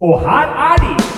[0.00, 1.15] Og her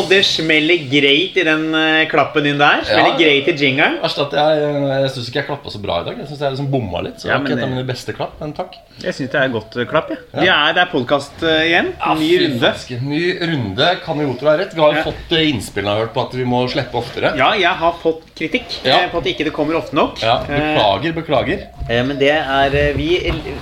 [0.00, 2.82] og det smeller greit i den uh, klappen din der.
[2.88, 3.18] Smeller Ja.
[3.20, 3.98] greit i jingeren.
[4.02, 6.18] Verst at jeg, jeg syns ikke jeg klappa så bra i dag.
[6.18, 7.20] Jeg synes jeg liksom bomma litt.
[7.20, 8.74] Så Ja, det var ikke et av mine beste klapp, men takk.
[9.00, 10.10] Jeg syns det er godt eh, klapp.
[10.10, 10.40] Ja.
[10.40, 11.92] Vi er, det er podkast igjen.
[12.20, 12.74] Ny runde.
[13.06, 13.90] Ny runde.
[14.04, 14.74] Kan jo ha rett.
[14.74, 15.04] Vi har jo Ja.
[15.04, 17.32] fått innspillene innspill jeg har hørt på at vi må slippe oftere.
[17.38, 18.96] Ja, jeg har fått kritikk Ja.
[19.04, 20.20] eh, på at ikke det kommer ofte nok.
[20.22, 21.66] Ja, Beklager, beklager.
[21.88, 23.18] Eh, Men det er eh, vi,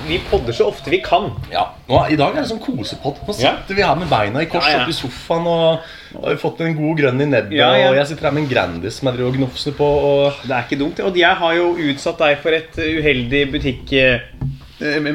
[0.07, 1.31] vi podder så ofte vi kan.
[1.53, 3.21] Ja, nå, I dag er det sånn kosepott.
[3.27, 3.57] Nå Ja.
[3.59, 4.85] sitter vi her med beina i kors Ja, ja.
[4.85, 5.81] oppi sofaen og
[6.15, 7.57] har fått en god grønn i nebbet.
[7.59, 7.89] Ja, ja.
[7.91, 9.89] Og jeg sitter her med en Grandis som jeg driver og gnofser på.
[10.13, 11.01] Og Det er ikke dumt.
[11.05, 13.93] Og jeg har jo utsatt deg for et uheldig butikk...
[13.93, 14.21] eh,
[14.81, 15.07] eh,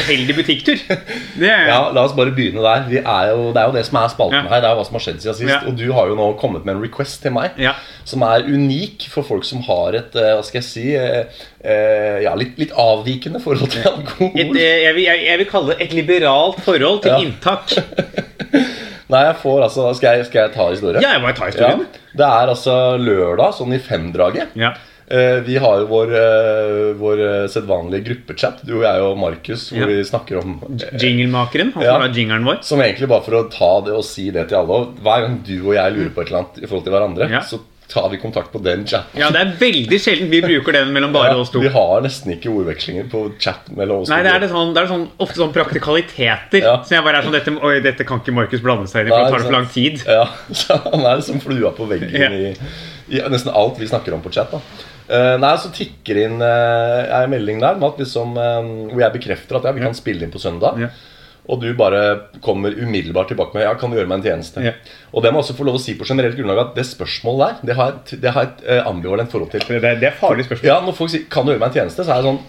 [0.00, 0.80] Uheldig butikktur.
[0.88, 2.86] Er ja, La oss bare begynne der.
[2.88, 4.48] Vi er jo, det er jo det som er spalten Ja.
[4.48, 4.62] her.
[4.64, 5.52] Det er jo hva som har skjedd siden sist.
[5.52, 5.58] Ja.
[5.68, 7.74] Og du har jo nå kommet med en request til meg Ja.
[8.08, 12.32] som er unik for folk som har et eh, hva skal jeg si, eh, ja,
[12.34, 14.32] litt, litt avvikende forhold til alkohol.
[14.34, 17.20] Et, jeg, vil, jeg, jeg vil kalle det et liberalt forhold til Ja.
[17.20, 17.76] inntak.
[19.10, 21.02] Nei, jeg får altså Skal jeg, skal jeg ta historien?
[21.02, 21.82] Ja, jeg må ta historien.
[21.86, 24.54] Ja, det er altså lørdag, sånn i femdraget.
[24.58, 24.72] Ja.
[25.10, 29.64] Eh, Vi har jo vår, eh, vår eh, sedvanlige gruppechat, du og jeg og Markus,
[29.74, 31.96] hvor vi snakker om eh, Jinglemakeren, han Ja.
[31.96, 32.60] som er jingeren vår.
[32.62, 34.84] Som egentlig bare for å ta det og si det til alle.
[35.02, 37.58] Hver gang du og jeg lurer på et eller annet i forhold til hverandre, så
[37.90, 39.18] tar vi kontakt på den chatten.
[39.18, 41.62] Ja, det er veldig sjelden vi bruker den mellom bare Ja, oss to.
[41.62, 44.84] vi har nesten ikke ordvekslinger på chat mellom oss Nei, det er, det sånn, det
[44.84, 46.62] er sånn, ofte sånn praktikaliteter.
[46.62, 46.76] Ja.
[46.86, 49.16] Så jeg bare er sånn dette, Oi, dette kan ikke Markus blande seg inn i,
[49.16, 50.00] for det tar for lang tid.
[50.06, 50.24] Ja,
[50.62, 52.30] så Han er liksom flua på veggen Ja.
[52.30, 52.54] i,
[53.10, 54.54] i nesten alt vi snakker om på chat.
[54.54, 54.62] da
[55.10, 59.16] Uh, Nei, Så tikker inn uh, en melding der med at liksom, um, hvor jeg
[59.16, 60.78] bekrefter at ja, vi kan spille inn på søndag.
[60.78, 60.90] Ja.
[61.50, 62.00] Og du bare
[62.44, 64.62] kommer umiddelbart tilbake med ja, kan du gjøre meg en tjeneste.
[64.62, 64.72] Ja.
[65.10, 67.40] Og det må jeg også få lov å si på generelt grunnlag at det spørsmålet
[67.64, 69.64] der, det har et, det har et eh, ambivalent forhold til.
[69.66, 70.68] Det, det er farlig spørsmål.
[70.70, 72.40] Ja, Når folk sier 'kan du gjøre meg en tjeneste', så er det sånn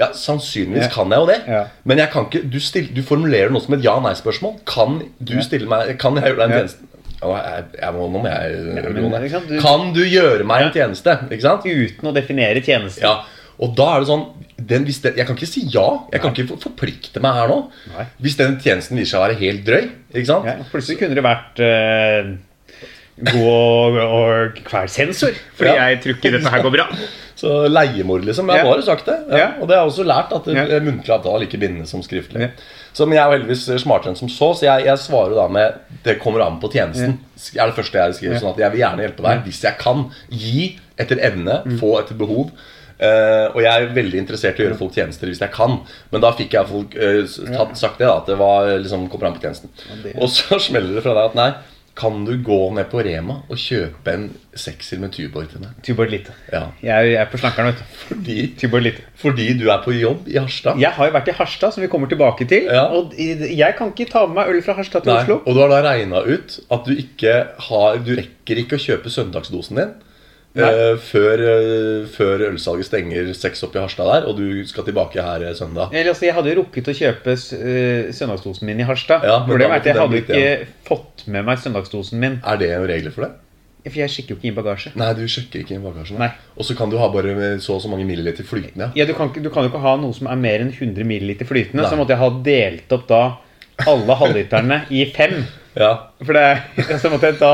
[0.00, 0.92] ja, Sannsynligvis Ja.
[0.94, 1.38] kan jeg jo det.
[1.48, 1.64] Ja.
[1.84, 4.60] Men jeg kan ikke, du, still, du formulerer noe som et ja-nei-spørsmål.
[4.64, 6.86] Kan du stille meg Kan jeg gjøre deg en tjeneste?
[7.20, 10.72] Ja, jeg, jeg må, nå må jeg men, sant, du- Kan du gjøre meg en
[10.72, 11.18] tjeneste?
[11.30, 11.64] Ikke sant?
[11.68, 13.02] Uten å definere tjeneste.
[13.04, 13.24] Ja,
[13.60, 14.24] Og da er det sånn
[14.66, 15.86] den, det, Jeg kan ikke si ja.
[16.12, 17.58] Jeg kan ikke forplikte meg her nå.
[17.96, 18.06] Nei.
[18.20, 19.88] Hvis den tjenesten viser seg å være helt drøy.
[20.14, 20.38] Ikke?
[20.46, 22.30] Ja, plutselig kunne det vært uh,
[23.30, 25.34] gå og, og hver sensor.
[25.58, 25.88] Fordi Ja.
[25.90, 26.86] jeg tror ikke dette her går bra.
[27.40, 28.48] Så leiemord, liksom.
[28.52, 28.68] Jeg Ja.
[28.68, 29.14] har jo sagt det.
[29.60, 30.80] Og det har jeg også lært at Ja.
[30.84, 32.50] muntlig avtale er like bindende som skriftlig.
[32.92, 35.46] Så, men jeg er jo heldigvis smartere enn som så, så jeg, jeg svarer da
[35.48, 37.18] med Det kommer an på tjenesten.
[37.56, 38.40] er det første jeg skriver.
[38.40, 40.10] Sånn at jeg vil gjerne hjelpe deg hvis jeg kan.
[40.30, 41.78] Gi etter evne, Mm.
[41.80, 42.50] få etter behov.
[43.00, 45.78] Eh, og jeg er veldig interessert i å gjøre folk tjenester hvis jeg kan.
[46.12, 47.22] Men da fikk jeg folk uh,
[47.54, 49.72] tatt, sagt det, da, at det var liksom kommer an på tjenesten.
[50.18, 51.50] Og så smeller det fra deg at nei,
[52.00, 55.74] kan du gå ned på Rema og kjøpe en sekser med Tuborg til meg?
[55.84, 56.32] Tuborg Lite.
[56.52, 56.62] Ja.
[56.84, 57.96] Jeg er på slankeren, vet du.
[58.06, 59.06] Fordi Tuborg Lite.
[59.20, 60.78] fordi du er på jobb i Harstad?
[60.80, 62.70] Jeg har jo vært i Harstad, som vi kommer tilbake til.
[62.70, 62.86] Ja.
[62.96, 65.24] Og jeg kan ikke ta med meg øl fra Harstad til Nei.
[65.24, 65.40] Oslo.
[65.44, 67.34] Og du har da regna ut at du ikke
[67.68, 69.92] har Du rekker ikke å kjøpe søndagsdosen din
[70.58, 75.22] Eh, før, uh, før ølsalget stenger seks opp i Harstad der, og du skal tilbake
[75.22, 75.92] her eh, søndag.
[75.94, 79.22] Eller, altså, jeg hadde jo rukket å kjøpe uh, søndagsdosen min i Harstad.
[79.26, 82.40] Ja, Problemet da er at jeg hadde ikke fått med meg søndagsdosen min.
[82.42, 83.30] Er det regler for det?
[83.86, 84.90] For jeg sjekker jo ikke inn bagasje.
[85.00, 86.20] Nei, du sjekker ikke inn bagasjen.
[86.20, 88.90] Og så kan du ha bare så og så mange milliliter flytende.
[88.98, 91.48] Ja, du, kan, du kan jo ikke ha noe som er mer enn 100 milliliter
[91.48, 91.80] flytende.
[91.80, 91.88] Nei.
[91.88, 93.22] Så måtte jeg ha delt opp da
[93.88, 95.38] alle halvliterne i fem.
[95.78, 95.90] Ja.
[96.26, 96.46] For det
[97.00, 97.50] så måtte jeg ta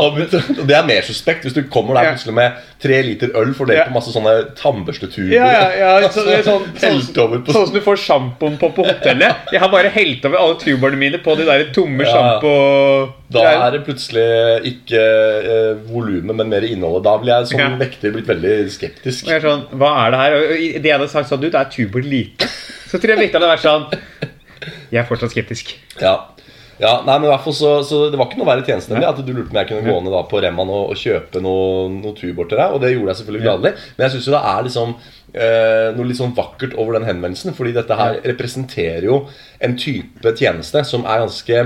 [0.00, 3.78] Og det er mer suspekt hvis du kommer der plutselig med tre liter øl fordelt
[3.78, 3.84] Ja.
[3.90, 5.32] på masse sånne tannbørstetuber.
[5.34, 8.86] Ja, ja, ja så, det sånn, sånn, på sånn som du får sjampoen på på
[8.88, 9.44] hotellet.
[9.54, 12.14] Jeg har bare helt over alle tuberne mine på de der tomme Ja.
[12.16, 12.54] sjampo...
[13.34, 14.24] Da er det plutselig
[14.68, 17.02] ikke eh, volumet, men mer innholdet.
[17.08, 17.70] Da blir jeg som Ja.
[17.80, 19.26] vekter blitt veldig skeptisk.
[19.26, 20.36] Jeg er sånn, hva er det her?
[20.36, 20.52] Og
[20.84, 22.46] det jeg hadde sagt sånn, du, det er tuber lite.
[22.88, 23.88] Så tror jeg virkelig hadde vært sånn
[24.92, 25.74] Jeg er fortsatt skeptisk.
[26.00, 26.14] Ja.
[26.80, 29.06] Ja, nei, men i hvert fall så, så Det var ikke noe verre tjeneste det
[29.06, 31.42] at du lurte på om jeg kunne gå ned da på Remman og, og kjøpe
[31.44, 32.74] noe, noe Tuborg til deg.
[32.74, 33.74] Og det gjorde jeg selvfølgelig gladelig.
[33.96, 37.54] Men jeg syns jo det er liksom eh, noe litt sånn vakkert over den henvendelsen.
[37.56, 39.20] Fordi dette her representerer jo
[39.64, 41.62] en type tjeneste som er ganske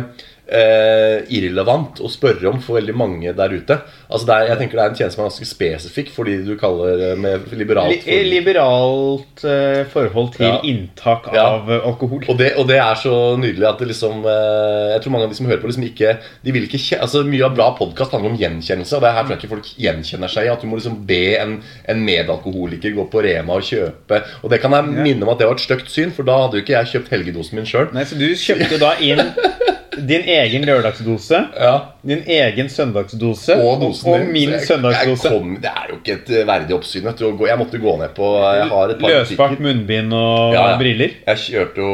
[0.48, 3.76] eh, irrelevant å spørre om for veldig mange der ute.
[4.08, 6.54] Altså er, jeg tenker det er en tjeneste som er ganske spesifikk for de du
[6.60, 10.60] kaller eh, med liberalt Li for- liberalt eh, forhold til Ja.
[10.64, 11.80] inntak av ja.
[11.84, 12.24] alkohol.
[12.32, 15.34] Og det, og det er så nydelig at det liksom eh, Jeg tror mange av
[15.34, 16.14] de som hører på, liksom ikke
[16.44, 19.22] De vil ikke kjenne, altså Mye av bra podkast handler om gjenkjennelse, og det her
[19.26, 20.52] tror jeg ikke folk gjenkjenner seg i.
[20.54, 21.58] At du må liksom be en,
[21.92, 25.48] en medalkoholiker gå på Rema og kjøpe Og det kan jeg minne om at det
[25.50, 27.90] var et stygt syn, for da hadde jo ikke jeg kjøpt helgedosen min sjøl.
[28.08, 29.20] Så du kjøpte da inn
[30.06, 31.44] din egen lørdagsdose.
[31.56, 31.78] Ja.
[32.08, 35.22] Din egen søndagsdose Og dosen og min jeg- søndagsdose.
[35.28, 37.02] jeg kom- Det er jo ikke et eh, verdig oppsyn.
[37.04, 37.24] Vet du.
[37.36, 40.78] gå- Jeg måtte gå ned på Jeg har et par Løsbakt munnbind og Ja, ja.
[40.78, 41.10] briller.
[41.26, 41.90] Jeg kjørte jo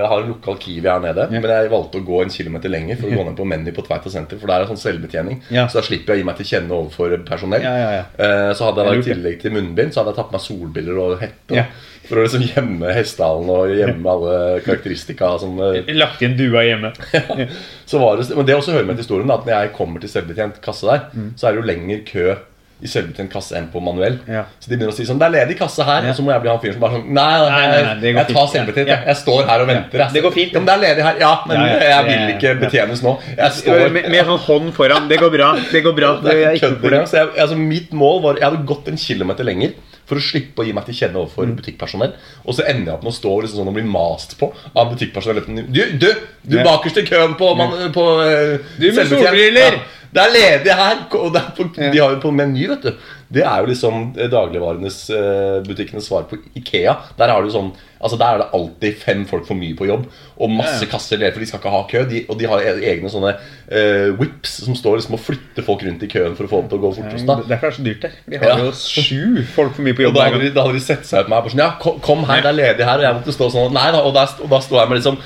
[0.00, 1.40] Jeg har en lokal Kiwi her nede, Ja.
[1.40, 3.82] men jeg valgte å gå en kilometer lenger for å gå ned på Menny på
[3.86, 5.40] Tveita senter, for der er sånn selvbetjening.
[5.50, 5.66] Ja.
[5.66, 7.62] Så da slipper jeg å gi meg til kjenne overfor personell.
[7.62, 8.04] Ja, ja, ja.
[8.18, 10.40] Eh, Så hadde jeg da i tillegg til munnbind Så hadde jeg tatt på meg
[10.44, 11.54] solbriller og hette.
[11.54, 11.64] Ja.
[12.06, 15.24] For å liksom gjemme hestehalen og gjemme alle karakteristika.
[15.40, 16.92] Eh, Lagt inn dua hjemme.
[17.86, 20.00] så var det, men det også hører med til historien da, at når jeg kommer
[20.00, 21.30] til selvbetjent kasse der, Mm.
[21.36, 22.36] så er det jo lengre kø
[22.84, 24.18] i selvbetjent kasse enn på manuell.
[24.28, 24.42] Ja.
[24.60, 26.10] Så de begynner å si sånn 'Det er ledig kasse her.' Ja.
[26.10, 28.34] Og så må jeg bli han fyren som bare sånn 'Nei, nei, Nei, nei, jeg
[28.34, 28.88] tar selvbetjent.
[28.88, 28.98] Ja.
[29.06, 29.16] Jeg.
[29.16, 30.52] står her og venter.' Det går fint.
[30.52, 31.14] Ja, men det er ledig her.
[31.20, 33.18] Ja, men jeg vil ikke betjenes nå.
[33.38, 35.08] Jeg står Med, med sånn hånd foran.
[35.08, 35.54] Det går bra.
[35.72, 36.20] Det går bra.
[36.20, 37.06] det er ikke.
[37.06, 39.72] Så jeg, altså, mitt mål var Jeg hadde gått en kilometer lenger
[40.08, 41.56] for å slippe å gi meg til kjenne overfor Mm.
[41.56, 42.14] butikkpersonell.
[42.44, 44.92] Og så ender jeg opp med å stå liksom sånn og bli mast på av
[44.92, 45.44] butikkpersonell.
[45.72, 46.08] Du, du,
[46.42, 49.78] du bakerst i køen på, man, på uh, Du med solbriller!
[49.78, 51.00] Ja, det er ledig her!
[51.18, 51.90] Og på, Ja.
[51.90, 52.92] De har jo på Meny, vet du.
[53.34, 56.92] Det er jo liksom eh, dagligvarenes eh, butikkenes svar på Ikea.
[57.18, 57.72] Der har du sånn
[58.04, 60.02] Altså Der er det alltid fem folk for mye på jobb,
[60.36, 60.90] og masse Ja, ja.
[60.92, 62.02] kasser ledige, for de skal ikke ha kø.
[62.10, 63.30] De, og de har e- egne sånne
[63.72, 66.68] uh, whips som står liksom og flytter folk rundt i køen for å få dem
[66.68, 67.24] til å gå fortest.
[67.30, 68.18] da Derfor er det så dyrt der.
[68.28, 68.58] De har Ja.
[68.66, 70.18] jo sju folk for mye på og jobb.
[70.20, 71.46] da hadde, de, da hadde de sett seg ut med meg.
[71.48, 73.00] Bare sånn, ja, kom, her, det er ledig her.
[73.00, 74.02] Og jeg måtte stå sånn Nei da.
[74.04, 74.12] Og
[74.44, 75.18] og da står jeg med liksom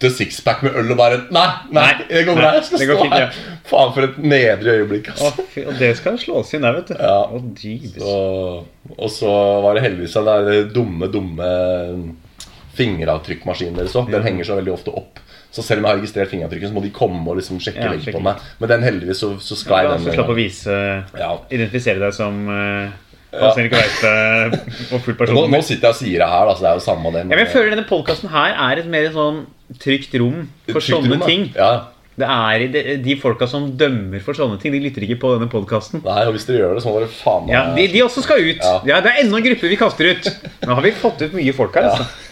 [0.00, 2.52] åtte sixpack med øl og bare Nei, nei, det går bra.
[2.56, 3.26] Jeg skal stå fint, her.
[3.26, 3.56] ja.
[3.68, 5.10] Faen, for et nedre øyeblikk.
[5.12, 5.44] Altså.
[5.52, 6.94] fy, og det skal slås inn der, vet du.
[6.96, 7.18] Ja.
[7.28, 7.42] Oh,
[8.00, 8.14] så,
[8.96, 9.34] Og, så
[9.66, 11.50] var det heldigvis den der dumme, dumme
[12.78, 14.08] fingeravtrykkmaskinen deres òg.
[14.14, 15.20] Den henger så veldig ofte opp.
[15.50, 18.12] Så selv om jeg har registrert fingeravtrykket, så må de komme og liksom sjekke Ja,
[18.14, 18.40] på meg.
[18.62, 20.06] Men den heldigvis så, så sklei Ja, den.
[20.06, 20.76] så slapp å vise
[21.18, 21.32] Ja.
[21.50, 22.94] Identifisere deg som uh,
[23.32, 24.00] Han som ikke veit
[24.90, 25.62] hvor full person Nå, nå er.
[25.66, 27.24] sitter jeg og sier det her, da, så det er jo samme det.
[27.30, 29.44] Men jeg føler denne podkasten her er et mer sånn
[29.78, 31.44] trygt rom for Trygt sånne rom, ting.
[31.54, 31.72] Ja.
[32.20, 35.46] Det er de, de folka som dømmer for sånne ting, de lytter ikke på denne
[35.52, 36.02] podkasten.
[36.04, 38.24] Nei, og hvis dere gjør det, så må dere faen meg Ja, de, de også
[38.26, 38.58] skal ut.
[38.66, 38.74] Ja.
[38.90, 40.28] Ja, Det er enda en gruppe vi kaster ut.
[40.66, 41.86] Nå har vi fått ut mye folk her.
[41.86, 41.94] Ja.
[41.94, 42.26] Altså.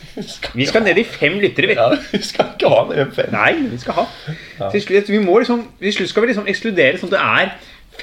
[0.58, 1.70] Vi skal ned i fem lyttere.
[1.70, 1.78] vi.
[1.78, 3.30] Ja, vi skal ikke ha en fem.
[3.32, 4.06] Nei, vi skal ha.
[4.74, 7.52] Til slutt, vi må liksom, til slutt skal vi liksom ekskludere sånn at det er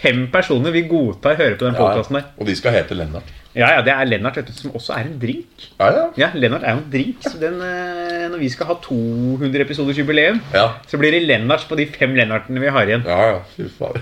[0.01, 2.29] fem personer vi godtar hører på den podkasten der.
[2.39, 3.33] Og de skal hete Lennart.
[3.55, 5.67] Ja, ja, det er Lennart, vet du, som også er en drink.
[5.79, 6.01] Ja, ja.
[6.19, 7.21] Ja, Lennart er jo en drink.
[7.23, 11.63] Så den, eh, når vi skal ha 200 episoders jubileum, Ja, så blir det Lennarts
[11.69, 13.05] på de fem Lennartene vi har igjen.
[13.07, 13.21] ja.
[13.31, 13.39] ja.
[13.55, 14.01] Fy faen.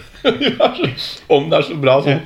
[1.37, 2.23] Om det er så bra sånn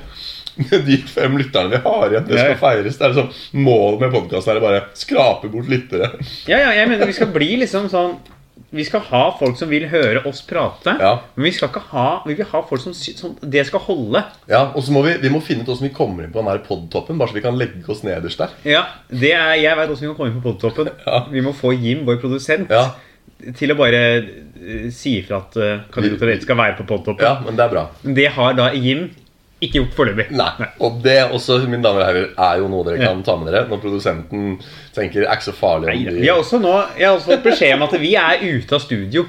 [0.88, 2.96] de fem lytterne vi har igjen, det skal feires.
[2.98, 6.08] Det er liksom Målet med podkasten er å bare skrape bort lyttere.
[6.50, 8.16] Ja, ja, jeg mener vi skal bli liksom sånn
[8.70, 10.92] Vi skal ha folk som vil høre oss prate.
[11.00, 11.12] Ja.
[11.36, 14.22] Men vi skal ikke ha Vi vil ha folk som, som Det skal holde.
[14.50, 16.50] Ja, Og så må vi, vi må finne ut hvordan vi kommer inn på den
[16.52, 18.54] her podtoppen, bare så vi kan legge oss nederst der.
[18.68, 20.92] Ja, det er, Jeg veit åssen vi kan komme inn på podtoppen.
[21.06, 21.22] Ja.
[21.32, 22.90] Vi må få Jim, vår produsent, Ja,
[23.54, 27.22] til å bare eh, si ifra at uh, Kandidat skal være på podtoppen.
[27.22, 27.84] ja men det er bra.
[28.02, 29.08] Det har da Jim
[29.58, 30.28] ikke gjort foreløpig.
[30.38, 30.68] Nei.
[30.86, 33.66] Og det også, mine damer og herrer, er jo noe dere kan ta med dere
[33.70, 34.58] når produsenten
[34.94, 37.32] tenker det er ikke så farlig om de Vi har også nå, jeg har også
[37.32, 39.24] fått beskjed om at vi er ute av studio.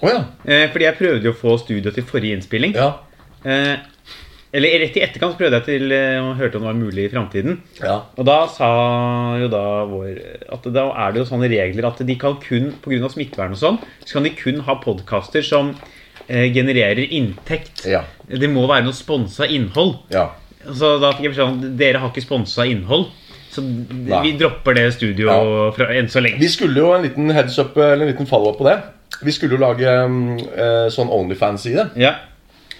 [0.00, 0.24] Oh, ja.
[0.44, 2.76] Eh, fordi jeg prøvde jo å få studio til forrige innspilling.
[2.76, 2.92] Ja.
[3.44, 3.88] Eh,
[4.52, 7.12] eller rett i etterkant prøvde jeg til eh, og hørte om det var mulig i
[7.12, 7.60] framtiden.
[7.80, 8.00] ja.
[8.18, 8.70] Og da sa
[9.40, 10.10] jo da vår
[10.56, 13.12] At da er det jo sånne regler at de kan kun pga.
[13.12, 15.96] smittevern og sånn, så kan de kun ha podkaster som eh,
[16.54, 17.84] genererer inntekt.
[17.90, 18.04] Ja.
[18.28, 19.96] Det må være noe sponsa innhold.
[20.14, 20.28] ja.
[20.60, 23.06] Så da fikk jeg beskjed om dere har ikke sponsa innhold.
[23.50, 25.86] Så vi dropper det studioet Ja.
[25.96, 26.38] enn så lenge.
[26.38, 28.76] Vi skulle jo en liten heads up, eller en liten follow-up på det.
[29.24, 31.88] Vi skulle jo lage eh, sånn Onlyfans-side.
[31.96, 32.12] Ja.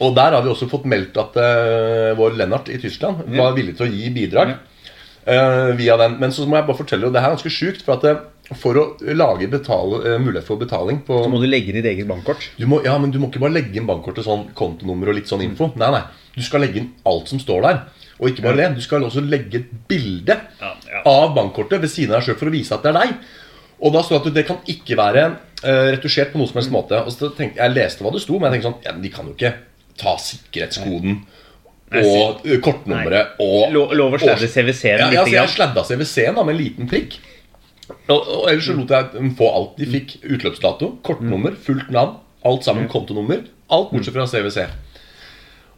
[0.00, 3.75] Og der har vi også fått meldt at uh, vår Lennart i Tyskland var villig
[3.76, 4.54] til å gi bidrag.
[5.28, 6.14] Uh, via den.
[6.23, 8.23] Men så må jeg bare fortelle, og det her er ganske sjukt, for at eh,
[8.59, 11.90] for å lage betale, uh, mulighet for betaling på Så må du legge inn ditt
[11.90, 12.49] eget bankkort.
[12.59, 15.30] du må, ja, men du må ikke bare legge inn bankkortet sånn kontonummer og litt
[15.30, 15.71] sånn info.
[15.78, 16.02] Nei, nei.
[16.35, 17.83] Du skal legge inn alt som står der.
[18.21, 21.04] Og ikke bare det, du skal også legge et bilde Ja, ja.
[21.09, 23.14] av bankkortet ved siden av deg sjøl for å vise at det er deg.
[23.80, 26.75] Og da står det at det kan ikke være uh, retusjert på noen som helst
[26.75, 27.00] måte.
[27.00, 29.30] Og så tenkte, Jeg leste hva det sto, men jeg tenkte sånn ja, De kan
[29.30, 29.54] jo ikke
[30.00, 31.21] ta sikkerhetskoden
[31.90, 35.83] Nei, og eh, kortnummeret og Lov å sladde CWC-en ja, litt ja, så jeg sladda
[35.88, 37.16] CWC-en da med en liten prikk.
[38.11, 39.78] Og, og ellers så lot jeg dem få alt.
[39.80, 43.44] De fikk utløpsdato, kortnummer, fullt navn, alt sammen, kontonummer.
[43.70, 44.66] Alt bortsett fra CWC.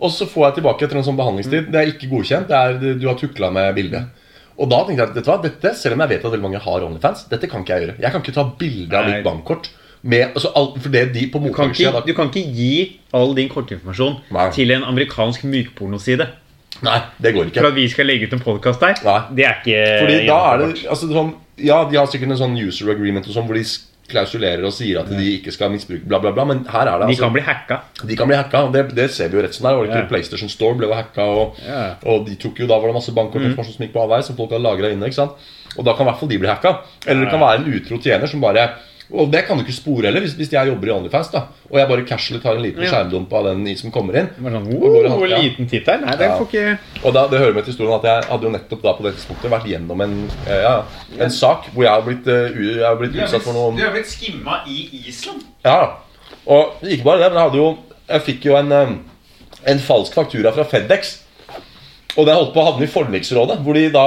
[0.03, 1.69] Og så får jeg tilbake etter en sånn behandlingstid.
[1.71, 2.49] Det er ikke godkjent.
[2.51, 4.25] Det er, du har tukla med bildet.
[4.61, 6.61] Og da tenkte jeg at dette var dette, selv om jeg vet at veldig mange
[6.65, 8.01] har OnlyFans, dette kan ikke jeg gjøre.
[8.03, 9.71] Jeg kan ikke ta bilde av mitt bankkort
[10.03, 12.73] med altså, alt, For det de på Du kan, ikke, du kan ikke gi
[13.15, 14.49] all din kortinformasjon Nei.
[14.55, 16.27] til en amerikansk mykpornoside
[16.83, 17.61] Nei, det går ikke.
[17.63, 18.99] for at vi skal legge ut en podkast der.
[19.07, 19.21] Nei.
[19.39, 22.57] Det er ikke Fordi da er det altså, sånn, Ja, de har sikkert en sånn
[22.59, 23.65] user agreement og sånn, hvor de
[24.13, 26.45] klausulerer og sier at de ikke skal misbruke bla, bla, bla.
[26.49, 27.79] Men her er det De altså kan bli hacka.
[28.05, 28.63] de kan bli hacka.
[28.75, 30.07] Det, det ser vi jo rett som det er.
[30.11, 31.95] PlayStation Store ble jo hacka, og, Ja.
[32.05, 34.51] og de tok jo, da var det masse bankkortinformasjon som gikk på avveie, som folk
[34.53, 35.07] hadde lagra inne.
[35.07, 35.33] ikke sant?
[35.79, 36.75] Og da kan i hvert fall de bli hacka.
[37.07, 38.67] Eller det kan være en utro tjener som bare
[39.13, 41.43] Og det kan du ikke spore heller, hvis, hvis jeg jobber i OnlyFans, da
[41.73, 42.89] og jeg bare casually tar en liten Ja.
[42.91, 44.29] skjermdump av den som kommer inn.
[44.37, 46.01] Det var sånn, Og liten tittel.
[46.01, 46.39] Nei, det Ja.
[46.39, 48.93] får ikke Og da, det hører med til historien at jeg hadde jo nettopp da
[48.93, 50.83] på det tidspunktet vært gjennom en, eh, ja,
[51.19, 53.93] en sak hvor jeg har blitt, eh, jeg har blitt utsatt for noe Du har
[53.93, 55.43] blitt skimma i Island.
[55.65, 55.97] Ja,
[56.47, 57.79] og ikke bare det, men jeg hadde jo
[58.09, 58.95] Jeg fikk jo en, eh,
[59.67, 61.22] en falsk faktura fra Fedex.
[62.13, 63.59] Og det holdt på å havne i forliksrådet.
[63.65, 64.05] Hvor de da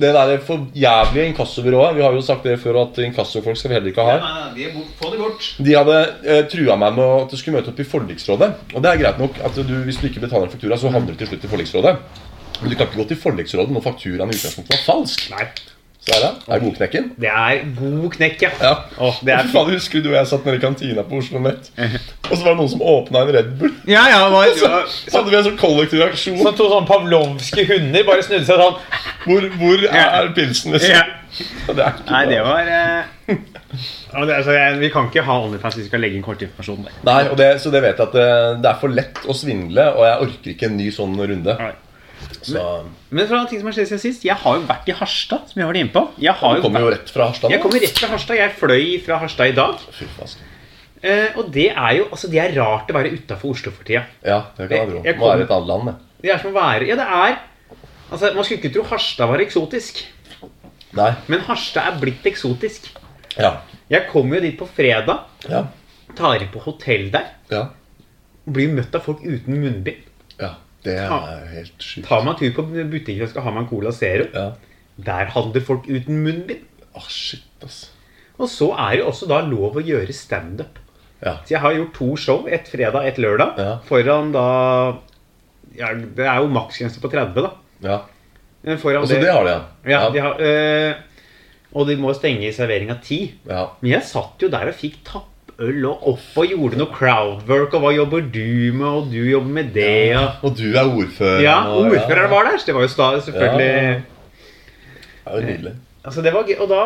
[0.00, 3.76] Det der for jævlige inkassobyrået Vi har jo sagt det før at inkassofolk skal vi
[3.76, 4.80] heller ikke ha her.
[5.00, 5.48] Få det bort.
[5.58, 8.50] De hadde eh, trua meg med at jeg skulle møte opp i forliksrådet.
[8.72, 11.12] Og det er greit nok at du, hvis du ikke betaler en faktura, så havner
[11.12, 11.94] du til slutt i forliksrådet.
[12.62, 15.28] Men du kan ikke gå til forliksrådet når fakturaen i utgangspunktet var falsk.
[15.34, 15.48] Nei.
[16.02, 16.30] Så er det.
[16.50, 17.04] Er godknekken?
[17.22, 18.48] Det er god knekk, ja.
[18.58, 18.72] Ja.
[18.98, 21.68] Oh, det er faen, Husker du og jeg satt nede i kantina på Oslo Nett,
[21.78, 23.70] og så var det noen som åpna en Red Bull?
[23.86, 26.40] Ja, ja, var, Så, så hadde vi en sånn kollektiv reaksjon.
[26.42, 28.80] Sånn to sånne pavlovske hunder bare snudde seg sånn.
[29.28, 30.96] Hvor, hvor er pilsen, liksom?
[30.96, 31.06] Ja.
[31.68, 33.30] Og Det Nei, det var uh...
[34.12, 36.98] ja, altså, jeg, Vi kan ikke ha OnlyFans hvis vi skal legge inn kortinformasjon der.
[37.06, 38.28] Nei, og det, så det vet jeg at det,
[38.64, 41.56] det er for lett å svindle, og jeg orker ikke en ny sånn runde.
[41.62, 41.72] Nei.
[42.42, 42.62] Så
[43.10, 45.60] Men fra ting som har skjedd siden sist Jeg har jo vært i Harstad, som
[45.62, 46.02] jeg var inne på.
[46.18, 47.50] Jeg, har Du jo kommer jo rett fra Harstad.
[47.50, 48.36] jeg kommer rett fra Harstad.
[48.36, 49.78] Jeg fløy fra Harstad i dag.
[49.92, 50.38] Fy fast
[51.02, 54.04] Eh, og det er jo altså, det er rart å være utafor Oslo for tida.
[54.22, 55.00] Ja, det kan jeg tro.
[55.02, 55.94] Jeg Må være et annet land, det.
[56.22, 57.38] Det er som å være Ja, det er
[58.12, 60.04] Altså, Man skulle ikke tro Harstad var eksotisk,
[60.94, 61.08] Nei.
[61.26, 62.86] men Harstad er blitt eksotisk.
[63.36, 63.56] Ja.
[63.90, 65.64] Jeg kommer jo dit på fredag, Ja.
[66.14, 67.64] tar inn på hotell der, Ja.
[68.46, 70.04] blir møtt av folk uten munnbind.
[70.38, 70.54] ja.
[70.84, 72.06] Det er helt sjukt.
[72.08, 74.26] Tar en tur på butikken og skal ha meg en Cola Zero.
[74.34, 74.48] Ja.
[75.06, 76.64] Der handler folk uten munnbind.
[76.98, 77.90] Åh, shit, ass.
[78.38, 80.80] Og så er det også da lov å gjøre standup.
[81.22, 81.36] Ja.
[81.46, 83.78] Så jeg har gjort to show, ett fredag, ett lørdag, Ja.
[83.86, 84.46] foran da
[85.78, 87.52] ja, Det er jo maksgrense på 30, da.
[87.80, 88.00] ja.
[88.78, 89.50] Foran Altså, det har de,
[89.90, 89.90] ja.
[89.90, 90.94] Ja, de har, øh,
[91.74, 93.34] og de må stenge i serveringa ti.
[93.48, 93.68] ja.
[93.80, 94.98] Men jeg satt jo der og fikk
[95.62, 97.74] tappøl og opp og gjorde noe crowdwork.
[97.74, 100.16] Og hva jobber du med, og du jobber med det.
[100.16, 101.40] Og, Og du er ordfører.
[101.42, 104.02] ja, ordføreren var der, så det var jo stadig, selvfølgelig
[105.24, 105.36] Ja.
[105.36, 105.72] Det nydelig.
[106.04, 106.82] Altså det var gøy, Og da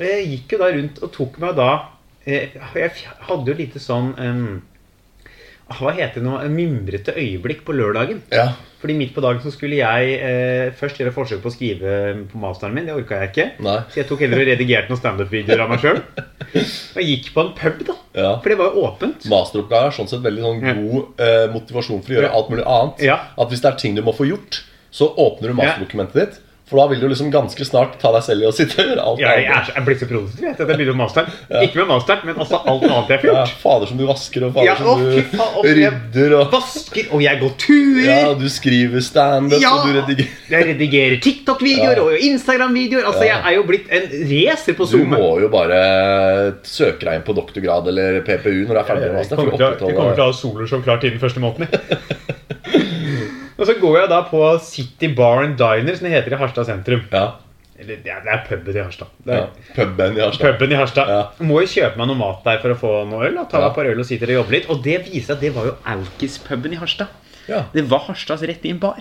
[0.00, 1.78] jeg gikk jo da rundt og tok meg da
[2.24, 2.90] eh, Jeg
[3.20, 4.60] hadde jo lite sånn ah,
[5.70, 6.34] Hva heter det nå?
[6.42, 8.20] En mimrete øyeblikk på lørdagen.
[8.34, 8.50] Ja.
[8.80, 11.94] Fordi midt på dagen så skulle jeg eh, først gjøre forsøk på å skrive
[12.30, 12.88] på masteren min.
[12.88, 13.46] Det orka jeg ikke.
[13.66, 13.76] Nei.
[13.92, 16.00] Så jeg tok heller og redigerte noen standup-videoer av meg sjøl.
[16.96, 17.96] Og gikk på en pub, da.
[18.16, 18.30] Ja.
[18.42, 19.28] For det var jo åpent.
[19.30, 23.04] Masteroppgave er sånn sett veldig sånn god eh, motivasjon for å gjøre alt mulig annet.
[23.06, 23.18] Ja.
[23.38, 26.40] At hvis det er ting du må få gjort, så åpner du masterdokumentet ditt.
[26.70, 29.02] For da vil du liksom ganske snart ta deg selv i å sitte og gjøre
[29.10, 31.32] alt Ja, jeg, er, jeg blir så produktiv jeg, at jeg begynner med masteren.
[31.66, 33.54] Ikke med masteren, men altså alt annet jeg Ja, gjort.
[33.64, 37.24] fader som du vasker, og fader Ja, som du faen, og rydder, og Vasker, og
[37.26, 38.06] jeg går turer.
[38.06, 39.72] ja, du skriver standup, Ja!
[39.74, 42.06] og du redigerer Jeg redigerer TikTok-videoer Ja.
[42.06, 43.04] og Instagram-videoer.
[43.10, 43.40] Altså, Ja.
[43.40, 45.10] Jeg er jo blitt en racer på Zoom.
[45.10, 49.10] Du må jo bare søke deg inn på doktorgrad eller PPU når du er ferdig
[49.10, 49.36] med master.
[49.36, 51.66] til å ha soloer som klart innen første måneden.
[53.60, 56.66] og så går jeg da på City Bar and Diner, som det heter i Harstad
[56.66, 57.02] sentrum.
[57.12, 57.26] ja,
[57.80, 59.08] Eller det er, det er puben i Harstad.
[59.24, 59.44] Det ja.
[59.46, 60.52] er Puben i Harstad.
[60.58, 61.08] Puben i Harstad.
[61.08, 61.22] Ja.
[61.48, 63.38] Må jo kjøpe meg noe mat der for å få noe øl.
[63.40, 63.68] Og Ta Ja.
[63.70, 64.68] et par øl og sitte og jobbe litt.
[64.68, 67.08] Og det viser at det var jo Alkis-puben i Harstad.
[67.50, 69.00] Ja, Det var Harstads Rett Inn Bar.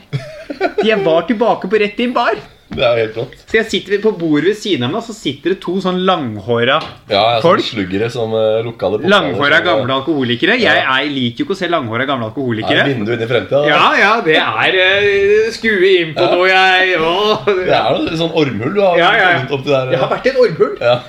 [0.83, 2.39] Jeg var tilbake på Rett Inn Bar.
[2.69, 3.31] det er jo helt rått.
[3.49, 6.75] Så jeg sitter på bordet ved siden av meg, så sitter det to sånn langhåra
[7.09, 7.63] Ja, jeg Folk.
[7.63, 10.57] sånn sluggere som uh, lukka det Langhåra som, gamle alkoholikere.
[10.61, 10.97] Jeg Ja.
[10.99, 12.85] er, liker jo ikke å se langhåra gamle Er alkoholikere.
[12.91, 13.63] vinduet inn i fremtida?
[13.67, 17.15] Ja, ja, det er uh, skue inn på noe jeg å,
[17.49, 19.89] Det er litt sånn ormhull du har Ja, ja, ja.
[19.89, 20.77] Jeg har vært i et ormhull.
[20.81, 20.99] ja.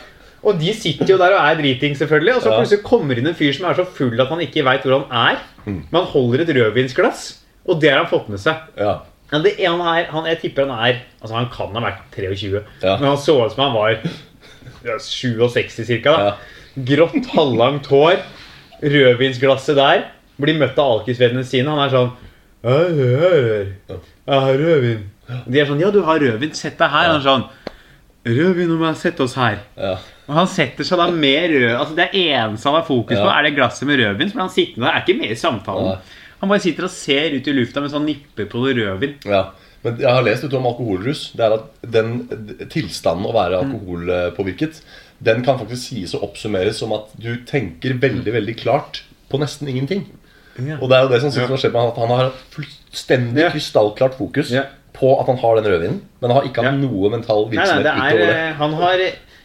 [0.42, 2.34] Og de sitter jo der og er driting, selvfølgelig.
[2.36, 4.86] Og så plutselig kommer inn en fyr som er så full at han ikke veit
[4.86, 5.42] hvor han er.
[5.66, 5.82] Mm.
[5.90, 7.24] Men han holder et rødvinsglass,
[7.68, 8.56] og det har han fått med seg.
[8.80, 8.98] ja.
[9.30, 12.64] Men det ene er, han, Jeg tipper han er Altså Han kan ha vært 23,
[12.82, 12.96] Ja.
[12.98, 13.92] men han så ut som han var
[14.82, 16.14] ja, 67 ca.
[16.74, 18.16] Grått, halvlangt hår,
[18.82, 20.02] rødvinsglasset der.
[20.40, 21.70] Blir møtt av alkisvennene sine.
[21.70, 22.10] Han er sånn
[22.64, 25.04] «Hei, hei, Jeg har rødvin.
[25.46, 26.52] De er sånn Ja, du har rødvin.
[26.56, 27.12] Sett deg her.
[27.12, 27.44] Han er sånn
[28.26, 29.58] Rødvin, nå må jeg sette oss her.
[29.76, 29.96] ja.
[30.30, 33.42] Og han setter seg da med rød Altså Det eneste han har fokus på, er
[33.42, 34.28] det glasset med rødvin.
[34.30, 34.94] Så blir han sittende der.
[34.94, 35.88] Er ikke med i samtalen.
[35.90, 35.96] Ja.
[36.40, 39.16] Han bare sitter og ser ut i lufta mens han nipper på det rødvin.
[39.26, 39.42] ja.
[39.82, 41.32] Men jeg har lest litt om alkoholrus.
[41.32, 42.10] Det er at den
[42.68, 44.82] tilstanden å være alkoholpåvirket,
[45.24, 49.00] den kan faktisk sies å oppsummeres som at du tenker veldig, veldig klart
[49.32, 50.04] på nesten ingenting.
[50.80, 51.56] Og det er jo det som Ja.
[51.56, 53.50] skjedd med han, at han har fullstendig Ja.
[53.50, 54.64] krystallklart fokus Ja.
[55.00, 56.78] På at han har den rødvinen, men han har ikke hatt Ja.
[56.84, 58.36] noe mental Nei, nei, virksomhet det er utover det.
[58.36, 58.98] eh, Han har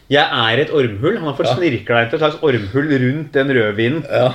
[0.08, 1.16] Jeg er et ormhull.
[1.18, 4.04] Han har fått snirkla inn til et slags ormhull rundt den rødvinen.
[4.06, 4.28] Ja.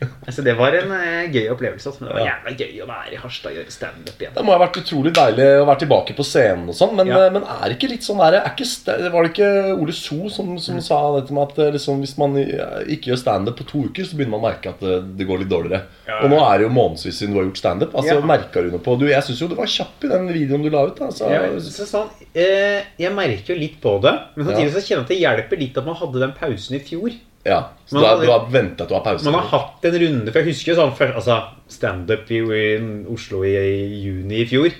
[0.00, 1.90] Altså, det var en uh, gøy opplevelse.
[1.90, 2.00] Altså.
[2.00, 4.32] Men det var jævla gøy å være i Harstad og gjøre standup igjen.
[4.36, 7.18] Det må ha vært utrolig deilig å være tilbake på scenen og sånn, men, Ja.
[7.34, 8.68] men er ikke litt sånn der, er ikke,
[9.12, 10.82] Var det ikke Ole So som, som Mm.
[10.86, 14.04] sa dette med at eh, liksom, hvis man eh, ikke gjør standup på to uker,
[14.08, 15.82] så begynner man å merke at det, går litt dårligere?
[16.06, 16.20] Ja.
[16.24, 17.94] Og nå er det jo månedsvis siden du har gjort standup.
[17.94, 18.20] Altså, Ja.
[18.30, 20.70] Merka du noe på du, Jeg syns jo du var kjapp i den videoen du
[20.70, 21.00] la ut.
[21.00, 21.28] Altså.
[21.30, 25.04] Ja, så sånn, eh, jeg merker jo litt på det, men samtidig så kjenner jeg
[25.04, 27.10] at det hjelper litt at man hadde den pausen i fjor.
[27.44, 29.24] Ja, så Man da, har, du har venta til å ha pause?
[29.24, 31.36] Man har hatt en runde For jeg husker jo sånn først- altså,
[31.72, 32.64] standup i, i
[33.08, 34.70] Oslo i, i juni i fjor.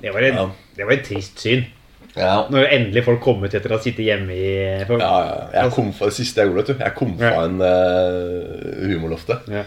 [0.00, 0.46] Det var, en, Ja.
[0.76, 1.64] det var et trist syn.
[2.16, 2.46] ja.
[2.50, 5.18] Når endelig folk kom ut etter å ha sittet hjemme i for, Ja,
[5.52, 7.44] ja, Jeg kom fra, det siste jeg gjorde, vet du Jeg kom Ja.
[7.44, 9.40] en uh, humorlofte.
[9.48, 9.64] Ja.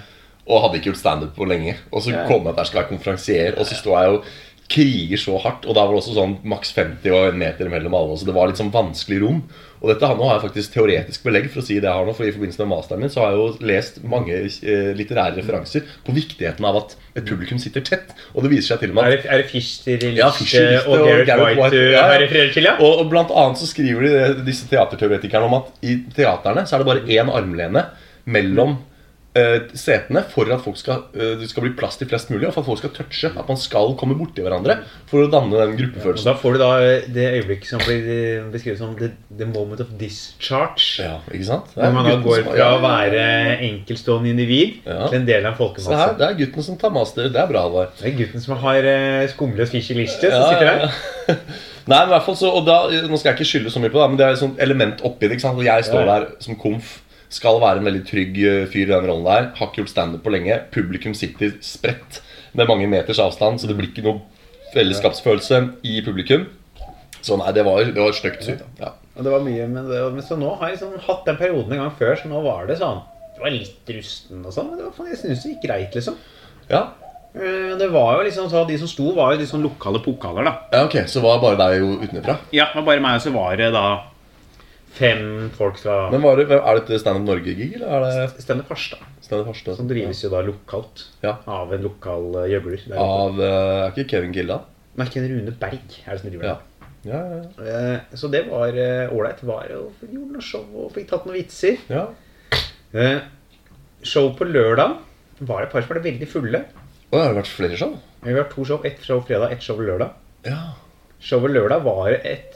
[0.47, 1.75] Og hadde ikke gjort standup på lenge.
[1.91, 2.25] Og så Ja.
[2.27, 4.25] kom jeg at jeg skulle være konferansier, og så står jeg og
[4.71, 5.67] kriger så hardt.
[5.67, 8.35] Og da var det også sånn maks 50 og en meter mellom alle, så det
[8.35, 9.43] var litt sånn vanskelig rom.
[9.83, 12.23] Og dette, har jeg faktisk teoretisk belegg for å si det jeg har nå, for
[12.23, 16.15] i forbindelse med masteren min så har jeg jo lest mange eh, litterære referanser på
[16.15, 18.13] viktigheten av at et publikum sitter tett.
[18.31, 20.87] Og det viser seg til og med at det, er det Ja, Liste Fischer, Liste
[20.87, 22.69] og og Gareth White, du ja, refererer til?
[22.69, 22.77] Ja?
[22.79, 26.85] og, og blant annet så skriver de disse teaterteoretikerne om at i teaterne så er
[26.85, 27.83] det bare én armlene
[28.23, 28.92] mellom eh,
[29.33, 32.61] setene for at folk skal, eh, det skal bli plass til flest mulig, og for
[32.61, 33.31] at folk skal touche.
[33.33, 34.75] At man skal komme borti hverandre
[35.09, 35.93] for å danne den gruppefølelsen.
[35.93, 36.25] gruppefølelsen.
[36.29, 36.71] da får du da
[37.17, 41.01] det øyeblikket som blir beskrevet som the, the moment of discharge.
[41.01, 41.73] Ja, ikke sant?
[41.75, 43.25] Når man da går fra å være
[43.69, 45.07] enkeltstående individ Ja.
[45.07, 45.97] til en del av en folkemasse.
[45.97, 47.29] her, det er gutten som tar master.
[47.29, 48.81] Det er bra, Det, Det er gutten som har
[49.33, 50.91] skumle og Fischer Liste, som Ja, sitter ja, der.
[51.27, 51.35] ja.
[51.87, 53.91] Nei, men i hvert fall så, og da, Nå skal jeg ikke skylde så mye
[53.91, 55.31] på det, men det er et sånt element oppi det.
[55.35, 55.57] ikke sant?
[55.57, 56.19] Og Jeg står Ja, ja.
[56.19, 56.99] der som komf,
[57.33, 59.49] skal være en veldig trygg eh, fyr i den rollen der.
[59.57, 60.59] Har ikke gjort standup på lenge.
[60.73, 62.21] Publikum sitter spredt
[62.53, 64.21] med mange meters avstand, så det blir ikke noe
[64.73, 66.45] fellesskapsfølelse i publikum.
[67.23, 68.61] Så nei, det var, det var et stygt syn.
[68.81, 68.91] Ja.
[69.13, 71.75] Og det var mye, men, det, men så nå har jeg liksom hatt den perioden
[71.75, 72.97] en gang før, så nå var det sånn
[73.35, 76.17] Det var litt rusten og sånn, men det var, jeg synes det gikk greit, liksom.
[76.71, 76.81] ja.
[77.37, 80.49] Eh, Det var jo liksom så De som sto, var jo de sånn lokale pokaler,
[80.49, 80.55] da.
[80.73, 82.39] Ja, ok, Så var bare deg jo utenfra.
[82.53, 83.85] Ja, det var bare meg, og så var det da
[84.93, 88.99] fem folk fra Men var det, Er dette Standup Norge-gig, eller er det Stende Farstad.
[89.25, 89.75] Standup Harstad?
[89.79, 91.37] Som drives jo da lokalt Ja.
[91.47, 92.83] av en lokal eh, gjøgler.
[92.97, 94.59] Av eh, Er ikke Kevin Gilda?
[94.95, 96.53] Nei, ikke Rune Berg er det som driver Ja.
[96.53, 96.69] det.
[97.09, 97.93] Ja, ja, ja.
[97.95, 98.69] Eh, Så det var
[99.11, 99.41] ålreit.
[99.43, 101.77] Var jo gjorde noe show og fikk tatt noen vitser.
[101.89, 102.07] ja.
[102.93, 103.19] Uh,
[104.03, 104.97] Show på lørdag
[105.41, 106.59] var det et par som ble veldig fulle.
[107.09, 107.95] Og det har vært flere show?
[108.21, 108.81] Vi har to show.
[108.85, 110.11] Ett show fredag, ett show lørdag.
[110.45, 110.73] Ja.
[111.23, 112.53] Showet lørdag var et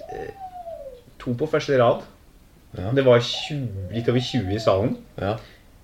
[1.19, 2.03] to på første rad.
[2.77, 2.91] Ja.
[2.93, 4.95] Det var 20, litt over 20 i salen.
[5.21, 5.35] Ja.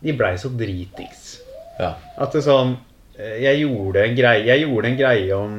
[0.03, 1.39] De blei så dritings.
[1.79, 1.93] ja.
[2.21, 2.75] At det sånn
[3.17, 5.53] eh, Jeg gjorde en greie Jeg gjorde en greie om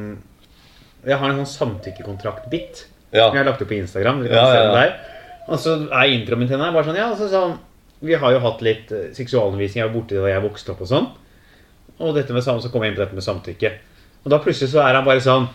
[1.04, 2.84] Jeg har en sånn samtykkekontrakt-bit.
[3.14, 3.28] Ja.
[3.32, 4.22] Jeg har lagt opp på Instagram.
[4.22, 4.80] Dere kan Ja, se ja, den ja.
[4.80, 4.94] der.
[5.48, 7.56] Og så er introen min til den her bare sånn Ja, altså sånn
[8.04, 9.82] Vi har jo hatt litt eh, seksualundervisning.
[9.82, 11.10] Jeg var borti da jeg vokste opp og sånn.
[11.98, 13.70] Og dette med så kom jeg inn på dette med samtykke.
[14.24, 15.46] Og da plutselig så er han bare sånn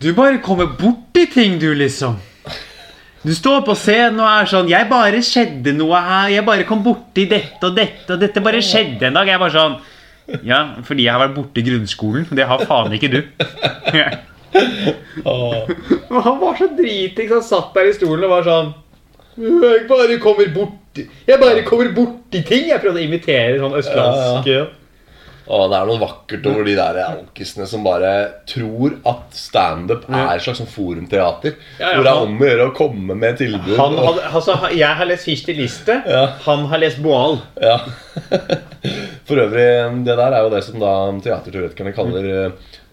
[0.00, 2.18] Du bare kommer borti ting, du, liksom.
[3.24, 6.28] Du står på scenen og er sånn 'Jeg bare skjedde noe her.
[6.30, 9.38] Jeg bare kom borti dette og dette, og dette bare skjedde en dag.' Jeg er
[9.38, 9.76] bare sånn
[10.42, 12.26] Ja, fordi jeg har vært borte i grunnskolen.
[12.34, 13.20] Det har faen ikke du.
[15.24, 17.30] Og han var så dritings.
[17.30, 18.74] Han satt der i stolen og var sånn
[19.36, 22.68] Jeg bare kommer borti Jeg bare kommer borti ting.
[22.68, 24.50] Jeg prøvde å imitere sånn østlandsk
[25.46, 28.12] Åh, det er noe vakkert over de der alkisene som bare
[28.50, 31.54] tror at standup er et slags sånn forumteater.
[31.78, 33.76] Ja, ja, hvor det er om å gjøre å komme med tilbud.
[33.78, 36.00] Han han, altså, jeg har lest Kirsti Liste.
[36.06, 36.24] Ja.
[36.48, 37.38] Han har lest Boal.
[37.62, 37.78] Ja.
[39.26, 39.68] For øvrig,
[40.06, 42.28] det der er jo det som da teaterteoretikerne kaller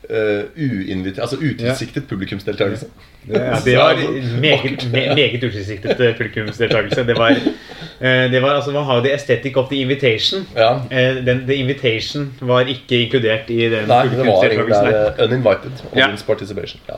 [0.10, 2.86] uh, Altså utilsiktet publikumsdeltakelse.
[3.30, 3.96] Ja, det var
[4.42, 7.08] meget, me, meget utilsiktet eh, publikumsdeltakelse.
[7.08, 10.48] Det var, uh, det var altså, Man har jo The Aesthetic of the Invitation.
[10.56, 10.76] Ja.
[10.76, 15.72] Uh, Den, the Invitation var ikke inkludert i den Nei, det var egentlig Uninvited uninvited
[15.96, 16.02] Ja.
[16.02, 16.82] audience participation.
[16.90, 16.94] Ja.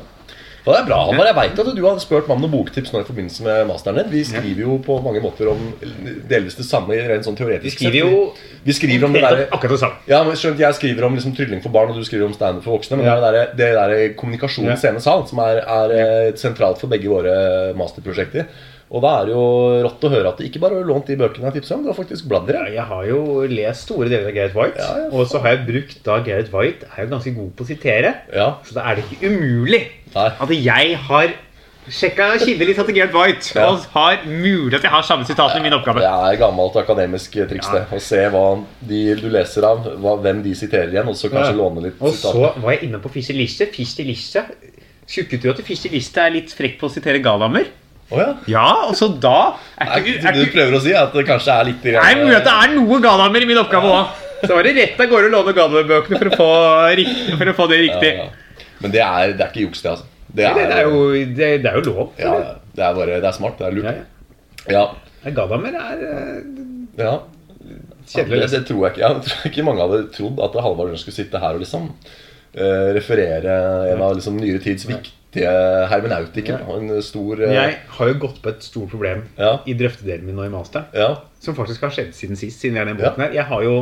[0.65, 1.27] Og det er bra, Halvard.
[1.29, 3.99] Jeg vet at du har spurt meg om noen boktips nå i forbindelse med masteren
[3.99, 4.07] din.
[4.09, 5.61] Vi skriver jo på mange måter om
[6.29, 8.23] delvis det samme i rent sånn Vi teoretisk skriver jo
[8.65, 9.99] Vi skriver om det der, akkurat det samme.
[10.09, 12.65] Ja, men skjønt, Jeg skriver om liksom trylling for barn, og du skriver om standup
[12.65, 12.97] for voksne.
[12.97, 14.75] Men det er det der, kommunikasjon Ja.
[14.81, 17.35] scene-sal som er, er eh, sentralt for begge våre
[17.77, 18.49] masterprosjekter.
[18.91, 19.45] Og da er det jo
[19.83, 21.89] rått å høre at du ikke bare har lånt de bøkene jeg tipsa om, du
[21.89, 22.65] har faktisk bladd i Ja.
[22.75, 24.77] Jeg har jo lest store deler av Gareth White.
[24.77, 25.07] Ja.
[25.11, 28.13] Og så har jeg brukt da Gareth White er jo ganske god på å sitere.
[28.33, 28.51] Ja.
[28.63, 29.81] Så da er det ikke umulig
[30.13, 30.27] Nei.
[30.39, 31.33] at jeg har
[31.89, 33.67] sjekka kildelista til Gareth White Ja.
[33.69, 36.01] og har mulig at jeg har samme sitat i min oppgave.
[36.01, 37.83] Det er gammelt akademisk triks, det.
[37.91, 41.53] Å se hva de du leser av, hva, hvem de siterer igjen, og så kanskje
[41.53, 41.57] Ja.
[41.61, 42.53] låne litt Og sitater.
[42.55, 43.65] så var jeg inne på Fischer Liste.
[43.67, 44.45] Fischer
[45.07, 47.65] Skulle du at Fischer Liste er litt frekk på å sitere Gadamer.
[48.13, 48.31] Å ja.
[48.51, 51.53] Ja, og så da er Er ikke, er du prøver å si at det kanskje
[51.55, 54.19] er litt Nei, men mulig at det er noe Gadamer i min oppgave òg.
[54.43, 57.01] Så var det rett av gårde å låne Gadamer-bøkene for,
[57.39, 58.11] for å få det riktig.
[58.19, 58.65] ja, ja.
[58.83, 60.05] Men det er, det er ikke juks, det, altså.
[60.27, 61.01] Det Det, det, er jo,
[61.39, 62.11] det, er jo lov.
[62.19, 62.53] ja, ja.
[62.75, 63.57] det er bare Det er smart.
[63.57, 63.89] Det er lurt.
[63.89, 64.75] ja.
[64.75, 64.85] Ja.
[65.23, 66.37] Nei, Gadamer er eh,
[67.01, 67.15] ja.
[68.11, 68.51] kjedelig.
[68.51, 69.01] Det, tror jeg ikke.
[69.07, 73.55] Jeg tror ikke mange hadde trodd at Halvard skulle sitte her og liksom uh, referere
[73.93, 75.14] en av liksom nyere tids viktige
[75.91, 76.61] hermenautikere.
[76.63, 76.77] Ja.
[76.79, 77.51] En stor uh...
[77.51, 79.57] Jeg har jo gått på et stort problem Ja.
[79.65, 80.87] i drøftedelen min nå i master.
[80.95, 81.09] Ja.
[81.43, 82.61] Som faktisk har skjedd siden sist.
[82.61, 83.75] Siden Jeg er den båten her Jeg har jo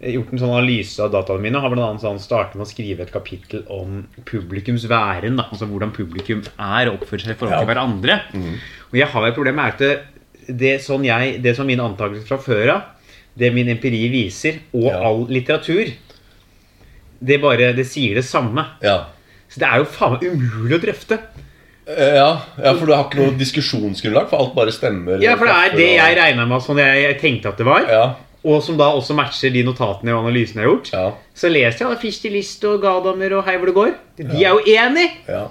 [0.00, 1.58] gjort en sånn analyse av dataene mine.
[1.58, 5.36] og Har blant annet sånn startet med å skrive et kapittel om publikums væren.
[5.36, 5.48] Da.
[5.50, 8.20] Altså hvordan publikum er og oppfører seg i forhold til hverandre.
[8.30, 8.54] hverandre.
[8.92, 9.92] Og jeg har et problem med at det,
[10.48, 12.80] det, sånn jeg, det som mine antakelser fra før av,
[13.36, 15.92] det min empiri viser, og all litteratur,
[17.20, 18.64] det bare det sier det samme.
[18.82, 18.96] Ja.
[19.50, 21.20] Så det er jo faen meg umulig å drøfte.
[21.90, 22.30] Eh, ja.
[22.54, 25.18] ja, for du har ikke noe diskusjonsgrunnlag, for alt bare stemmer.
[25.22, 27.86] Ja, for det er det jeg regna med sånn jeg, tenkte at det var.
[27.90, 28.04] Ja.
[28.46, 30.92] Og som da også matcher de notatene og analysene jeg har gjort.
[30.94, 31.06] Ja.
[31.36, 33.96] Så leser jeg da List og Gadamer og Hei hvor det går.
[34.22, 35.16] De er jo enige!
[35.28, 35.48] ja.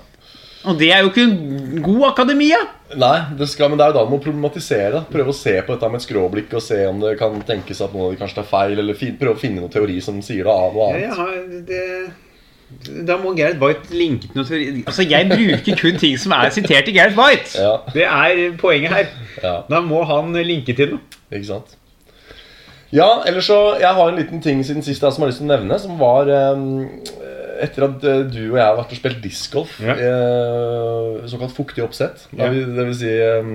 [0.67, 2.57] Og det er jo ikke en god akademia.
[2.99, 5.05] Nei, det skal, men det er jo da du må problematisere.
[5.07, 7.93] Prøve å se på dette med et skråblikk og se om det kan tenkes at
[7.95, 8.73] noen av det kanskje tar feil.
[8.81, 11.21] Eller prøve å finne noen teori som sier det av noe Ja, ja, annet.
[11.21, 11.85] har, det,
[13.08, 14.84] da må Gareth White linke til noe teori.
[14.88, 17.55] Altså, jeg bruker kun ting som er sitert i Gareth White.
[17.58, 17.71] Ja.
[17.95, 19.05] Det er poenget her.
[19.43, 20.99] Ja, Da må han linke til noe.
[21.32, 21.75] ikke sant?
[22.91, 25.49] Ja, ellers så Jeg har en liten ting siden sist jeg som har lyst til
[25.49, 26.63] å nevne, som var eh,
[27.62, 29.93] etter at eh, du og jeg har vært og spilt discgolf, Ja.
[29.93, 32.27] eh, såkalt fuktig oppsett.
[32.38, 32.47] Ja.
[32.49, 33.51] det vil si eh,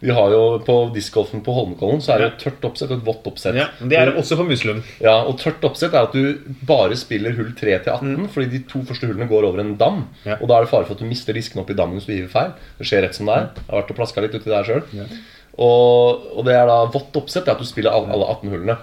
[0.00, 3.06] Vi har jo på discgolfen på Holmenkollen så er det et tørt oppsett og et
[3.08, 3.56] vått oppsett.
[3.58, 4.84] Ja, det er det også på Muslund.
[5.02, 8.60] Ja, og tørt oppsett er at du bare spiller hull 3 til 18, fordi de
[8.70, 10.04] to første hullene går over en dam.
[10.24, 10.36] Ja.
[10.38, 12.14] Og da er det fare for at du mister disken opp i dammen hvis du
[12.14, 12.54] hiver feil.
[12.78, 13.50] Det skjer rett som det er.
[13.58, 14.86] Jeg har vært og plaska litt uti der sjøl.
[15.58, 18.52] Og, og det er da vått oppsett, det er at du spiller alle, alle 18
[18.52, 18.76] hullene.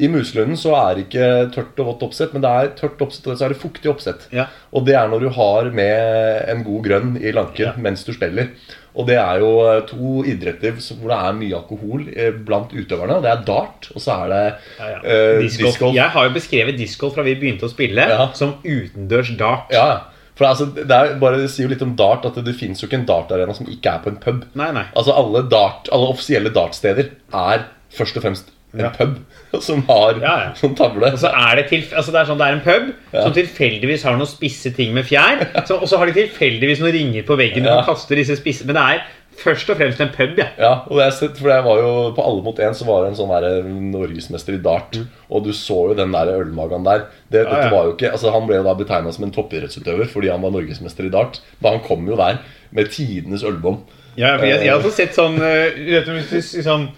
[0.00, 3.26] I Muselunden så er det ikke tørt og vått oppsett, men det er tørt oppsett
[3.28, 4.24] og så er det fuktig oppsett.
[4.32, 4.46] Ja.
[4.72, 7.74] Og det er når du har med en god grønn i lanken Ja.
[7.76, 8.48] mens du spiller.
[8.92, 13.20] Og det er jo eh, to idretter hvor det er mye alkohol eh, blant utøverne.
[13.24, 14.40] Det er dart, og så er det
[14.78, 14.98] Ja, ja.
[15.00, 15.70] Uh, Discgolf.
[15.72, 15.94] discgolf.
[15.96, 18.26] Jeg har jo beskrevet discgolf fra vi begynte å spille, Ja.
[18.36, 19.72] som utendørs dart.
[19.72, 20.00] Ja, ja.
[20.36, 22.80] For altså, det, er bare, det sier jo litt om dart at det, det fins
[22.80, 24.44] jo ikke en dartarena som ikke er på en pub.
[24.56, 24.84] Nei, nei.
[24.96, 29.18] Altså Alle, dart, alle offisielle dartsteder er først og fremst en pub
[29.68, 30.50] som har Ja, ja.
[30.58, 31.12] sånn tavle.
[31.12, 33.22] Og så er det, til, altså det er sånn, det er en pub Ja.
[33.26, 35.42] som tilfeldigvis har noen spisse ting med fjær.
[35.68, 37.64] Så, og så har de tilfeldigvis noen ringer på veggen.
[37.68, 37.80] Ja.
[37.82, 39.02] Og kaster disse spisse Men det er
[39.42, 40.46] først og fremst en pub, ja.
[40.60, 43.16] Ja, og jeg for jeg var jo På Alle mot én så var det en
[43.16, 44.98] sånn norgesmester i dart.
[45.32, 47.06] Og du så jo den der ølmagen der.
[47.32, 47.50] Det, Mm.
[47.52, 50.42] Dette var jo ikke, altså Han ble jo da betegna som en toppidrettsutøver fordi han
[50.44, 51.40] var norgesmester i dart.
[51.60, 52.38] Men han kom jo der
[52.72, 53.80] med tidenes ølbom.
[54.16, 56.88] ja for jeg, jeg har også sett sånn du sånn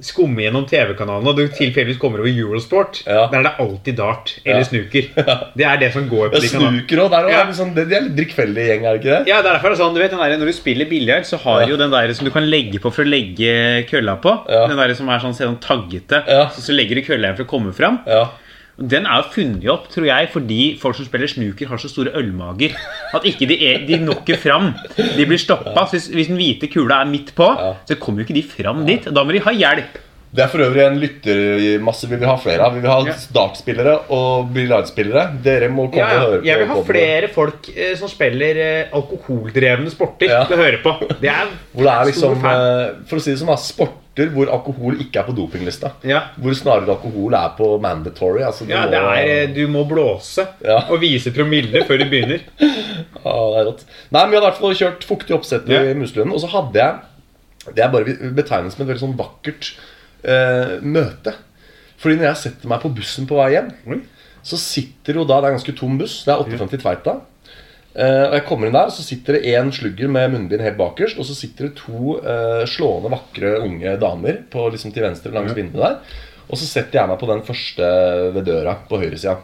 [0.00, 3.00] Skumme gjennom TV-kanalen, og du tilfeldigvis kommer over Eurosport.
[3.02, 3.24] Ja.
[3.32, 4.66] Der er det alltid dart eller Ja.
[4.68, 5.08] snooker.
[5.58, 6.84] Det er det som går på de kanalene.
[6.84, 7.30] Snooker òg.
[7.32, 7.40] Ja.
[7.52, 9.32] Sånn, det, er litt drikkfeldig gjeng, er det ikke det?
[9.32, 11.36] Ja, det er derfor det sånn, du vet, den der, Når du spiller biljard, så
[11.42, 11.68] har Ja.
[11.72, 14.36] jo den der som du kan legge på for å legge kølla på.
[14.46, 16.22] Den der som er sånn, sånn taggete.
[16.54, 17.98] Så, så legger du kølla igjen for å komme fram.
[18.78, 22.12] Den er jo funnet opp, tror jeg, fordi folk som spiller snooker, har så store
[22.14, 22.76] ølmager
[23.14, 24.68] at ikke de, er, de når fram.
[24.96, 25.86] De blir stoppa.
[25.90, 27.72] Hvis, hvis den hvite kula er midt på, Ja.
[27.88, 29.02] så kommer jo ikke de fram dit.
[29.10, 29.98] Da må de ha hjelp.
[30.30, 32.74] Det er for øvrig en lyttermasse vi vil ha flere av.
[32.74, 33.14] Vi vil ha Ja.
[33.34, 35.42] dartspillere og billardspillere.
[35.42, 36.20] Dere må komme Ja, ja.
[36.20, 36.44] og høre på.
[36.46, 40.44] Jeg vil ha flere folk eh, som spiller eh, alkoholdrevne sporter, Ja.
[40.44, 40.92] til å høre på.
[41.20, 42.60] Det er Hvor det er stor liksom, fan.
[42.60, 43.88] eh, for å si det som er da,
[44.18, 45.92] sporter hvor alkohol ikke er på dopinglista.
[46.04, 46.20] Ja.
[46.38, 48.42] Hvor snarere alkohol er på mandatory.
[48.42, 50.84] Altså, du Ja, må- det er, eh, Du må blåse Ja.
[50.90, 52.40] og vise promille før du begynner.
[53.24, 53.84] Ja, det er rått.
[54.10, 56.32] Nei, men Vi hadde i hvert fall kjørt fuktig oppsett i Ja.
[56.32, 56.98] Og så hadde jeg
[57.74, 58.04] Det er bare
[58.34, 59.74] betegnet som et veldig sånn vakkert
[60.24, 61.34] eh, møte.
[61.98, 64.02] Fordi når jeg setter meg på bussen på vei hjem, mm.
[64.42, 66.24] så sitter jo da Det er en ganske tom buss.
[66.24, 67.20] Det er 58 Tveita.
[67.98, 71.18] Eh, og jeg kommer inn der, så sitter det én slugger med munnbind helt bakerst.
[71.18, 75.56] Og så sitter det to eh, slående, vakre unge damer på, liksom til venstre langs
[75.56, 76.18] vinduet der.
[76.48, 77.88] Og så setter jeg meg på den første
[78.36, 79.36] ved døra på høyresida.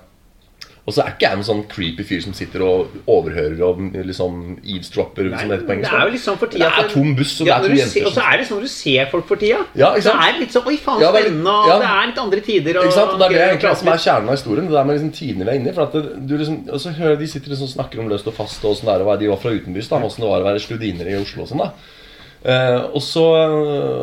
[0.85, 4.59] Og så er ikke jeg en sånn creepy fyr som sitter og overhører og liksom
[4.61, 5.31] eavesdropper.
[5.33, 7.49] Nei, som det heter på det er jo sånn for Det er tom buss, og
[7.49, 9.63] det er to jenter Og så er det sånn når du ser folk for tida.
[9.81, 11.79] Ja, så er det litt sånn Oi, faen, Ja, spennende, og ja.
[11.81, 12.81] det er litt andre tider.
[12.83, 13.15] Og, Ikke sant?
[13.17, 14.69] Og det er det egentlig som er kjernen av historien.
[14.69, 15.77] Det der med liksom tidene vi er inne i.
[15.81, 18.29] For at det, du liksom, og så hører de sitter liksom og snakker om løst
[18.29, 19.89] og fast og åssen det er å være de var fra utenbys.
[19.89, 21.65] da, Åssen det var å være studiner i Oslo og sånn.
[21.65, 21.73] da
[22.45, 23.23] Eh, og, så,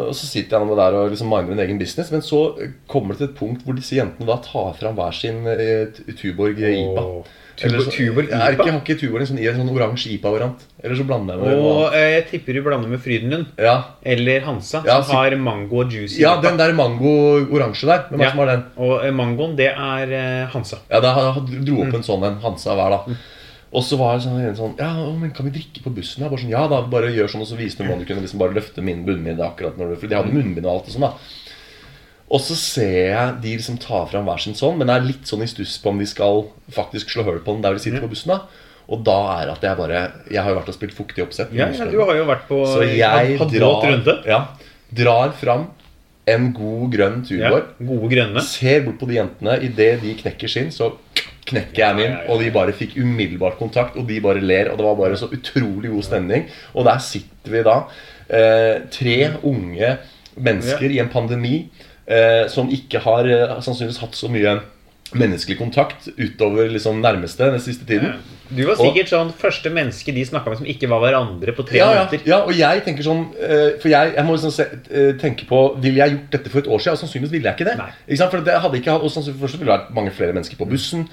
[0.10, 2.40] og så sitter jeg nå der og liksom minder min egen business, men så
[2.90, 6.58] kommer det til et punkt hvor disse jentene da tar fram hver sin uh, Tuborg
[6.58, 7.04] IPA.
[7.04, 7.22] Oh.
[7.62, 8.64] Tuborg, så- Tuborg Jeg er IPA.
[8.64, 10.64] ikke, har ikke Tuborg en sånn, en sånn oransje IPA-variant?
[10.82, 13.46] Eller så blander jeg med Og eh, jeg tipper du blander med Frydenlund.
[13.62, 16.18] Ja, Eller Hansa, Ja, som har mango og juice.
[16.18, 18.08] ja den der mango-oransje der.
[18.10, 18.30] Hvem Ja.
[18.32, 18.64] som har den?
[18.78, 20.80] Og eh, mangoen, det er Hansa.
[20.90, 21.88] Ja, da dro Mm.
[21.88, 23.14] opp en sånn en Hansa hver, da.
[23.72, 26.24] Og så var det sånn, en sånn Ja, men kan vi drikke på bussen?
[26.24, 28.24] Jeg bare sånn, ja da, bare gjør sånn Og så viste hun hvordan du kunne
[28.26, 30.96] liksom bare løfte min bunnbind akkurat når du For de hadde munnbind og alt og
[30.98, 31.14] sånn, da.
[32.32, 35.28] Og så ser jeg de liksom ta fram hver sin sånn, men jeg er litt
[35.28, 38.04] sånn i stuss på om de skal faktisk slå hull på den der de sitter
[38.04, 38.32] på bussen.
[38.32, 38.46] da
[38.92, 40.00] Og da er at jeg bare
[40.32, 41.52] Jeg har jo vært og spilt fuktig oppsett.
[41.56, 44.42] Ja, ja, du har jo vært på Så jeg drar, ja,
[45.04, 45.70] drar fram
[46.32, 48.44] en god grønn Ja, gode grønne.
[48.46, 49.58] Ser bort på de jentene.
[49.68, 50.94] Idet de knekker sin, så
[51.50, 52.18] knekker jeg min.
[52.30, 54.72] Og de bare fikk umiddelbart kontakt, og de bare ler.
[54.72, 56.50] Og det var bare så utrolig god stemning.
[56.74, 57.78] Og der sitter vi da,
[58.30, 59.98] eh, tre unge
[60.36, 61.56] mennesker i en pandemi
[62.08, 64.60] eh, som ikke har eh, sannsynligvis hatt så mye
[65.14, 68.14] menneskelig kontakt utover liksom nærmeste den siste tiden.
[68.52, 71.78] Du var sikkert sånn første menneske de snakka med som ikke var hverandre på tre
[71.80, 75.14] Ja, ja, ja, og jeg tenker sånn eh, For jeg, jeg må liksom se, eh,
[75.22, 76.98] tenke på Ville jeg gjort dette for et år siden?
[76.98, 77.78] Og sannsynligvis ville jeg ikke det.
[78.10, 78.34] Ikke sant?
[78.36, 81.08] For det hadde ikke Og sannsynligvis ville det vært mange flere mennesker på bussen.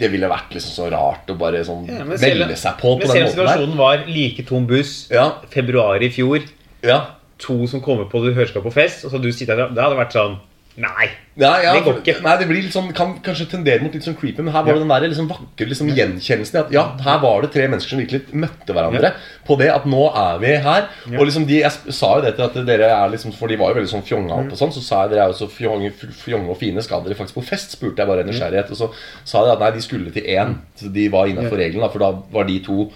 [0.00, 2.98] Det ville vært liksom så rart å bare sånn Ja, melde selv- seg på på
[2.98, 3.52] Men den selv måten der.
[3.52, 6.40] situasjonen var like tom buss, Ja, februar i fjor,
[6.82, 7.00] ja.
[7.38, 9.96] to som kommer på du hørskap på fest, og så du sitter der, det hadde
[10.00, 10.38] vært sånn
[10.78, 11.08] Nei.
[11.38, 12.16] Ja, ja, Det går ikke.
[12.24, 14.74] Nei, det blir litt sånn, kan kanskje tendere mot litt sånn creepy, men her var
[14.74, 18.02] det den der liksom vakre liksom, gjenkjennelsen at ja, her var det tre mennesker som
[18.02, 19.12] virkelig møtte hverandre
[19.46, 20.88] på det at nå er vi her.
[21.14, 23.70] Og liksom de, Jeg sa jo det til at dere er liksom For de var
[23.72, 25.92] jo veldig sånn fjonga opp og sånn, så sa jeg dere er jo så fjonge,
[26.20, 27.76] fjonge og fine, skal dere faktisk på fest?
[27.78, 28.70] spurte jeg bare av nysgjerrighet.
[28.74, 28.88] Og så
[29.28, 30.56] sa de at nei, de skulle til én.
[30.78, 32.88] Så de var innafor reglene, for da var de to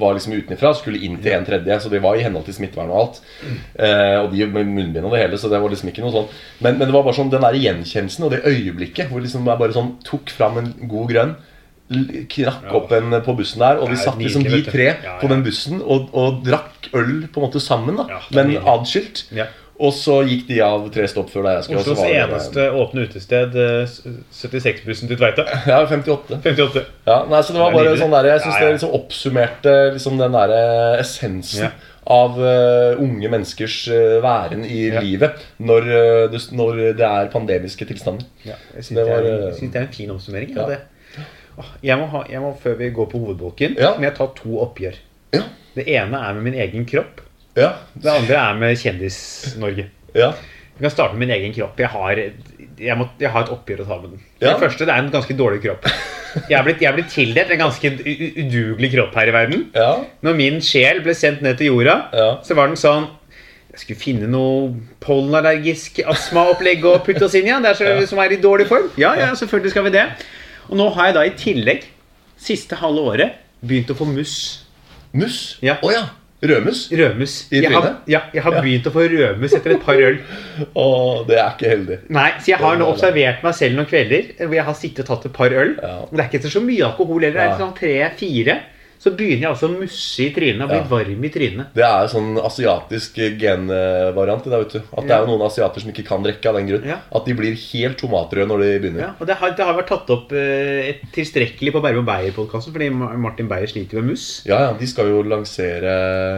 [0.00, 1.78] var liksom utenfra, skulle inn til en tredje.
[1.84, 3.20] Så det var i henhold til smittevern og alt.
[3.76, 6.28] Eh, og de med munnbind og det hele, så det var liksom ikke noe sånn.
[6.60, 7.58] Men, men det var bare sånn den der
[7.90, 11.36] gjenkjennelsen og det øyeblikket hvor liksom jeg bare sånn tok fram en god grønn.
[11.90, 12.52] Knakk Ja.
[12.78, 15.80] opp en på bussen der, og vi satt liksom de tre Ja, på den bussen
[15.82, 19.24] og, og drakk øl på en måte sammen, da men adskilt.
[19.34, 19.46] Ja.
[19.80, 21.80] Og så gikk de av tre stopp før der jeg skulle.
[21.80, 23.88] Oslos eneste åpne utested, eh,
[24.30, 25.46] 76-bussen til Tveita.
[25.66, 26.38] Ja, 58.
[26.44, 26.82] 58.
[27.08, 28.66] Ja, nei, så det var bare sånn der, Jeg syns Ja, ja.
[28.66, 30.54] det liksom oppsummerte liksom den der
[31.00, 31.70] essensen Ja.
[32.06, 35.00] Av uh, unge menneskers uh, væren i Ja.
[35.04, 38.24] livet når, uh, det, når det er pandemiske tilstander.
[38.44, 40.54] Ja, jeg syns Det det, var, er- en fin oppsummering.
[40.56, 40.78] ja.
[41.82, 43.90] Jeg, må ha, jeg må, før vi går på hovedbolken, Ja.
[43.98, 44.94] må jeg ta to oppgjør.
[45.34, 45.42] Ja.
[45.74, 47.20] Det ene er med min egen kropp.
[47.56, 47.72] Ja.
[47.94, 49.90] Det andre er med Kjendis-Norge.
[50.14, 50.32] ja.
[50.80, 51.76] Jeg kan starte med min egen kropp.
[51.78, 52.16] Jeg har,
[52.80, 54.20] jeg må, jeg har et oppgjør å ta med den.
[54.40, 54.54] Ja.
[54.54, 55.84] Det første det er en ganske dårlig kropp.
[56.48, 57.90] Jeg er blitt, jeg er blitt tildelt en ganske
[58.44, 59.64] udugelig kropp her i verden.
[59.74, 59.92] ja.
[60.22, 62.36] Når min sjel ble sendt ned til jorda, Ja.
[62.44, 63.08] så var den sånn
[63.72, 67.52] Jeg skulle finne noe pollenallergisk astmaopplegg å putte oss inn i.
[67.52, 67.60] ja.
[67.60, 68.88] Det er så, som er i dårlig form.
[68.98, 70.06] Ja, ja, selvfølgelig skal vi det.
[70.68, 71.84] Og nå har jeg da i tillegg,
[72.36, 73.32] siste halve året,
[73.64, 74.64] begynt å få mus.
[75.12, 75.58] Mus?
[75.62, 75.76] Ja.
[75.82, 76.08] Oh, ja.
[76.40, 76.86] Rødmus?
[76.92, 77.34] Rødmus.
[77.52, 80.16] I Jeg har, ja, jeg har begynt å få rødmus etter et par øl.
[80.84, 81.98] Åh, det er ikke heldig.
[82.16, 85.10] Nei, Så jeg har nå observert meg selv noen kvelder hvor jeg har sittet og
[85.12, 85.74] tatt et par øl.
[85.76, 85.96] Ja.
[86.08, 87.40] Det er ikke så mye alkohol heller.
[87.42, 88.56] Det er sånn tre-fire.
[89.00, 90.84] Så begynner jeg altså å musse i trynet og bli Ja.
[90.90, 91.70] varm i trynet.
[91.72, 94.80] Det er sånn asiatisk genvariant i det, vet du.
[94.92, 96.84] At det er jo noen asiater som ikke kan drikke av den grunn.
[96.90, 96.98] Ja.
[97.16, 99.00] At de blir helt tomatrøde når de begynner.
[99.06, 102.90] Ja, og det har, det har vært tatt opp eh, tilstrekkelig på Bærum Beyer-podkasten, fordi
[102.92, 104.26] Martin Beyer sliter med mus.
[104.44, 105.94] Ja, ja, de skal jo lansere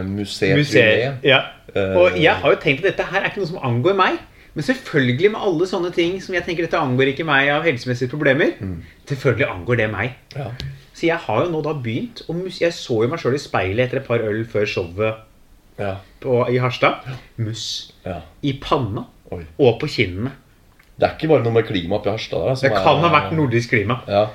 [0.06, 1.18] Museet Museet.
[1.26, 1.42] Ja.
[1.74, 4.20] Eh, Og jeg har jo tenkt at dette her er ikke noe som angår meg.
[4.54, 8.10] Men selvfølgelig med alle sånne ting som jeg tenker dette angår ikke meg av helsemessige
[8.12, 8.52] problemer.
[8.60, 8.82] Mm.
[9.08, 10.12] Selvfølgelig angår det meg.
[10.36, 10.50] Ja.
[11.02, 12.20] Så jeg har jo nå da begynt
[12.62, 15.16] Jeg så jo meg sjøl i speilet etter et par øl før showet
[15.80, 15.96] Ja.
[16.22, 17.02] på, i Harstad.
[17.42, 17.64] Muss
[18.06, 18.20] ja.
[18.44, 19.40] i panna Oi.
[19.58, 20.30] og på kinnene.
[21.00, 22.54] Det er ikke bare noe med klima oppi Harstad der.
[22.54, 23.98] som Det er- kan ha vært nordisk klima.
[24.06, 24.28] Ja.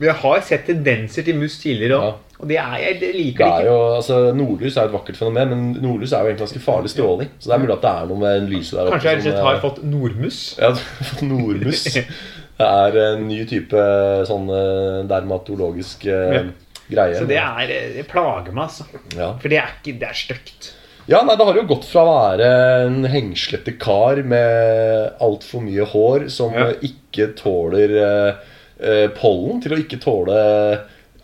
[0.00, 2.02] Jeg har sett tendenser til mus tidligere òg.
[2.08, 2.12] Ja.
[2.40, 3.66] Og det er jeg det Det liker det er ikke.
[3.70, 6.90] jo, altså Nordlys er jo et vakkert fenomen, men nordlys er jo egentlig ganske farlig
[6.90, 7.28] stråling.
[7.38, 8.90] Så det er mulig at det er noe med lyset der oppe.
[8.96, 10.38] Kanskje jeg rett og slett har eh, fått nordmus.
[10.58, 11.84] Ja, du har fått nordmus.
[12.60, 13.84] Det er en ny type
[14.28, 16.42] sånn eh, dermatologisk eh, Ja.
[16.90, 17.16] greie.
[17.18, 18.84] Så det er Det plager meg, altså.
[19.16, 19.32] ja.
[19.40, 20.70] For det er ikke Det er stygt.
[21.08, 22.48] ja, nei, det har jo gått fra å være
[22.86, 26.68] en hengslete kar med altfor mye hår som Ja.
[26.70, 28.34] eh, ikke tåler eh,
[28.80, 30.38] eh, pollen, til å ikke tåle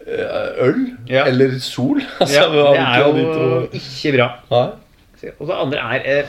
[0.07, 1.25] eh, øl Ja.
[1.27, 2.01] eller sol.
[2.21, 4.29] Altså, Ja, det er jo ikke bra.
[4.51, 6.25] Nei, Og det andre er eh,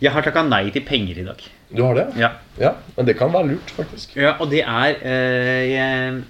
[0.00, 1.42] Jeg har takka nei til penger i dag.
[1.76, 2.06] du har det?
[2.16, 2.30] Ja.
[2.58, 4.16] Ja, men det kan være lurt, faktisk.
[4.16, 6.22] ja og det er eh, jeg,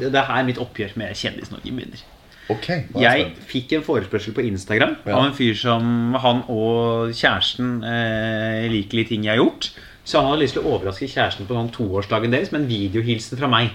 [0.00, 2.02] Det er her mitt oppgjør med Kjendis-Norge begynner.
[2.50, 5.16] Ok, er Jeg fikk en forespørsel på Instagram Ja.
[5.16, 9.70] av en fyr som han og kjæresten eh, liker litt ting jeg har gjort.
[10.04, 13.38] Så han hadde lyst til å overraske kjæresten på sånn toårsdagen deres med en videohilsen
[13.40, 13.70] fra meg.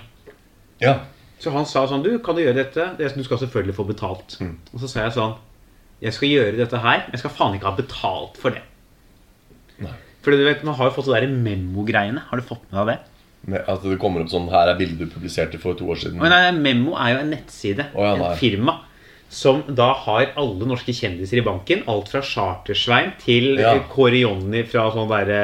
[0.80, 1.00] Ja.
[1.42, 2.86] Så han sa sånn Du, kan du gjøre dette?
[2.98, 4.38] Det- Du skal selvfølgelig få betalt.
[4.40, 4.58] Mm.
[4.74, 5.36] Og så sa jeg sånn
[6.02, 8.62] Jeg skal gjøre dette her, men jeg skal faen ikke ha betalt for det.
[10.24, 12.22] Fordi du vet, Man har jo fått det der memo-greiene.
[12.30, 13.64] Har du fått med deg det?
[13.72, 16.20] At det kommer opp sånn Her er bildet du publiserte for to år siden.
[16.20, 17.86] Men nei, Memo er jo en nettside.
[17.96, 18.82] Oh, ja, en firma.
[19.32, 21.84] Som da har alle norske kjendiser i banken.
[21.88, 23.76] Alt fra Chartersvein til Ja.
[23.94, 25.40] Kåre Jonny fra sånn derre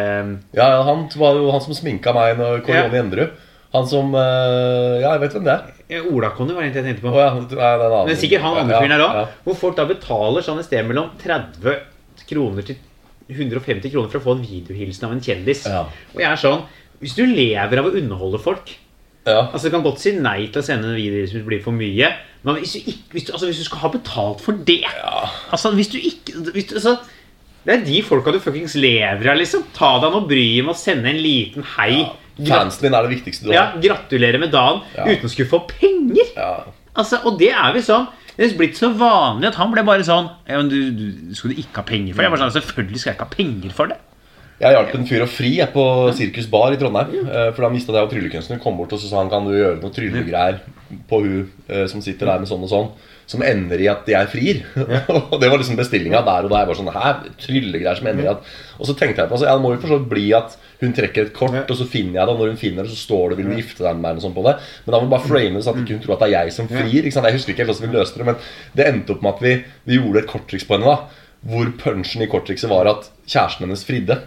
[0.58, 2.88] Ja, ja, han var jo han som sminka meg når Kåre Ja.
[2.90, 3.32] Jonny Endrud.
[3.76, 5.72] Han som eh, Ja, jeg vet hvem det er.
[5.90, 7.14] eh, Ola-Conny var egentlig jeg tenkte på.
[7.14, 8.06] Oh, ja, nei.
[8.10, 9.28] Men sikkert han andre fyren her òg.
[9.46, 11.80] Hvor folk da betaler sånn et sted mellom 30
[12.28, 12.76] kroner til
[13.32, 15.64] 150 kroner for å få en videohilsen av en kjendis.
[15.66, 15.86] Ja.
[16.14, 16.66] Og jeg er sånn
[17.02, 18.70] Hvis du lever av å underholde folk
[19.26, 19.48] Ja.
[19.52, 21.74] Altså Du kan godt si nei til å sende en video hvis det blir for
[21.76, 22.12] mye.
[22.46, 24.84] Men hvis du, ikke, hvis du, altså, hvis du skal ha betalt for det
[25.52, 26.94] Altså hvis du ikke hvis du, altså,
[27.66, 29.64] Det er de folka du fuckings lever av, liksom.
[29.74, 32.04] Ta deg noe bryet med å sende en liten hei.
[32.38, 32.60] Ja.
[32.60, 33.80] Fansen din er det viktigste du ja, har.
[33.82, 35.06] gratulerer med dagen Ja.
[35.08, 36.30] uten å skulle få penger.
[36.36, 36.52] Ja.
[36.96, 40.04] Altså, og det er vi sånn Det er blitt så vanlig at han ble bare
[40.04, 41.06] sånn ja, men du, du,
[41.38, 42.28] Skulle du ikke ha penger for det?
[42.28, 43.98] Jeg var sånn, Selvfølgelig skal jeg ikke ha penger for det.
[44.60, 45.84] Jeg hjalp en fyr å fri jeg, på
[46.15, 47.10] Sirkus Bar i Trondheim.
[47.28, 48.62] eh, For da mista jeg jo tryllekunsten.
[48.63, 50.62] Kom bort og så sa han kan du gjøre noe tryllegreier
[51.10, 52.88] på hun eh, som sitter der med sånn og sånn.
[53.30, 54.60] Som ender i at jeg frir.
[55.16, 56.62] og Det var liksom bestillinga der og da.
[56.62, 57.14] Jeg var sånn, Hæ?
[57.42, 59.82] Tryllegreier som ender i at Og så tenkte jeg på altså, ja, Det må jo
[59.82, 62.34] for så vidt bli at hun trekker et kort, og så finner jeg det.
[62.34, 64.26] Og når hun finner det, så står det 'Vil du gifte deg med meg?' og
[64.26, 64.56] sånn på det.
[64.86, 66.36] Men da må vi bare frame det sånn at ikke hun tror at det er
[66.36, 67.02] jeg som frir.
[67.02, 67.26] Ikke sant?
[67.26, 68.36] Jeg husker ikke helt hvordan vi løste det, men
[68.76, 69.54] det endte opp med at vi,
[69.88, 70.86] vi gjorde et korttriks på henne.
[70.86, 70.98] da
[71.46, 74.20] Hvor punchen i korttrikset var at kjæresten hennes fridde.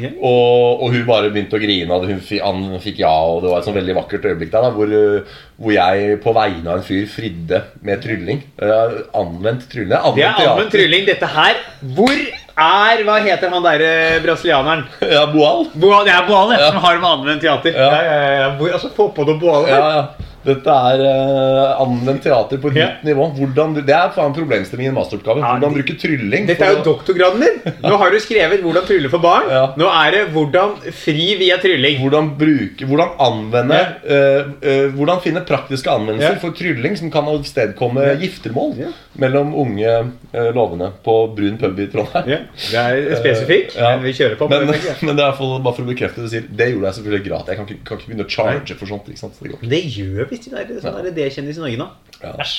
[0.00, 0.08] Ja.
[0.24, 3.12] Og, og hun bare begynte å grine, og hun han fikk ja.
[3.12, 6.34] Og det var et sånn veldig vakkert øyeblikk der da hvor, uh, hvor jeg på
[6.36, 8.40] vegne av en fyr fridde med trylling.
[8.62, 9.92] Uh, anvendt trylling.
[10.16, 11.04] Det er anvendt trylling.
[11.08, 11.60] Dette her
[11.96, 13.92] Hvor er Hva heter han derre
[14.24, 14.84] brasilianeren?
[15.12, 15.66] Ja, Boal.
[15.74, 16.70] Boal, det er Boal, Ja.
[16.70, 17.72] som har med anvendt teater.
[17.76, 17.88] Ja.
[17.92, 18.50] Ja, ja, ja.
[18.58, 19.68] Hvor, altså, Få på noe Boal.
[19.68, 20.28] Ja, ja.
[20.42, 22.88] Dette er uh, anvendt teater på et Ja.
[23.06, 23.28] nivå.
[23.36, 25.38] Hvordan, det er faen problemstilling i en masteroppgave.
[25.38, 26.46] Ja, Hvordan det- bruke trylling.
[26.48, 27.74] Dette er jo doktorgraden din!
[27.82, 29.50] Nå har du skrevet 'Hvordan trylle for barn'.
[29.50, 29.66] Ja.
[29.76, 32.00] Nå er det 'Hvordan fri via trylling'.
[32.02, 38.18] Hvordan bruke, hvordan anvende uh, uh, Hvordan finne praktiske anvendelser for trylling som kan avstedkomme
[38.20, 42.46] giftermål mellom unge lovende på brun pub i Trondheim.
[42.56, 44.48] Det er spesifikt, men vi kjører på.
[44.48, 44.66] Men,
[45.06, 45.24] men, det.
[45.24, 46.44] er for, bare for å bekrefte det.
[46.50, 47.48] Det gjorde jeg selvfølgelig gratis.
[47.52, 49.40] Jeg kan ikke, kan ikke begynne å charge for sånt.
[49.42, 49.68] det.
[49.68, 51.88] Det gjør de der sånne der D-kjendis i Norge nå.
[52.22, 52.32] Ja.
[52.40, 52.56] Æsj.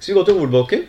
[0.00, 0.86] Skal vi gå til ordbåken?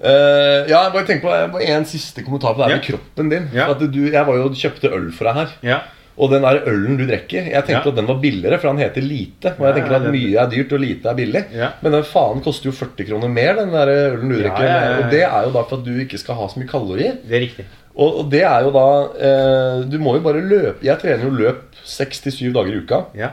[0.00, 2.76] Uh, ja, jeg bare tenk på bare en siste kommentar på det her Ja.
[2.80, 3.48] med kroppen din.
[3.52, 3.66] Ja.
[3.76, 5.50] Du, jeg var jo kjøpte øl for deg her.
[5.62, 5.78] Ja.
[6.20, 7.92] Og den der ølen du drikker, jeg tenkte Ja.
[7.92, 9.52] at den var billigere, for den heter Lite.
[9.58, 11.44] Og jeg Ja, tenker ja, at mye er dyrt, og lite er billig.
[11.52, 11.68] Ja.
[11.82, 14.64] Men den faen koster jo 40 kroner mer, den der ølen du Ja, drikker.
[14.64, 14.96] ja, ja, ja.
[15.04, 17.16] Og det er jo da for at du ikke skal ha så mye kalorier.
[17.28, 17.64] Det er riktig.
[17.96, 18.84] Og, og det er jo da
[19.20, 23.00] eh, Du må jo bare løpe Jeg trener jo løp 6-7 dager i uka.
[23.18, 23.30] Ja.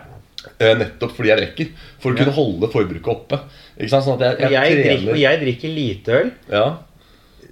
[0.57, 1.71] Eh, nettopp fordi jeg drikker.
[2.01, 3.41] For å kunne holde forbruket oppe.
[3.77, 4.07] Ikke sant?
[4.07, 6.67] Sånn at jeg, jeg, jeg, drikker, jeg drikker lite øl ja.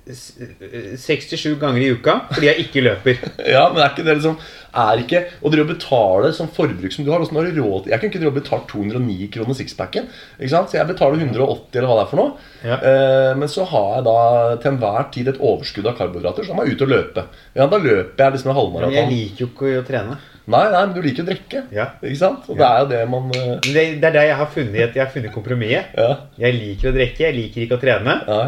[0.06, 3.22] 67 ganger i uka fordi jeg ikke løper.
[3.56, 4.36] ja, men er ikke det liksom
[4.78, 7.88] Er ikke Å drive og betale som forbruk som du har Hvordan har du råd
[7.88, 10.08] til Jeg kan ikke og betale 209 kroner sixpacken.
[10.42, 12.46] Så jeg betaler 180 eller hva det er for noe.
[12.66, 12.78] Ja.
[12.78, 14.16] Eh, men så har jeg da
[14.62, 17.26] til enhver tid et overskudd av karbohydrater, så da må jeg ut og løpe.
[17.58, 20.18] Ja, Da løper jeg liksom en Men jeg liker jo ikke å trene.
[20.48, 21.62] Nei, nei, men du liker å drikke.
[21.74, 21.86] Ja.
[22.06, 22.44] Ikke sant?
[22.50, 24.96] Og det er jo det man eh, Det, det er der jeg har funnet, et-
[25.00, 25.96] jeg har funnet kompromisset.
[25.98, 26.12] Ja.
[26.38, 28.16] Jeg liker å drikke, jeg liker ikke å trene.
[28.30, 28.46] Nei.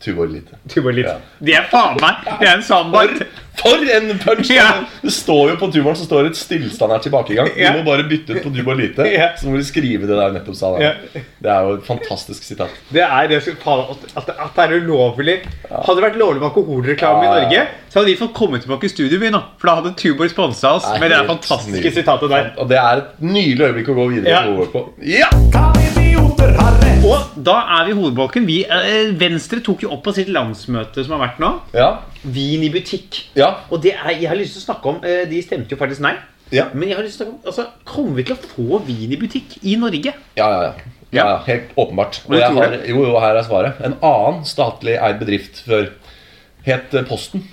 [0.00, 0.56] Tuborg lite.
[0.72, 1.08] Tuborg-lite.
[1.12, 1.36] Ja.
[1.44, 3.10] Det er faen meg Det er en sandbar.
[3.60, 4.48] For en punch!
[4.54, 4.68] Ja.
[5.02, 7.50] Det står jo på tuboren så står det et stillstand her tilbakegang.
[7.52, 7.72] Du Ja.
[7.76, 9.04] må bare bytte ut på Tuborg lite.
[9.12, 9.26] Ja.
[9.36, 10.70] Så må du skrive det der nettopp sa.
[10.80, 10.94] Ja.
[11.12, 12.70] Det er jo et fantastisk sitat.
[12.88, 15.36] Det er det at, at, det er ulovlig
[15.68, 17.28] Hadde det vært lovlig med alkoholreklame i.
[17.34, 19.36] Norge, så hadde vi fått komme tilbake i studiobyen.
[19.60, 21.94] For da hadde Tuborg sponsa oss med det fantastiske nydelig.
[22.00, 22.50] sitatet der.
[22.56, 24.66] Og det er et nydelig øyeblikk å gå videre Ja.
[24.72, 24.88] på.
[25.04, 25.79] Ja!
[27.00, 28.46] Og da er vi i hovedbolken.
[28.48, 31.50] Vi, eh, Venstre tok jo opp på sitt landsmøte som har vært nå.
[31.72, 31.88] Ja.
[32.22, 33.22] Vin i butikk.
[33.38, 33.54] Ja.
[33.70, 36.04] Og det er, jeg har lyst til å snakke om eh, De stemte jo faktisk
[36.04, 36.12] nei.
[36.52, 36.66] Ja.
[36.74, 39.14] Men jeg har lyst til å snakke om altså, Kommer vi til å få vin
[39.14, 40.12] i butikk i Norge?
[40.36, 40.90] Ja, ja, ja.
[41.14, 42.20] ja, ja helt åpenbart.
[42.28, 43.80] Og jeg har, jo, jo, her er svaret.
[43.86, 45.88] En annen statlig eid bedrift før
[46.68, 47.46] het eh, Posten.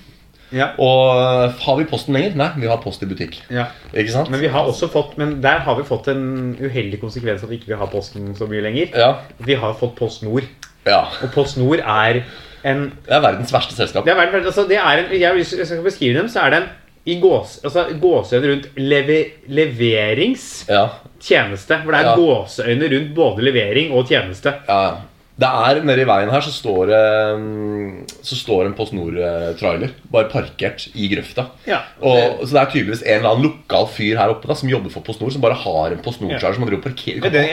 [0.52, 0.68] Ja.
[0.80, 2.36] Og har vi Posten lenger?
[2.40, 3.42] Nei, vi har Post i butikk.
[3.52, 3.66] ja.
[3.94, 4.30] Ikke sant?
[4.32, 7.56] Men, vi har også fått, men der har vi fått en uheldig konsekvens at vi
[7.60, 8.88] ikke vil ha Posten så mye lenger.
[8.96, 9.14] Ja.
[9.40, 10.44] Vi har fått Post Nord.
[10.86, 11.02] ja.
[11.24, 12.22] Og Post Nord er
[12.64, 14.06] en Det er verdens verste selskap.
[14.06, 16.50] Det er, verden- altså, det er en, jeg, hvis jeg skal beskrive dem, så er
[16.50, 16.70] det en
[17.08, 21.74] i gås, altså, gåseøyne rundt leve, leveringstjeneste.
[21.74, 21.82] Ja.
[21.84, 22.16] Hvor det er Ja.
[22.16, 24.54] gåseøyne rundt både levering og tjeneste.
[24.68, 24.92] ja.
[25.38, 27.02] Det er Nede i veien her så står det
[27.38, 31.46] mm, Så står en Post Nord-trailer bare parkert i grøfta.
[31.70, 34.72] Ja, og, så det er tydeligvis en eller annen lokal fyr her oppe da som
[34.72, 37.22] jobber for Post Nord, som bare har en Post Nord-trailer som han driver og parkerer.
[37.38, 37.44] Det-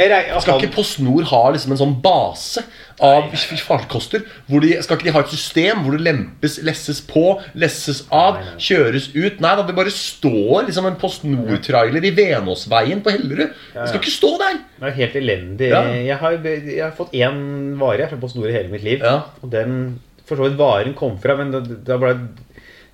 [0.47, 2.64] Skal ikke Post Nord ha liksom en sånn base
[3.03, 3.32] av
[3.64, 4.22] farkoster?
[4.49, 7.24] Hvor de, skal ikke de ha et system hvor det lempes, lesses på,
[7.59, 9.40] lesses av, kjøres ut?
[9.42, 13.55] Nei da, det bare står liksom en Post Nord-trailer i Venåsveien på Hellerud.
[13.74, 14.62] Det skal ikke stå der!
[14.78, 15.70] Det er helt elendig.
[15.72, 15.84] Ja.
[15.95, 17.38] Jeg, har, jeg har fått én
[17.80, 19.05] vare fra Post Nord i hele mitt liv.
[19.05, 19.22] Ja.
[19.42, 19.78] Og den
[20.24, 22.14] For så vidt varen kom fra, men det, det ble,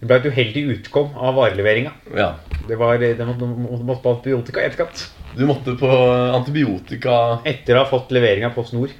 [0.00, 1.92] det ble et uheldig utkom av vareleveringa.
[2.18, 2.32] Ja.
[2.66, 5.04] Det var det måtte, måtte på antibiotika i etterkant.
[5.36, 5.90] Du måtte på
[6.34, 8.90] antibiotika Etter å ha fått levering av Post Nord.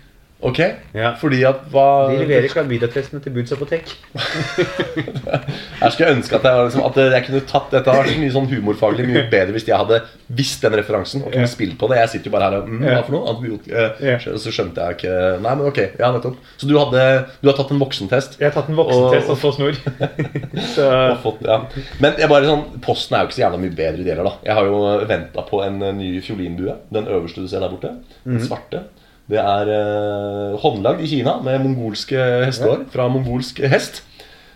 [0.42, 0.58] Ok?
[0.96, 1.10] Ja.
[1.20, 3.90] Fordi at hva De leverer klamydiatestene til Buds apotek.
[5.82, 8.48] jeg skulle ønske at jeg, liksom, at jeg kunne tatt Dette vært så mye sånn
[8.50, 9.98] humorfaglig mye bedre hvis jeg hadde
[10.38, 11.50] visst den referansen og kunne Ja.
[11.50, 11.98] spilt på det.
[12.00, 13.34] Jeg sitter jo bare her og mm, Hva for noe?
[13.34, 13.84] Antibiotika?
[14.00, 15.80] Eh, Så skjønte jeg ikke Nei, men ok.
[16.00, 16.38] Ja, nettopp.
[16.60, 17.04] Så du, hadde,
[17.42, 18.38] du har tatt en voksentest?
[18.40, 19.76] Jeg har tatt en voksentest Og- og så snor.
[20.74, 21.60] Så og fått, ja.
[22.00, 24.24] Men jeg bare sånn, Posten er jo ikke så jævla mye bedre deler.
[24.24, 26.76] da Jeg har jo venta på en eh, ny fiolinbue.
[26.92, 27.92] Den øverste du ser der borte.
[28.24, 28.82] Den svarte.
[29.30, 32.18] Det er eh, håndlagd i Kina med mongolske
[32.48, 32.86] hestehår.
[32.90, 34.02] Fra mongolsk hest.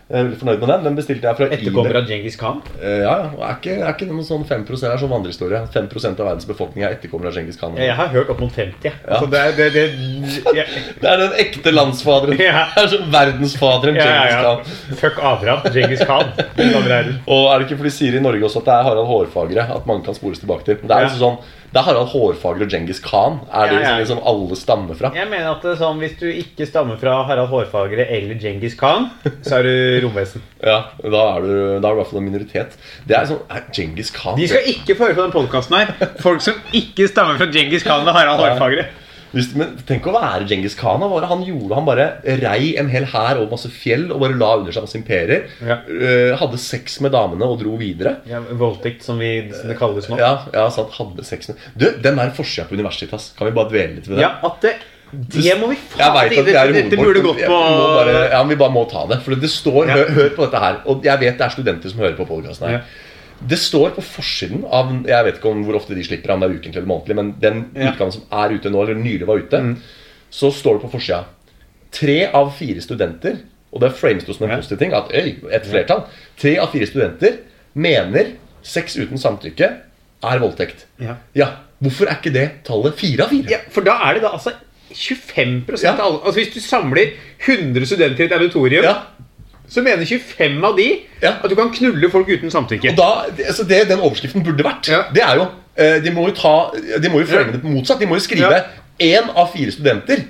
[0.05, 0.83] Jeg er veldig fornøyd med den.
[0.85, 2.59] Den bestilte jeg fra etterkommer av Djengis Khan.
[2.77, 3.29] Eh, ja, ja.
[3.47, 5.61] Er ikke, er ikke noen sånn 5 Det er sånn vandrehistorie.
[5.73, 7.79] 5% av verdens befolkning er etterkommere av Djengis Khan.
[7.81, 8.99] Jeg har hørt opp mot 50.
[9.09, 9.87] Altså, det er det, det,
[10.59, 12.37] jeg, Det er den ekte landsfaderen.
[12.45, 12.67] Ja.
[12.75, 15.01] Det er sånn verdensfaderen ja, Djengis ja, Khan.
[15.01, 15.67] Fuck Abraham.
[15.79, 16.37] Djengis Khan.
[17.25, 19.69] og er det ikke fordi de sier i Norge også at det er Harald Hårfagre
[19.79, 20.83] at mange kan spores tilbake til?
[20.85, 21.09] Det er Ja.
[21.09, 23.41] liksom sånn Det er Harald Hårfagre og Djengis Khan.
[23.51, 23.95] Er det Ja, ja.
[23.99, 25.11] liksom, alle stammer fra?
[25.17, 28.77] Jeg mener at det er sånn, Hvis du ikke stammer fra Harald Hårfagre eller Djengis
[28.79, 29.09] Khan,
[29.43, 30.45] så er du romvesen.
[30.65, 31.51] Ja, Da er du,
[31.83, 32.79] da er du i hvert fall en minoritet.
[33.11, 36.13] Det er sånn er Djengis Khan De skal ikke få høre på den podkasten her.
[36.23, 38.87] Folk som ikke stammer fra Djengis Khan og Harald Hårfagre.
[39.59, 41.03] Men tenk å være Djengis Khan.
[41.03, 41.75] Hva var det han gjorde?
[41.79, 42.07] Han bare
[42.43, 45.49] rei en hel hær over masse fjell og bare la under seg masse imperier.
[45.65, 45.81] Ja.
[45.89, 48.19] Uh, hadde sex med damene og dro videre.
[48.31, 50.19] Ja, voldtekt, som, vi, som det kalles nå.
[50.21, 53.73] Ja, ja sant, hadde sex med Du, den der forsida på Universitas, kan vi bare
[53.73, 54.27] dvele litt ved det?
[54.27, 54.77] Ja, at det
[55.15, 58.41] Det må vi faen vet at det, er i Dette burde gått på bare, ja,
[58.43, 59.21] men Vi bare må ta det.
[59.25, 60.81] For det står hør, hør på dette her.
[60.91, 62.87] Og jeg vet det er studenter som hører på podkasten her.
[63.43, 66.49] Det står på forsiden av Jeg vet ikke om hvor ofte de slipper, om det
[66.51, 67.93] er ukentlig eller månedlig, men den Ja.
[67.93, 69.77] utgaven som er ute nå, eller nylig var ute,
[70.31, 71.25] så står det på forsida
[71.93, 73.37] Tre av fire studenter,
[73.73, 76.05] og det frames det som en positiv ting, at øy, et flertall
[76.39, 77.39] Tre av fire studenter
[77.75, 78.33] mener
[78.63, 79.69] sex uten samtykke
[80.25, 80.87] er voldtekt.
[81.01, 81.17] Ja.
[81.35, 81.49] Ja,
[81.83, 83.51] Hvorfor er ikke det tallet fire av fire?
[83.51, 84.53] Ja, for da er det da altså
[84.95, 85.93] 25 Ja.
[85.93, 87.13] av alle Altså Hvis du samler
[87.47, 89.03] 100 studenter i et auditorium, Ja.
[89.69, 90.89] Så mener 25 av de
[91.23, 91.31] Ja.
[91.43, 92.91] at du kan knulle folk uten samtykke.
[92.91, 95.05] Og da, altså det den overskriften burde vært, Ja.
[95.13, 95.47] det er jo
[95.77, 97.99] eh, De må jo ta De må jo frame det motsatt.
[97.99, 98.65] De må jo skrive
[99.01, 100.25] én av fire studenter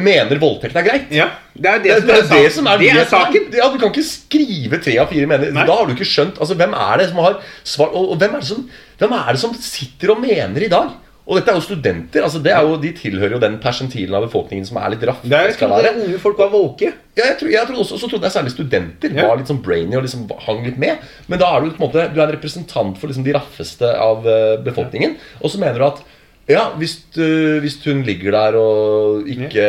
[0.00, 1.10] mener voldtekt er greit.
[1.12, 3.42] Ja, Det er det, Det, som det er, er det som er det er saken.
[3.52, 5.66] Ja, Du kan ikke skrive tre av fire mener Nei.
[5.66, 8.34] Da har du ikke skjønt altså, Hvem er det som har svar Og, og hvem,
[8.34, 8.68] er det som,
[8.98, 10.88] hvem er det som sitter og mener i dag?
[11.22, 12.24] Og dette er jo studenter.
[12.26, 15.20] altså det er jo, De tilhører jo den persentilen av befolkningen som er litt raff.
[15.22, 16.88] Det er jo det unge folk var våke.
[17.14, 19.28] Ja, jeg, tror, jeg trodde også, så trodde jeg særlig studenter Ja.
[19.28, 20.98] var litt sånn brainy og liksom hang litt med.
[21.28, 23.86] Men da er du på en måte Du er en representant for liksom de raffeste
[23.86, 25.14] av eh, befolkningen.
[25.42, 26.02] Og så mener du at
[26.50, 29.62] ja, hvis, du, hvis hun ligger der og ikke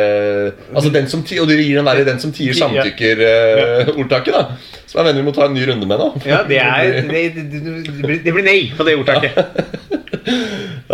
[0.74, 4.56] Altså den som Og du gir den der 'den som tier samtykker'-ordtaket, da.
[4.86, 6.08] Som jeg mener vi må ta en ny runde med nå.
[6.26, 9.93] Ja, det er Det, det blir nei på det ordtaket.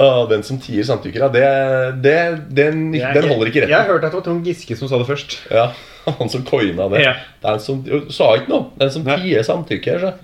[0.00, 1.28] Ja, den som tier samtykker, ja.
[1.34, 1.42] Det,
[2.04, 2.16] det,
[2.56, 3.72] den, den holder ikke rett.
[3.72, 5.36] Jeg har hørt at det var Trond Giske som sa det først.
[5.52, 5.66] Ja,
[6.20, 7.02] Han som coina det.
[7.04, 7.12] Ja.
[7.42, 8.70] Det er som sa ikke noe.
[8.80, 10.00] Den som tier samtykker.
[10.06, 10.14] Så.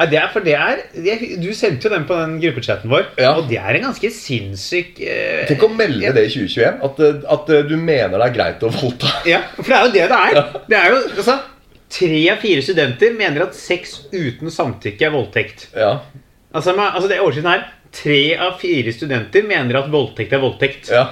[0.00, 3.08] Nei, det er for det er jeg, Du sendte jo den på den gruppechatten vår,
[3.20, 3.34] Ja.
[3.36, 6.12] og det er en ganske sinnssyk eh, Tenk å melde ja.
[6.16, 6.78] det i 2021.
[6.88, 9.10] At, eh, at eh, du mener det er greit å voldta.
[9.28, 10.60] Ja, for det er jo det det er.
[10.70, 11.38] Det er jo, altså
[11.90, 15.68] Tre av fire studenter mener at sex uten samtykke er voldtekt.
[15.74, 15.96] Ja,
[16.50, 17.60] Altså, altså det Overskriften her
[17.92, 20.90] Tre av fire studenter mener at voldtekt er voldtekt.
[20.94, 21.06] ja,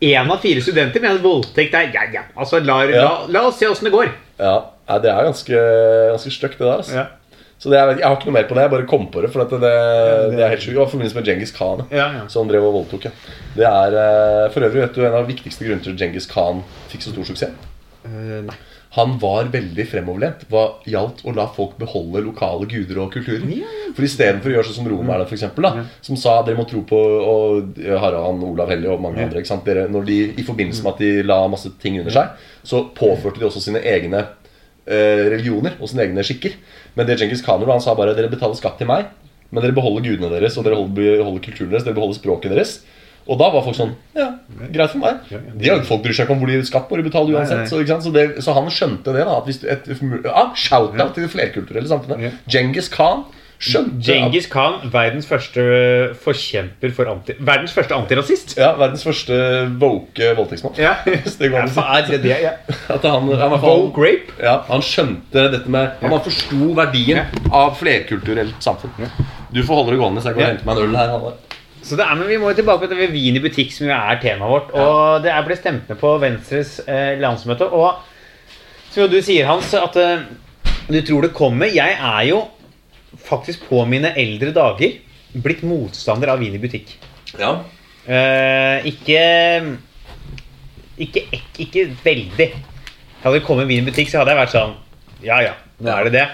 [0.00, 2.22] Én av fire studenter mener at voldtekt er Ja, ja.
[2.36, 3.26] Altså, la, la, Ja.
[3.28, 4.10] la oss se åssen det går.
[4.38, 4.54] ja.
[4.88, 5.56] ja, det er ganske,
[6.10, 6.76] ganske stygt, det der.
[6.76, 6.94] Altså.
[6.96, 7.06] Ja.
[7.60, 8.62] Så det er, jeg har ikke noe mer på det.
[8.64, 9.28] Jeg bare kom på det.
[9.34, 10.72] For at det, det, det er helt sjukt.
[10.72, 11.82] Det var i forbindelse med Djengis Khan.
[11.92, 12.22] Ja, ja.
[12.32, 13.04] Som drev og voldtok.
[13.04, 13.10] Ja.
[13.56, 16.26] Det er eh, for øvrig vet du, en av de viktigste grunnene til at Djengis
[16.30, 17.52] Khan fikk så stor suksess.
[18.06, 18.56] Uh, nei.
[18.96, 23.44] Han var veldig fremoverlent hva gjaldt å la folk beholde lokale guder og kulturer.
[23.94, 26.82] For istedenfor å gjøre sånn som romerne, for eksempel, da, som sa dere må tro
[26.88, 29.62] på og Harald Olav Hellig og mange andre ikke sant?
[29.68, 32.34] Dere, når de, I forbindelse med at de la masse ting under seg,
[32.66, 36.58] så påførte de også sine egne eh, religioner og sine egne skikker.
[36.98, 39.12] Men det Djengis Khan gjorde, han sa bare dere betaler skatt til meg,
[39.50, 42.80] men dere beholder gudene deres og dere holder, beholder kulturen deres, dere beholder språket deres.
[43.30, 44.28] Og da var folk sånn Ja,
[44.74, 45.20] greit for meg.
[45.60, 47.68] De folk bryr seg ikke om hvor de skatt må de betale uansett.
[47.70, 48.06] Så, ikke sant?
[48.08, 49.26] Så, det, så han skjønte det.
[49.28, 49.86] da At hvis et,
[50.26, 52.40] ja, Shout-out til det flerkulturelle samfunnet.
[52.50, 53.28] Genghis Khan
[53.60, 55.62] skjønte Genghis Khan, verdens første
[56.24, 57.34] forkjemper for anti...
[57.44, 58.54] Verdens første antirasist.
[58.58, 59.36] Ja, Verdens første
[59.82, 60.78] woke voldtektsmann.
[60.80, 60.94] Ja.
[61.40, 62.38] Det går an det det?
[62.40, 62.54] Ja.
[62.96, 64.32] At han, han, rape?
[64.40, 66.22] ja, han skjønte dette med Han ja.
[66.24, 69.12] forsto verdien av flerkulturelt samfunn.
[69.52, 70.52] Du får holde det gående, så jeg kan Ja.
[70.54, 71.14] hente meg en øl her.
[71.14, 71.49] Halvard.
[71.82, 74.20] Så det er, men Vi må jo tilbake til vin i butikk, som jo er
[74.22, 74.72] temaet vårt.
[74.76, 77.68] Og Det er ble stemt ned på Venstres eh, landsmøte.
[77.72, 78.02] Og
[78.90, 80.24] som jo du sier, Hans, at eh,
[80.90, 81.70] du tror det kommer.
[81.72, 82.42] Jeg er jo
[83.26, 84.98] faktisk på mine eldre dager
[85.44, 86.96] blitt motstander av vin i butikk.
[87.38, 87.56] Ja.
[88.10, 89.22] Eh, ikke,
[90.98, 92.50] ikke ikke, Ikke veldig.
[93.22, 94.70] Hadde det kommet vin i butikk, så hadde jeg vært sånn
[95.22, 95.52] Ja ja,
[95.84, 96.28] nå er det det.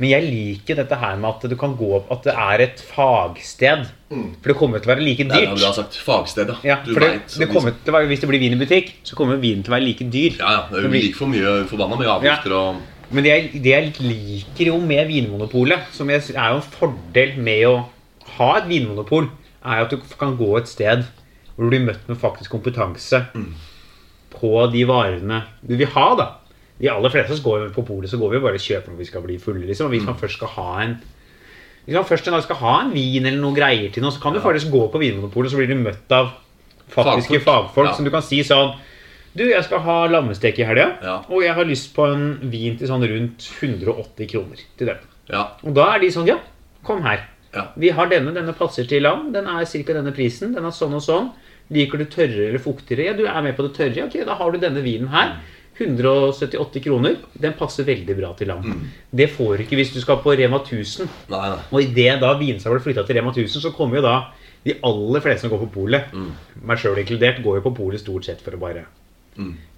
[0.00, 2.80] Men jeg liker dette her med at du kan gå opp At det er et
[2.80, 3.82] fagsted.
[4.10, 5.60] For det kommer til å være like Det er dyrt.
[5.68, 5.98] har sagt.
[6.02, 6.56] Fagsted, ja.
[6.64, 8.60] Ja, du for det, vet, det kommer til å være, Hvis det blir vin i
[8.62, 10.38] butikk, så kommer vinen til å være like dyr.
[10.40, 10.62] Ja, ja.
[10.72, 12.80] Det jo blir- like for mye forbanna mye avgifter og
[13.12, 17.36] Men det jeg, det jeg liker jo med Vinmonopolet, som jeg, er jo en fordel
[17.42, 17.72] med å
[18.38, 19.26] ha et vinmonopol,
[19.66, 21.02] er at du kan gå et sted
[21.56, 23.26] hvor du blir møtt med faktisk kompetanse
[24.30, 26.06] på de varene du vil ha.
[26.16, 26.28] da.
[26.80, 29.04] De aller fleste går på polet, så går vi jo bare og kjøper når vi
[29.04, 29.66] skal bli fulle.
[29.66, 29.86] liksom.
[29.86, 31.00] Og hvis man først skal ha en
[31.86, 34.20] hvis man først en dag skal ha en vin eller noe greier til noe, så
[34.20, 36.28] kan du faktisk gå på Vinmonopolet, så blir du møtt av
[36.92, 37.72] faktiske Fagfolk.
[37.72, 37.92] fagfolk, Ja.
[37.94, 38.74] som du kan si sånn
[39.34, 41.22] Du, jeg skal ha lammestek i helga, Ja.
[41.30, 44.96] og jeg har lyst på en vin til sånn rundt 180 kroner til den.
[45.30, 45.48] Ja.
[45.64, 46.38] Og da er de sånn Ja,
[46.84, 47.20] kom her.
[47.54, 47.68] Ja.
[47.76, 49.32] Vi har denne, denne passer til lam.
[49.32, 49.92] Den er ca.
[49.92, 50.52] denne prisen.
[50.54, 51.30] Den er sånn og sånn.
[51.70, 53.04] Liker du tørrere eller fuktigere?
[53.06, 54.06] Ja, du er med på det tørre.
[54.06, 55.36] Ok, da har du denne vinen her.
[55.80, 57.16] 178 kroner.
[57.40, 58.68] Den passer veldig bra til lam.
[59.10, 61.08] Det får du ikke hvis du skal på Rema 1000.
[61.32, 61.58] Nei, nei.
[61.72, 64.16] Og idet ble flytta til Rema 1000, så kommer jo da
[64.64, 66.10] de aller fleste som går på polet,
[66.62, 68.84] meg sjøl inkludert, går jo på polet stort sett for å bare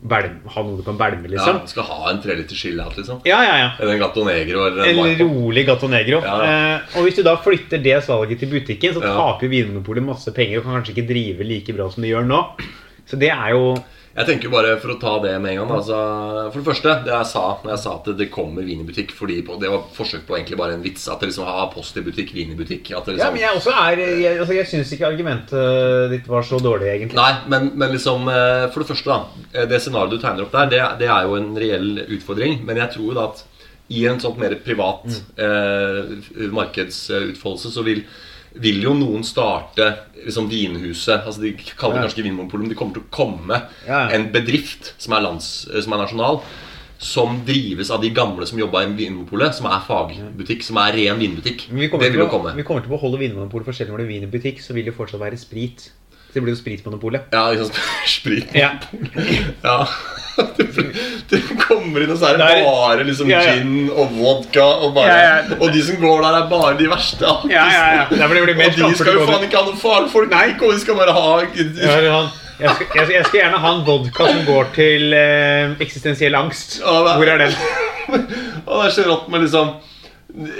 [0.02, 1.60] belm, ha noe du kan belme, liksom.
[1.60, 3.20] Ja, skal ha en treliter chill out, liksom.
[3.28, 3.68] Ja, ja, ja.
[3.78, 6.18] Eller en Gato Negro eller en En rolig Gato Negro.
[6.24, 6.36] Ja.
[6.48, 9.14] Eh, og hvis du da flytter det salget til butikken, så Ja.
[9.14, 12.42] taper Vinmonopolet masse penger og kan kanskje ikke drive like bra som de gjør nå.
[13.06, 13.76] Så det er jo
[14.12, 15.98] Jeg tenker bare, for å ta det med en gang altså,
[16.52, 19.14] For det første, det jeg sa når jeg sa at det kommer vin i butikk
[19.16, 21.06] fordi på, Det var forsøk på egentlig bare en vits.
[21.08, 22.90] At det liksom har post i butikk, vin i butikk.
[22.90, 26.44] Det Ja, liksom, men jeg også er Jeg, altså, jeg syns ikke argumentet ditt var
[26.44, 27.16] så dårlig, egentlig.
[27.16, 29.46] Nei, men, men liksom eh, For det første, da.
[29.54, 32.60] eh, Det scenarioet du tegner opp der, det, det er jo en reell utfordring.
[32.68, 33.46] Men jeg tror jo da at
[33.92, 35.08] i en sånn mer privat
[35.40, 36.12] eh,
[36.54, 38.04] markedsutfoldelse så vil
[38.60, 39.86] vil jo noen starte
[40.24, 42.08] liksom Vinhuset altså De kaller det Ja.
[42.08, 44.08] kanskje ikke Vinmonopolet, men det kommer til å komme Ja.
[44.10, 46.42] en bedrift som er, lands, eh, som er nasjonal,
[46.98, 51.18] som drives av de gamle som jobba i Vinmonopolet, som er fagbutikk, som er ren
[51.18, 51.68] vinbutikk.
[51.70, 52.54] Vi Det vil jo komme.
[52.54, 54.94] vi kommer til å beholde Vinmonopolet for selv når det er vinbutikk, så vil det
[54.94, 55.90] fortsatt være sprit.
[56.32, 57.26] Så det blir jo Spritmonopolet.
[57.32, 57.70] Ja, liksom
[58.08, 58.54] Spritmonopolet.
[58.56, 58.70] Ja.
[59.62, 59.86] Ja.
[60.56, 60.64] Du,
[61.28, 63.52] du kommer inn, og så er det Det er- bare liksom Ja, ja.
[63.58, 64.64] gin og vodka.
[64.86, 65.18] Og, bare, Ja,
[65.50, 65.58] ja.
[65.60, 67.34] og de som går der, er bare de verste.
[67.52, 68.06] Ja, ja, ja.
[68.08, 70.30] Det blir, blir Og de skal jo faen ikke ha noen fagfolk.
[70.32, 71.26] Nei, de skal bare ha
[72.62, 76.78] jeg, skal, jeg, jeg skal gjerne ha en vodka som går til eh, eksistensiell angst.
[76.78, 77.54] Det Hvor er den?
[78.68, 79.72] Og det er så rått med liksom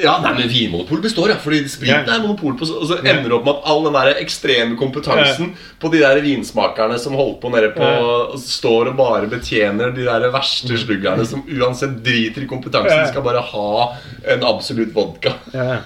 [0.02, 1.36] Ja, nei, men Vinmonopol består, ja.
[1.40, 2.16] Fordi spriten Ja.
[2.18, 5.54] er monopol på Og så ender det opp med at all den der ekstreme kompetansen
[5.80, 8.36] på de der vinsmakerne som holdt på nede på Ja.
[8.36, 13.06] står og bare betjener de der verste sluggerne som uansett driter i kompetansen, Ja.
[13.06, 13.96] skal bare ha
[14.28, 15.32] en absolutt vodka.
[15.54, 15.78] Ja, ja.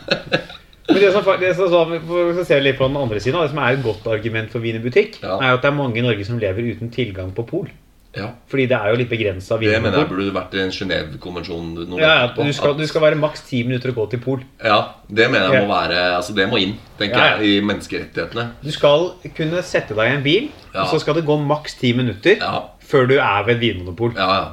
[0.88, 3.50] Men det som, det som, så- for å se litt på den andre siden, det
[3.50, 5.38] som er et godt argument for vin i butikk, Ja.
[5.38, 7.68] er at det er mange i Norge som lever uten tilgang på pol.
[8.16, 11.72] Ja, Fordi det er jo litt begrensa Det mener jeg burde vært en Genéve-konvensjon.
[12.00, 14.44] Ja, ja, du, skal, du skal være maks ti minutter å gå til pol.
[14.64, 18.46] Ja, det mener jeg må være Altså det må inn, tenker Ja, jeg, i menneskerettighetene.
[18.64, 21.92] Du skal kunne sette deg i en bil, og så skal det gå maks ti
[21.96, 22.40] minutter
[22.86, 24.14] før du er ved et vinmonopol.
[24.16, 24.46] ja, ja.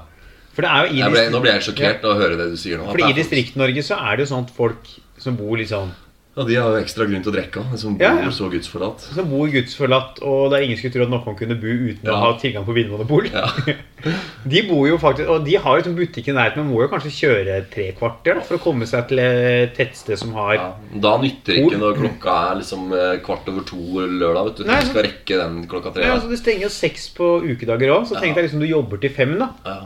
[0.53, 2.57] For det er jo i ble, nå ble jeg sjokkert av å høre det du
[2.61, 2.85] sier nå.
[2.91, 5.89] Fordi i Distrikt-Norge så er det jo sånn at folk som bor litt sånn
[6.33, 8.29] Ja, De har jo ekstra grunn til å drikke òg, som bor Ja, ja.
[8.33, 9.03] så gudsforlatt.
[9.13, 12.15] Som bor gudsforlatt, og det er ingen skulle tro at noen kunne bo uten å
[12.23, 13.27] ha tilgang på vinmonopol.
[13.29, 13.45] Ja.
[14.53, 16.89] De bor jo faktisk, og de har jo sånn butikk i nærheten, men må jo
[16.91, 20.65] kanskje kjøre tre kvarter da, for å komme seg til et tettsted som har Ja.
[21.05, 23.79] Da nytter det ikke når klokka er liksom eh, kvart over to
[24.09, 24.49] lørdag.
[24.49, 26.03] vet Du Nei, Du skal rekke den klokka tre.
[26.09, 28.99] Ja, altså Det stenger jo seks på ukedager òg, så tenk deg liksom du jobber
[29.05, 29.53] til fem, da.
[29.69, 29.79] Ja.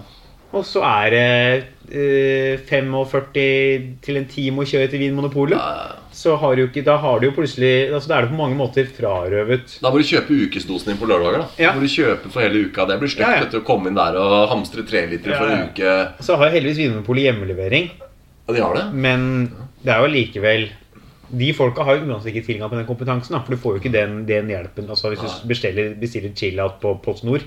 [0.56, 1.28] Og så er det
[1.92, 5.60] eh, 45 til en time å kjøre til Vinmonopolet.
[5.60, 6.04] Ja, Ja.
[6.18, 8.40] Så har du jo ikke, da har du jo plutselig altså Da er det på
[8.40, 11.44] mange måter frarøvet Da må du kjøpe ukesdosen din på lørdager.
[11.44, 11.74] da Ja.
[11.76, 13.60] Må du kjøpe for hele uka Det blir stygt Ja, ja.
[13.60, 15.62] å komme inn der og hamstre tre liter for Ja, ja.
[15.62, 16.24] en uke.
[16.26, 17.92] Så har heldigvis Vinmonopolet hjemmelevering,
[18.48, 18.86] Ja, de har det.
[18.94, 19.52] men
[19.84, 20.70] det er jo likevel
[21.28, 23.82] De folka har jo uansett ikke tilgang på den kompetansen, da, for du får jo
[23.82, 27.44] ikke den, den hjelpen altså hvis du bestiller, bestiller chill-out på Post Nord.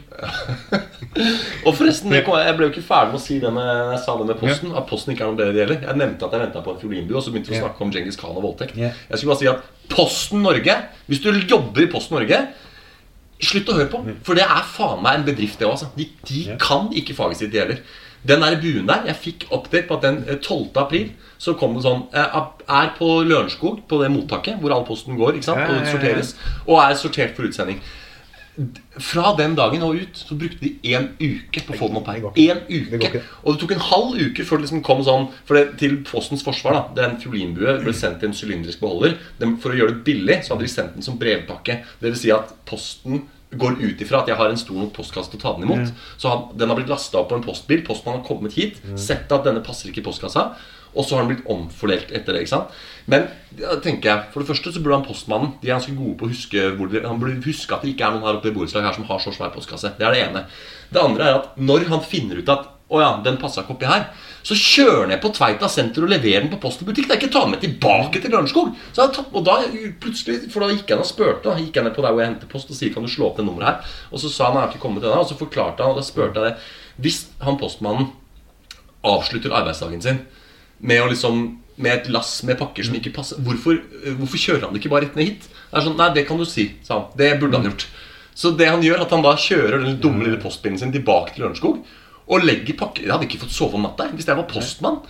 [1.67, 4.29] Og forresten, jeg ble jo ikke ferdig med å si det med, jeg sa det
[4.29, 4.75] med Posten.
[4.77, 5.85] At Posten ikke er noe bedre det gjelder.
[5.89, 7.95] Jeg nevnte at jeg venta på en fiolinbue, og så begynte vi å snakke om
[7.95, 8.77] Djengis Khan og voldtekt.
[8.81, 10.77] Jeg skulle bare si at Posten Norge
[11.11, 12.45] Hvis du jobber i Posten Norge
[13.41, 15.79] Slutt å høre på, for det er faen meg en bedrift, det òg.
[15.79, 15.87] Altså.
[15.97, 17.79] De, de kan ikke faget sitt, de heller.
[18.27, 20.77] Den der buen der, jeg fikk update på at den eh, 12.
[20.77, 21.09] april
[21.41, 22.37] så kom det sånn eh,
[22.69, 26.83] Er på Lørenskog, på det mottaket hvor all posten går, ikke sant, og sorteres, og
[26.85, 27.81] er sortert for utsending.
[29.01, 32.11] Fra den dagen og ut så brukte de én uke på å få den opp
[32.11, 32.27] her.
[32.29, 33.23] En Det uke.
[33.41, 36.45] Og det tok en halv uke før det liksom kom sånn For det, til Postens
[36.45, 39.17] forsvar, da den fiolinbue ble sendt i en sylindrisk beholder.
[39.41, 41.81] Den, for å gjøre det billig, så hadde de sendt den som brevpakke.
[42.03, 43.23] Det vil si at Posten
[43.59, 45.95] går ut ifra at jeg har en stor nok postkasse til å ta den imot.
[46.21, 47.83] Så han, den har blitt lasta opp på en postbil.
[47.87, 50.53] Postmannen har kommet hit, sett at denne passer ikke i postkassa.
[50.91, 52.45] Og så har den blitt omfordelt etter det.
[52.45, 52.73] ikke sant?
[53.11, 53.29] Men
[53.59, 56.27] ja, tenker jeg, for det første så burde han postmannen De er ganske gode på
[56.27, 58.55] å huske hvor de, Han burde huske at det ikke er noen her oppe i
[58.55, 59.93] borettslaget her som har så svær postkasse.
[59.99, 60.45] Det er det ene.
[60.91, 63.87] Det andre er at når han finner ut at å ja, den passa ikke oppi
[63.87, 64.09] her,
[64.43, 67.07] så kjører ned på Tveita senter og leverer den på Post og butikk.
[67.07, 68.73] Det er ikke ta med tilbake til Lørenskog.
[68.97, 69.59] Og da
[70.01, 71.45] plutselig, For da gikk jeg ned og spurte.
[71.45, 73.29] Da gikk jeg ned på der hvor jeg henter post og sier kan du slå
[73.29, 73.95] opp det nummeret her.
[74.11, 75.21] Og så sa han jeg har ikke kommet ennå.
[75.21, 76.71] Og så forklarte han, og da spurte jeg det.
[77.05, 78.11] Hvis han postmannen
[79.07, 80.25] avslutter arbeidsdagen sin
[80.81, 81.45] med å liksom
[81.81, 83.79] med et lass med pakker som ikke passer Hvorfor,
[84.19, 85.47] hvorfor kjører han det ikke bare rett ned hit?
[85.49, 87.07] Det er sånn, Nei, det kan du si, sa han.
[87.17, 87.87] Det burde han gjort.
[88.37, 91.45] Så det han gjør, at han da kjører den dumme lille postbilen sin tilbake til
[91.45, 91.81] Lørenskog
[92.31, 95.01] og legger pakker Jeg hadde ikke fått sove om natta hvis jeg var postmann.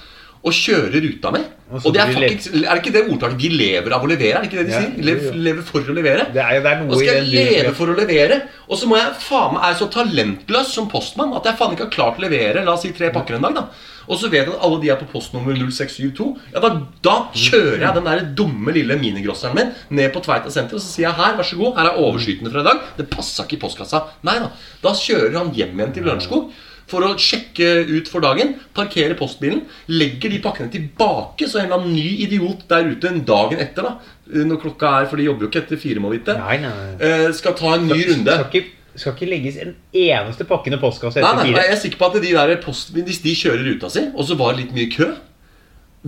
[0.41, 1.41] Og kjører ruta mi.
[1.85, 4.39] Og det er faktisk, er det ikke det ordtaket 'de lever av å levere'?
[4.39, 5.03] Er det ikke det de Ja, sier?
[5.05, 6.25] Lev, lever for å levere.
[6.33, 8.39] Det er det er noe Og skal jeg leve for å levere?
[8.71, 11.85] Og så må jeg faen meg er så talentløs som postmann at jeg faen ikke
[11.85, 13.55] har klart å levere La oss si tre pakker en dag.
[13.55, 13.67] da
[14.09, 16.31] Og så vet jeg at alle de er på postnummer 0672.
[16.55, 16.71] Ja, Da,
[17.03, 20.89] da kjører jeg den der dumme lille minigrosseren min ned på Tveita senter og så
[20.89, 22.81] sier jeg her, vær så god, her er overskytende fra i dag.
[22.97, 24.07] Det passa ikke i postkassa.
[24.25, 24.49] Nei da.
[24.83, 26.51] Da kjører han hjem igjen til Lørenskog.
[26.91, 29.63] For å sjekke ut for dagen, parkere postbilen,
[29.93, 33.87] legger de pakkene tilbake, så en eller annen ny idiot der ute en dagen etter,
[33.87, 33.95] da
[34.31, 36.93] når klokka er, for de jobber jo ikke etter fire, må vite, Nei, nei, nei.
[37.03, 38.37] eh, skal ta en ny runde.
[38.37, 41.65] Skal ikke, skal ikke legges en eneste pakkende ned postkassa etter nei, nei, fire.
[41.67, 44.39] jeg er sikker på at de der postbilen, Hvis de kjører ruta si, og så
[44.39, 45.09] var det litt mye kø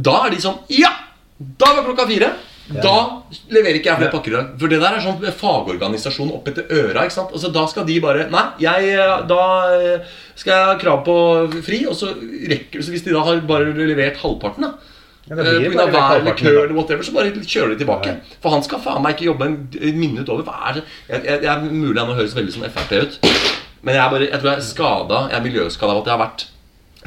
[0.08, 0.92] Da er de sånn Ja!
[1.42, 2.28] Da var klokka fire.
[2.70, 4.32] Da leverer ikke jeg flere pakker.
[4.32, 4.52] i dag.
[4.60, 7.04] For det der er sånn fagorganisasjon opp etter øra.
[7.04, 7.34] ikke sant?
[7.34, 9.42] Altså, Da skal de bare Nei, jeg, eh, da
[9.74, 11.16] eh, skal jeg ha krav på
[11.62, 11.84] fri.
[11.86, 14.72] Og så rekker så Hvis de da har bare levert halvparten, da
[15.28, 18.16] Ja, eh, av vær eller kø eller whatever, så bare kjører de tilbake.
[18.42, 20.42] For han skal faen meg ikke jobbe en, minutt over.
[20.42, 20.84] Hva er det?
[21.08, 23.20] Jeg, jeg, jeg, mulig han nå høres veldig som Frp ut,
[23.82, 26.22] men jeg, bare, jeg tror jeg er skada Jeg er miljøskada av at jeg har
[26.22, 26.44] vært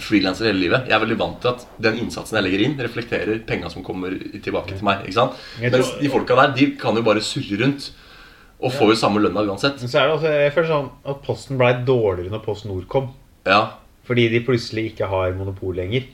[0.02, 0.90] frilanser hele livet.
[0.90, 4.16] Jeg er veldig vant til at den innsatsen jeg legger inn, reflekterer penga som kommer
[4.44, 5.06] tilbake til meg.
[5.06, 5.38] ikke sant?
[5.62, 7.92] Mens de folka der, de kan jo bare surre rundt.
[8.64, 9.82] Og får jo samme lønna uansett.
[9.84, 12.86] Men så er det også, jeg føler sånn at Posten ble dårligere når Post Nord
[12.92, 13.10] kom.
[13.46, 13.76] Ja
[14.08, 16.06] Fordi de plutselig ikke har monopol lenger.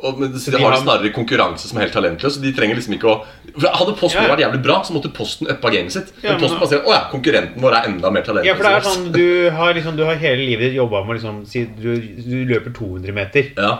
[0.00, 2.36] Og, men, så de de har har- snarere konkurranse som er helt talentløs.
[2.38, 3.18] Så de trenger liksom ikke å
[3.58, 4.28] Hadde Posten Ja.
[4.36, 6.12] vært jævlig bra, så måtte Posten uppa gamet sitt.
[6.22, 8.46] Ja, men men Posten bare sier å ja, konkurrenten vår er enda mer talentløs.
[8.46, 11.16] Ja, for det er sånn, Du har, liksom, du har hele livet ditt jobba med
[11.18, 13.72] liksom, si, du, du løper 200 meter, Ja,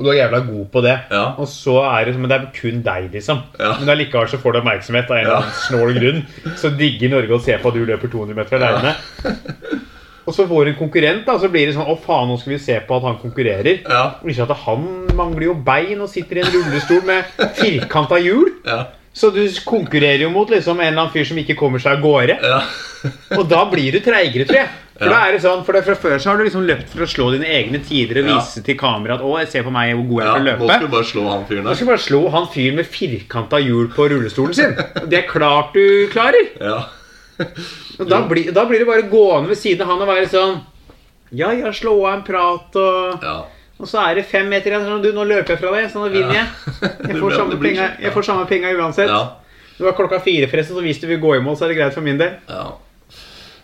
[0.00, 0.96] og du er jævla god på det.
[1.12, 1.34] Ja.
[1.38, 3.42] Og så er det, Men det er kun deg, liksom.
[3.60, 3.76] Ja.
[3.78, 5.42] Men allikevel så får du oppmerksomhet av en eller Ja.
[5.44, 6.26] annen snål grunn.
[6.56, 8.96] Så digger Norge å se på at du løper 200 meter alene.
[10.26, 12.52] Og så får du en konkurrent, da, så blir det sånn Å, faen, nå skal
[12.52, 13.80] vi se på at han konkurrerer.
[13.88, 14.84] ja, Ikke at han
[15.16, 17.24] mangler jo bein og sitter i en rullestol med
[17.58, 18.52] firkanta hjul.
[18.70, 21.98] ja, Så du konkurrerer jo mot liksom en eller annen fyr som ikke kommer seg
[21.98, 22.38] av gårde.
[22.42, 22.60] ja.
[23.38, 24.68] Og da blir du treigere, tror jeg.
[25.00, 27.00] For da er det sånn, for det, fra før så har du liksom løpt for
[27.00, 30.04] å slå dine egne tider og vise til kamera at 'Å, se på meg, hvor
[30.10, 30.60] god jeg er til å løpe'.
[30.60, 32.86] Nå skal du bare slå han fyren Nå skal du bare slå han fyren med
[32.92, 34.76] firkanta hjul på rullestolen sin.
[35.08, 36.50] Det er klart du klarer.
[36.60, 36.76] Ja.
[38.10, 40.60] Da, blir- da blir du bare gående ved siden av han og være sånn
[41.36, 43.38] Ja, ja, slå av en prat og ja.
[43.80, 44.82] Og så er det fem meter igjen.
[44.84, 46.48] Sånn, du, nå løper jeg fra deg, så nå vinner jeg.
[47.08, 49.08] Jeg får samme penger penga, sånn, jeg får samme penga uansett.
[49.08, 49.20] ja.
[49.78, 51.78] Det var klokka fire, forresten, så hvis du vil gå i mål, så er det
[51.78, 52.34] greit for min del.
[52.50, 52.66] Ja.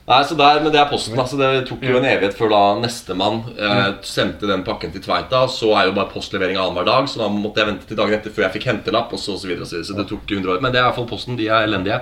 [0.07, 1.19] Nei, så der, Men det er Posten.
[1.21, 5.43] altså Det tok jo en evighet før da nestemann eh, sendte den pakken til Tveita.
[5.51, 8.33] Så er jo bare postlevering annenhver dag, så da måtte jeg vente til dagen etter
[8.33, 9.13] før jeg fikk hentelapp.
[9.13, 9.91] og Så, og så, videre, og så, videre.
[9.91, 10.63] så det tok 100 år.
[10.65, 11.37] Men det er i hvert fall Posten.
[11.37, 12.01] De er elendige.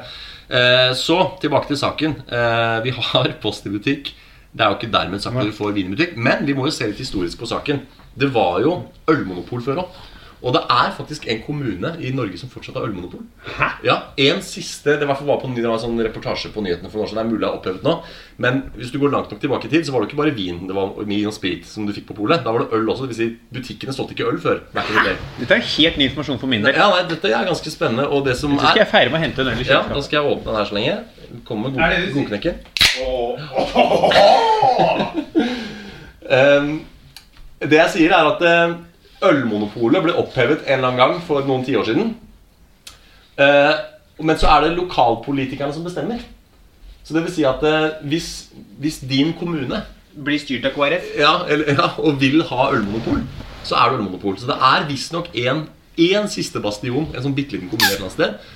[0.55, 2.15] Eh, så tilbake til saken.
[2.31, 4.13] Eh, vi har Post i butikk.
[4.55, 6.69] Det er jo ikke dermed sagt at vi får vin i butikk, men vi må
[6.69, 7.81] jo se litt historisk på saken.
[8.15, 8.77] Det var jo
[9.11, 9.97] ølmonopol før òg.
[10.45, 13.23] Og det er faktisk en kommune i Norge som fortsatt har ølmonopol.
[13.57, 13.69] Hæ?
[13.87, 15.25] Ja, en siste, Det var på,
[15.57, 17.21] det var en sånn reportasje på nyhetene for noen år siden.
[17.21, 17.95] Det er mulig jeg har opphevet nå.
[18.45, 20.67] Men hvis du går langt nok tilbake i tid, så var det ikke bare vin
[20.69, 22.45] det var vin og sprit som du fikk på polet.
[22.45, 23.09] Da var det øl også.
[23.09, 24.61] Det vil si, butikkene solgte ikke øl før.
[24.75, 25.17] day.
[25.41, 26.77] Dette er helt ny informasjon for min del.
[26.77, 28.09] Ja, nei, Dette er ganske spennende.
[28.09, 29.83] Og det som Så skal er jeg feire med å hente en øl i Ja,
[29.89, 30.97] Da skal jeg åpne den her så lenge.
[31.49, 32.55] Kom med Er det det god, godknekker.
[36.31, 36.85] Um,
[37.71, 38.75] det jeg sier, er at eh,
[39.31, 42.15] ølmonopolet ble opphevet en eller annen gang for noen tiår siden.
[43.41, 43.75] Eh,
[44.25, 46.23] men så er det lokalpolitikerne som bestemmer.
[47.05, 48.31] Så det vil si at eh, hvis,
[48.81, 49.83] hvis din kommune
[50.15, 51.07] Blir styrt av KrF.
[51.19, 53.25] ja, eller, ja, og vil ha ølmonopol,
[53.67, 54.37] så er det ølmonopol.
[54.39, 55.65] Så det er visstnok én
[55.99, 58.53] en siste bastion, en sånn bitte liten kommune et eller annet sted,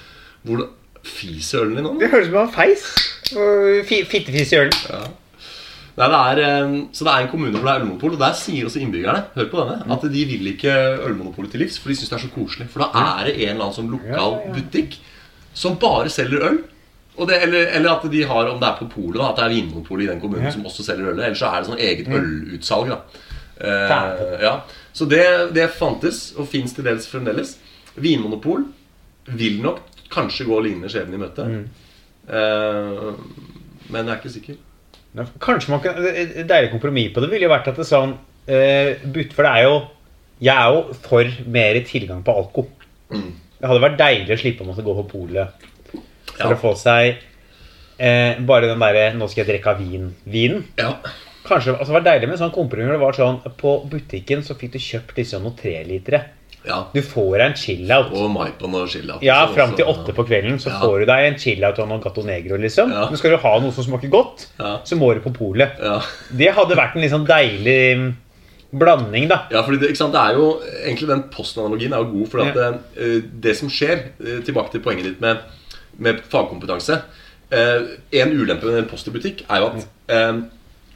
[0.46, 0.68] hvor det
[1.08, 1.94] Fiser ølen din nå?
[2.00, 2.84] Det høres ut som en feis.
[4.10, 4.72] Fittefis i ølen.
[5.98, 8.34] Nei, det er, eh, så det er en kommune hvor det er ølmonopol, og der
[8.38, 10.74] sier også innbyggerne Hør på denne, at de vil ikke
[11.08, 12.68] ølmonopolet til livs, for de syns det er så koselig.
[12.72, 14.98] For da er det en eller annen sånn lokal butikk
[15.58, 16.60] som bare selger øl.
[17.18, 19.54] Og det, eller, eller at de har, om det er på polet, at det er
[19.56, 21.18] Vinmonopolet i den kommunen som også selger øl.
[21.18, 22.94] Eller så er det sånn eget ølutsalg.
[22.94, 23.26] da
[23.58, 24.52] Uh, ja.
[24.92, 25.24] Så det,
[25.54, 27.56] det fantes, og fins til dels fremdeles.
[27.98, 28.68] Vinmonopol
[29.38, 29.82] vil nok
[30.12, 31.46] kanskje gå lignende skjebne i møte.
[31.48, 31.64] Mm.
[32.30, 33.10] Uh,
[33.88, 34.60] men jeg er ikke sikker.
[35.16, 38.12] Ja, Kanskje man kan Et deilig kompromiss på det ville jo vært at det sånn
[38.12, 39.78] uh, but, For det er jo
[40.44, 42.66] Jeg er jo for mer tilgang på alko.
[43.10, 43.30] Mm.
[43.58, 45.64] Det hadde vært deilig å slippe å måtte gå på polet
[46.36, 46.52] for Ja.
[46.54, 47.16] å få seg
[47.98, 50.62] uh, bare den derre 'nå skal jeg drikke av vin'-vinen.
[50.78, 50.92] Ja.
[51.48, 52.92] Kanskje altså, det var deilig med en sånn kompromiss.
[52.92, 56.20] Det var sånn På butikken så fikk du kjøpt liksom noen trelitere.
[56.68, 56.78] Ja.
[56.94, 58.12] Du får deg en chill-out.
[58.12, 59.16] Og Maipon og Chilla.
[59.24, 60.78] Ja, fram til åtte på kvelden så Ja.
[60.84, 62.92] får du deg en chill-out og noen Gato Negro, liksom.
[62.92, 63.06] Ja.
[63.08, 64.46] Men skal du ha noe som smaker godt,
[64.84, 65.78] så må du på polet.
[65.82, 66.00] Ja.
[66.30, 68.08] Det hadde vært en litt sånn deilig mm,
[68.78, 69.46] blanding, da.
[69.50, 70.12] Ja, fordi det, sant?
[70.12, 70.48] det er jo
[70.84, 72.28] Egentlig den postanalogien er jo god.
[72.28, 72.68] For at Ja.
[73.00, 75.38] eh, det som skjer eh, Tilbake til poenget ditt med,
[75.98, 77.02] med fagkompetanse.
[77.50, 77.80] eh,
[78.12, 80.32] en ulempe med en post i butikk er jo at eh,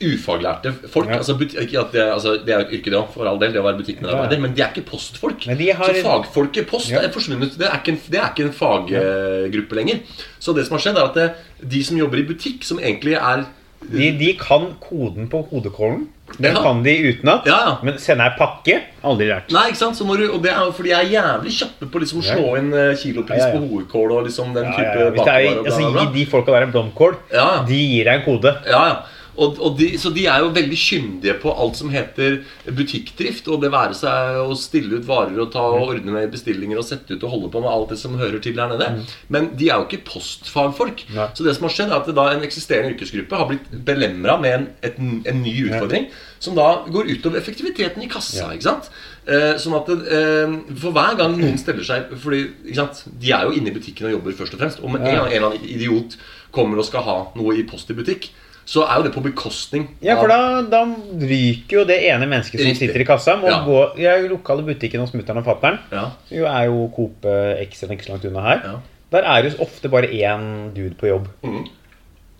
[0.03, 1.17] ufaglærte folk Ja.
[1.21, 3.61] altså, butik, det, altså, det er jo et yrke, det òg, for all del, det
[3.61, 4.37] å være butikkmedarbeider.
[4.37, 4.41] Ja.
[4.41, 5.45] Men de er ikke postfolk.
[5.47, 7.01] Har- Så fagfolket post Ja.
[7.01, 7.57] er forsvunnet.
[7.59, 10.01] Det er ikke en, det er ikke en faggruppe lenger.
[10.41, 11.33] Så det som har skjedd, er at det,
[11.69, 13.45] de som jobber i butikk, som egentlig er
[13.83, 16.07] De, de kan koden på hodekålen.
[16.39, 16.63] Den Ja.
[16.63, 17.45] kan de utenat.
[17.45, 17.79] Ja, ja.
[17.83, 19.51] Men sende ei pakke aldri lært.
[19.51, 19.97] Nei, ikke sant?
[19.97, 22.23] Så når du, og det er jo fordi jeg er jævlig kjappe på liksom å
[22.23, 23.59] slå inn eh, kilopris Ja, ja, ja.
[23.59, 25.11] på hovedkål og liksom den Ja, type ja, ja.
[25.11, 27.17] Hvis er, altså, gi de folka der en blomkål.
[27.33, 27.65] Ja, ja.
[27.67, 28.55] De gir deg en kode.
[28.71, 28.97] Ja, ja.
[29.37, 33.49] Og, og de, så de er jo veldig kyndige på alt som heter butikkdrift.
[33.53, 36.87] Og det være seg å stille ut varer og ta og ordne med bestillinger og
[36.89, 38.91] sette ut og holde på med alt det som hører til der nede.
[39.33, 41.07] Men de er jo ikke postfagfolk.
[41.17, 41.31] Nei.
[41.37, 44.59] Så det som har skjedd, er at da en eksisterende yrkesgruppe har blitt belemra med
[44.59, 46.11] en, et, en ny utfordring.
[46.43, 48.51] Som da går utover effektiviteten i kassa.
[48.53, 48.91] ikke sant?
[49.23, 53.05] Eh, sånn at eh, For hver gang noen steller seg Fordi ikke sant?
[53.23, 54.83] De er jo inne i butikken og jobber først og fremst.
[54.83, 56.17] Med en en eller annen idiot
[56.53, 58.27] kommer og skal ha noe i post i butikk,
[58.65, 60.85] så er jo det på bekostning Ja, for da, da
[61.19, 62.89] ryker jo det ene mennesket som Riktig.
[62.89, 63.37] sitter i kassa.
[63.41, 63.65] Må Ja.
[63.67, 65.79] gå i jo lokale butikken hos mutter'n og fatter'n.
[65.93, 68.61] Ja, Jo er jo Coop eh, X ikke så langt unna her.
[68.65, 68.79] ja.
[69.13, 71.27] Der er det jo ofte bare én dude på jobb.
[71.45, 71.67] Mm.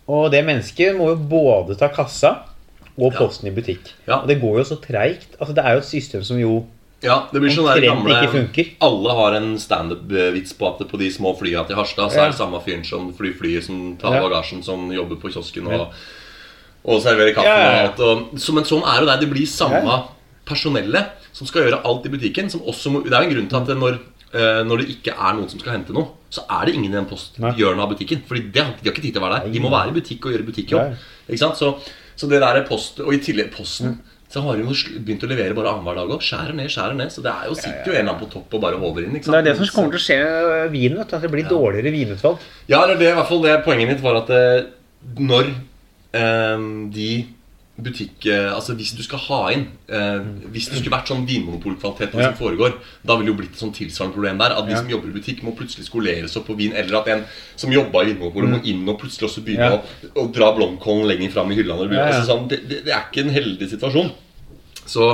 [0.07, 2.31] Og det mennesket må jo både ta kassa
[2.97, 3.91] og posten i butikk.
[4.07, 5.35] Og det går jo så treigt.
[5.39, 6.65] Altså, det er jo et system som jo
[7.03, 8.15] ja, det blir sånn der gamle.
[8.87, 12.25] Alle har en standup-vits på at på de små flya til Harstad så Ja.
[12.25, 14.21] er det samme fyren som flyr flyet, som tar Ja.
[14.23, 15.91] bagasjen, som jobber på kiosken og,
[16.85, 17.41] og serverer ja.
[17.41, 17.99] og alt.
[17.99, 19.19] Og, så, men sånn er det.
[19.25, 20.03] Det blir samme
[20.45, 22.49] personellet som skal gjøre alt i butikken.
[22.59, 23.99] Må, det er jo en grunn til at det når,
[24.33, 26.95] eh, når det ikke er noen som skal hente noe, så er det ingen i
[26.95, 28.23] den posthjørnet av butikken.
[28.27, 29.51] Fordi det, de har ikke tid til å være der.
[29.51, 30.95] De må være i butikk og gjøre butikkjobb.
[31.27, 31.59] Ikke sant?
[31.59, 31.73] Så,
[32.15, 33.99] så det der er post Og i tillegg Posten
[34.33, 34.73] Så har de jo
[35.05, 36.23] begynt å levere bare annenhver dag òg.
[36.25, 37.11] Skjærer ned, skjærer ned.
[37.13, 39.19] Så det er jo, sitter jo en eller annen på topp og bare håver inn.
[39.19, 41.03] Ikke Det er det som kommer til å skje med vinen.
[41.03, 42.47] At det blir dårligere vinutvalg.
[42.71, 44.65] Ja, eller det, i hvert fall det poenget mitt var at eh,
[45.21, 45.51] når
[46.17, 46.65] eh,
[46.97, 47.09] de
[47.77, 48.25] butikk...
[48.29, 50.19] eh, altså Hvis du skal ha inn eh,
[50.53, 52.27] Hvis det skulle vært sånn vinmonopolkvalitet Ja.
[52.29, 54.53] som foregår, da ville jo blitt et sånn tilsvarende problem der.
[54.57, 54.77] At de Ja.
[54.83, 56.73] som jobber i butikk, må plutselig skoleres opp på vin.
[56.77, 57.23] Eller at en
[57.55, 59.81] som jobba i Vinmonopolet, må inn og plutselig også begynne Ja.
[59.81, 61.73] å, å dra blomkålen lenger fram i hylla.
[61.81, 64.11] Altså, sånn, det, det, det er ikke en heldig situasjon.
[64.85, 65.09] Så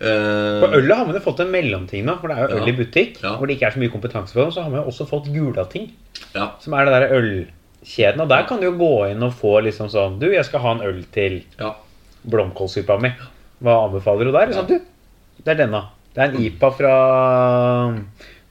[0.00, 2.20] eh, På ølet har man jo fått en mellomting nå.
[2.20, 4.44] For det er jo øl i butikk hvor det ikke er så mye kompetanse for
[4.46, 4.52] dem.
[4.54, 5.90] Så har man jo også fått Gulating,
[6.34, 7.50] ja, som er det der
[7.80, 8.20] ølkjeden.
[8.20, 10.74] Og der kan du jo gå inn og få liksom sånn Du, jeg skal ha
[10.76, 11.74] en øl til ja.
[12.22, 13.12] blomkålsuppa mi.
[13.60, 14.52] Hva anbefaler du der?
[14.52, 14.78] Sånn, du,
[15.44, 15.84] det er denne.
[16.14, 16.94] Det er en IPA fra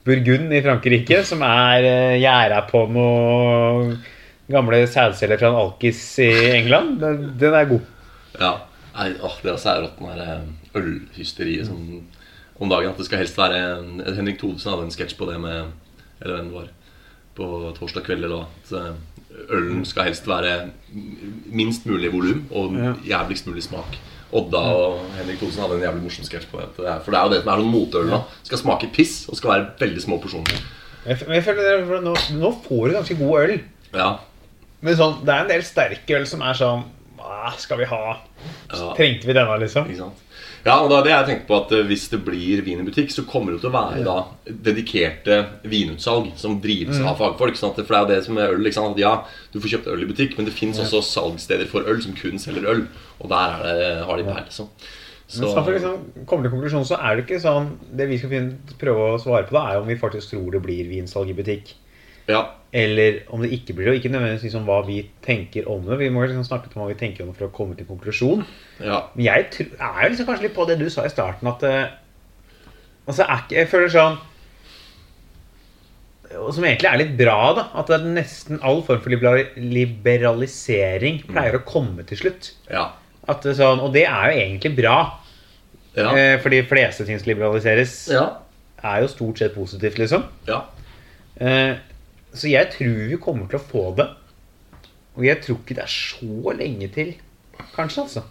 [0.06, 3.98] Burgund i Frankrike som er uh, gjæra på noe
[4.50, 6.98] gamle sædceller fra en alkis i England.
[7.02, 7.86] Den, den er god.
[8.40, 8.54] Ja.
[8.90, 11.78] Nei, åh, det er særrått, den der eh, ølhysteriet som
[12.60, 12.90] om dagen.
[12.90, 15.70] At det skal helst være en, Henrik Thodesen hadde en sketsj på det med
[16.20, 16.66] Eller hvem det var.
[17.38, 17.46] På
[17.78, 18.90] torsdag kveld eller hva.
[19.50, 20.70] Ølen skal helst være
[21.50, 22.74] minst mulig volum og
[23.06, 23.96] jævligst mulig smak.
[24.32, 26.68] Odda og Henrik Thonsen hadde en jævlig morsom sketsj på det.
[26.76, 28.20] For det er jo det som er sånn motøl nå.
[28.46, 30.60] Skal smake piss og skal være veldig små porsjoner.
[31.06, 33.54] Jeg, jeg føler det, nå, nå får du ganske god øl.
[33.96, 34.10] Ja,
[34.86, 36.84] Men sånn, det er en del sterke øl som er sånn
[37.18, 38.04] Hva skal vi ha?
[38.70, 38.92] Ja.
[38.96, 39.90] Trengte vi denne, liksom?
[39.90, 40.22] ikke sant?
[40.64, 42.84] Ja, og da er det jeg tenker på at eh, Hvis det blir vin i
[42.84, 44.16] butikk, så kommer det til å være da
[44.66, 47.06] dedikerte vinutsalg som drives Mm.
[47.08, 47.56] av fagfolk.
[47.56, 48.64] Sånn at, for det er jo det som er øl.
[48.66, 48.92] Ikke sant?
[48.96, 49.14] At ja,
[49.52, 52.38] Du får kjøpt øl i butikk, men det fins også salgssteder for øl som kun
[52.38, 52.86] selger øl.
[53.20, 54.68] Og der er det, har de peil, liksom.
[55.30, 58.16] Så, Men samtidig, for liksom, kommer til konklusjonen, så er det ikke sånn Det vi
[58.18, 58.48] skal
[58.80, 61.74] prøve å svare på, da, er om vi faktisk tror det blir vinsalg i butikk.
[62.30, 63.92] Ja, Eller om det ikke blir det.
[63.92, 65.96] Og ikke nødvendigvis liksom hva vi tenker om det.
[65.98, 67.88] Vi må liksom snakke om hva vi tenker om det for å komme til en
[67.96, 68.44] konklusjon.
[68.78, 71.48] ja, Men jeg tr- er jo liksom kanskje litt på det du sa i starten,
[71.50, 71.88] at eh,
[73.08, 74.18] Altså, Jeg føler sånn
[76.54, 77.64] Som egentlig er litt bra, da.
[77.80, 82.52] At nesten all form for liberalisering pleier å komme til slutt.
[82.70, 82.92] ja,
[83.28, 85.18] At det sånn, og det er jo egentlig bra.
[85.96, 88.28] ja, Eh, for de fleste ting som liberaliseres, ja,
[88.84, 90.22] er jo stort sett positivt, liksom.
[90.46, 90.62] ja.
[91.40, 91.74] Eh,
[92.34, 94.08] så jeg tror vi kommer til å få det.
[95.18, 97.16] Og jeg tror ikke det er så lenge til,
[97.74, 98.26] kanskje, altså.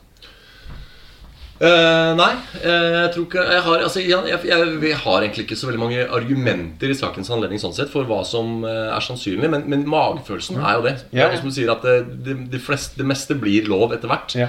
[1.59, 2.29] Uh, nei,
[2.61, 5.67] eh, jeg tror ikke Jeg har, altså, jeg, jeg, jeg, vi har egentlig ikke så
[5.67, 9.65] veldig mange argumenter i sakens anledning sånn sett for hva som eh, er sannsynlig, men,
[9.67, 10.93] men magefølelsen er jo det.
[11.09, 11.41] Det Ja, ja.
[11.41, 14.37] som sier at det, det, det, fleste, det meste blir lov etter hvert.
[14.39, 14.47] Ja.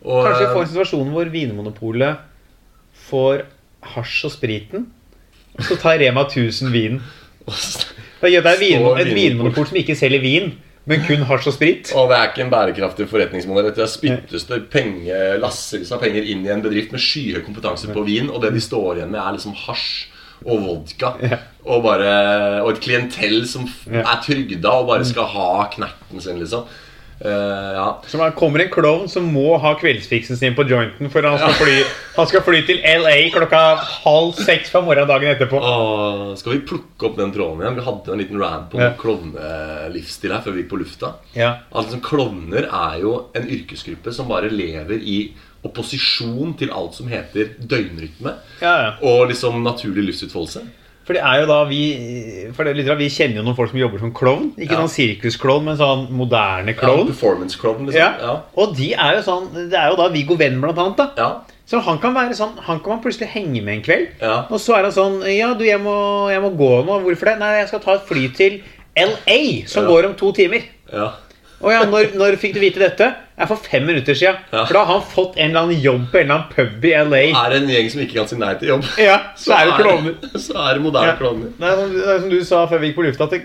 [0.00, 2.24] Og, Kanskje vi får en situasjon hvor Vinmonopolet
[3.10, 3.44] får
[3.92, 4.88] hasj og spriten,
[5.58, 7.04] og så tar Rema 1000 vinen.
[8.22, 9.66] Da gjør det vin, et Vinmonopol.
[9.68, 10.52] som ikke selger vin,
[10.86, 11.92] men kun hasj og sprit.
[11.98, 13.72] Og det er ikke en bærekraftig forretningsmodell.
[13.76, 18.04] Det spyttes det penge, lassevis av penger inn i en bedrift med skyhøy kompetanse på
[18.06, 20.06] vin, og det de står igjen med, er liksom hasj
[20.46, 21.14] og vodka.
[21.66, 22.10] Og, bare,
[22.62, 24.00] og et klientell som Ja.
[24.04, 26.64] er trygda og bare skal ha knerten sin, liksom.
[27.20, 28.02] Eh, ja.
[28.06, 31.54] Som det kommer en klovn som må ha kveldsfiksen sin på jointen, for han skal,
[31.62, 31.76] fly,
[32.18, 33.62] han skal fly til LA klokka
[34.04, 35.60] halv seks fra morgenen dagen etterpå.
[35.60, 37.78] Og skal vi plukke opp den tråden igjen?
[37.80, 38.90] Vi hadde en liten rant på Ja.
[38.90, 38.94] ja.
[39.00, 41.14] klovnelivsstil her før vi gikk på lufta.
[41.36, 41.52] Ja.
[41.74, 45.20] Liksom, Klovner er jo en yrkesgruppe som bare lever i
[45.66, 48.36] opposisjon til alt som heter døgnrytme.
[48.60, 48.90] Ja, ja.
[49.02, 50.66] Og liksom naturlig livsutfoldelse.
[51.06, 51.80] For det er jo da vi
[52.52, 54.48] For det, er litt vi kjenner jo noen folk som jobber som klovn.
[54.58, 54.80] Ikke Ja.
[54.84, 57.06] sånn sirkusklovn, men sånn moderne Ja, klovn.
[57.06, 58.00] performance klovn, liksom.
[58.00, 58.14] Ja.
[58.20, 58.40] Ja.
[58.56, 60.96] Og de er jo sånn Det er jo da Viggo Venn, blant annet.
[60.96, 61.40] da Ja.
[61.66, 64.08] Så han kan være sånn Han kan man plutselig henge med en kveld.
[64.20, 64.46] Ja.
[64.50, 67.00] Og så er han sånn Ja, du, jeg må, jeg må gå nå.
[67.04, 67.38] Hvorfor det?
[67.38, 68.62] Nei, jeg skal ta et fly til
[68.96, 69.90] LA, som Ja.
[69.90, 70.62] går om to timer.
[70.92, 71.12] ja.
[71.62, 73.14] Å ja, når, når fikk du vite dette?
[73.36, 74.38] Er for fem minutter siden.
[74.52, 74.62] Ja.
[74.64, 76.92] For da har han fått en eller annen jobb på en eller annen pub i
[76.96, 77.18] LA.
[77.36, 79.74] Er det en gjeng som ikke kan si nei til jobb, Ja, så er det
[79.82, 80.14] kloner.
[80.46, 81.16] Så er det moderne Ja.
[81.20, 81.50] kloner.
[81.60, 83.42] Det er som, som du sa før vi gikk på lufta, at det,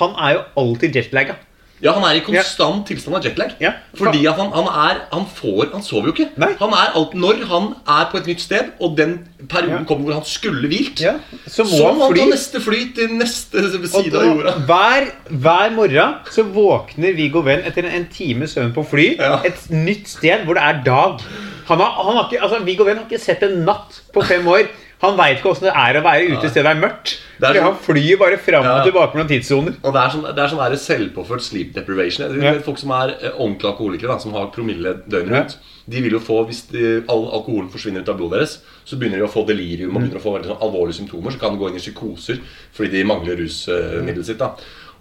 [0.00, 1.38] han er jo alltid jetlagga.
[1.84, 3.50] Ja, han er i konstant tilstand av jetlag.
[3.60, 3.72] Ja.
[3.98, 6.30] Fordi at han, han er Han får Han sover jo ikke.
[6.40, 6.48] Nei.
[6.60, 9.18] Han er alt, Når han er på et nytt sted, og den
[9.48, 9.84] perioden Ja.
[9.84, 11.12] kommer hvor han skulle hvilt, Ja,
[11.46, 12.20] så må så han fly.
[12.22, 14.54] ta neste fly til neste side da, av jorda.
[14.70, 19.40] hver, hver morgen så våkner Viggo Venn etter en, en times søvn på fly Ja.
[19.44, 21.20] et nytt sted hvor det er dag.
[21.68, 24.46] Han har, han har ikke, altså Viggo Venn har ikke sett en natt på fem
[24.48, 24.68] år.
[25.02, 27.10] Han veit ikke åssen det er å være ute i stedet det er mørkt.
[27.36, 29.74] Det er sånn- han flyr bare fram og tilbake mellom tidssoner.
[29.84, 32.32] Og det er sånn, det er sånn selvpåført sleep deprivation.
[32.32, 32.54] Du Ja.
[32.64, 35.56] Folk som er eh, ordentlige alkoholikere, som har promille døgnet rundt,
[35.88, 39.18] de vil jo få, hvis de, all alkoholen forsvinner ut av blodet deres, så begynner
[39.18, 41.30] de å få delirium og begynner å få veldig sånn alvorlige symptomer.
[41.32, 42.40] Så kan de gå inn i psykoser
[42.72, 44.38] fordi de mangler rusmiddelet sitt.
[44.38, 44.54] da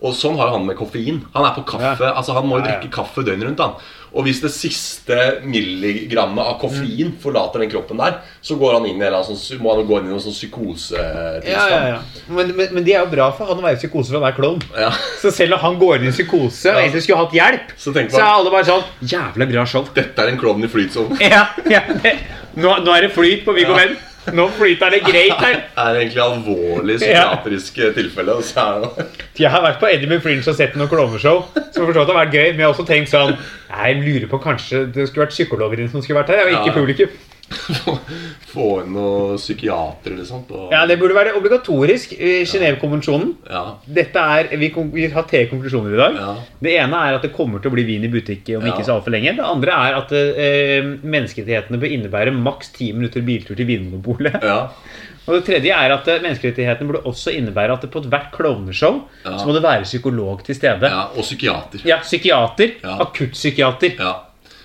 [0.05, 1.23] Og sånn har han med koffein.
[1.33, 2.13] Han er på kaffe, Ja.
[2.19, 3.59] altså han må jo drikke kaffe døgnet rundt.
[3.63, 3.73] han
[4.15, 7.17] Og hvis det siste milligrammet av koffein Mm.
[7.19, 10.05] forlater den kroppen der, så går han inn i en sånn, må han gå inn
[10.05, 11.49] i noen sånn psykosetilstand.
[11.51, 11.99] Ja, ja, ja.
[12.29, 14.29] Men, men, men det er jo bra for han å være i psykose for han
[14.31, 14.61] er klovn.
[14.77, 14.91] Ja.
[15.21, 18.07] Så selv om han går inn i psykose og egentlig skulle hatt hjelp, Så man,
[18.13, 19.83] så er alle bare sånn Jævlig bra show.
[19.95, 21.17] Dette er en klovn i flytsonen.
[21.35, 22.15] Ja, ja, det,
[22.55, 23.83] nå, nå er det flyt på Viggo Ja.
[23.83, 23.97] Venn.
[24.33, 25.59] Nå flyter det greit her.
[25.83, 28.37] er egentlig alvorlig psykiatrisk tilfelle.
[28.39, 29.05] Og så er
[29.45, 32.33] Jeg har vært på Eddie McFringe og sett noen klovneshow som at det har vært
[32.33, 35.81] gøy, men jeg har også tenkt sånn Jeg lurer på kanskje det skulle vært psykologer
[35.81, 36.77] din som skulle vært her, og ikke Ja.
[36.79, 37.09] publikum.
[38.49, 40.49] Få inn noen psykiatere eller sånt.
[40.51, 43.35] Og, Ja, Det burde være obligatorisk i Genévekonvensjonen.
[43.49, 46.15] ja, Dette er, Vi vi har tre konklusjoner i dag.
[46.15, 48.73] ja, Det ene er at det kommer til å bli vin i butikk om Ja.
[48.73, 49.35] ikke så altfor lenge.
[49.35, 54.41] Det andre er at eh, menneskerettighetene bør innebære maks ti minutter biltur til Vinmonopolet.
[54.43, 54.69] ja.
[55.27, 59.03] Og det tredje er at eh, menneskerettighetene burde også innebære at det på hvert klovneshow
[59.25, 59.37] Ja.
[59.37, 60.81] så må det være psykolog til stede.
[60.89, 61.79] ja og psykiater.
[61.85, 62.75] Ja, psykiater.
[62.83, 62.97] Ja.
[63.01, 63.95] Akuttpsykiater.
[63.99, 64.13] Ja.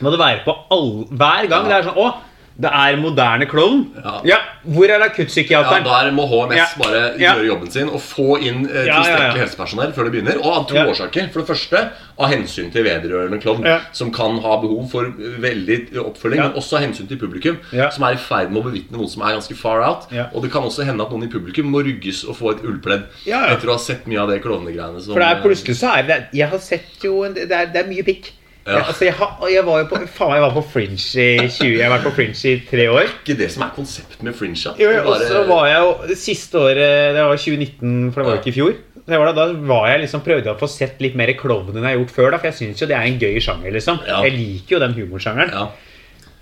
[0.02, 1.68] Må det være på all, hver gang.
[1.68, 1.80] Ja.
[1.80, 2.14] Det er sånn Å,
[2.60, 3.86] Det er moderne klovn.
[4.24, 4.36] Ja.
[4.68, 5.62] Hvor er Ja.
[5.80, 6.66] Der må HMS Ja.
[6.76, 7.34] bare Ja.
[7.34, 9.44] gjøre jobben sin og få inn eh, Ja, ja, tilstrekkelig ja.
[9.46, 10.36] helsepersonell før det begynner.
[10.44, 10.84] Og av to Ja.
[10.86, 11.30] årsaker.
[11.32, 13.78] For det første av hensyn til vedrørende klovn, Ja.
[13.92, 16.48] som kan ha behov for veldig oppfølging, Ja.
[16.48, 17.88] men også av hensyn til publikum, Ja.
[17.90, 20.06] som er i ferd med å bevitne noe som er ganske far out.
[20.12, 20.26] Ja.
[20.34, 23.04] Og det kan også hende at noen i publikum må rygges og få et ullpledd
[23.26, 23.56] Ja, ja.
[23.56, 25.96] etter å ha sett mye av det klovnegreiene som For det er eh, plutselig så
[25.98, 28.32] er det Jeg har sett jo en- Det er, det er mye pikk.
[28.66, 28.72] Ja.
[28.76, 31.78] Ja, altså, jeg, har, jeg var jo på Faen, jeg var på Fringe i 20
[31.78, 33.08] Jeg har vært på Fringe i tre år.
[33.08, 34.60] ikke det som er konseptet med fringe.
[34.60, 34.74] ja.
[34.78, 38.20] Jo, Det er og så var jeg jo det siste året Det var 2019, for
[38.20, 38.74] det var jo ikke i fjor.
[39.10, 41.82] Det var da, da var jeg liksom prøvde å få sett litt mer klovn enn
[41.82, 42.30] jeg har gjort før.
[42.30, 43.72] da For jeg syns jo det er en gøy sjanger.
[43.72, 44.20] liksom Ja.
[44.28, 45.50] Jeg liker jo den humorsjangeren.
[45.56, 45.68] ja.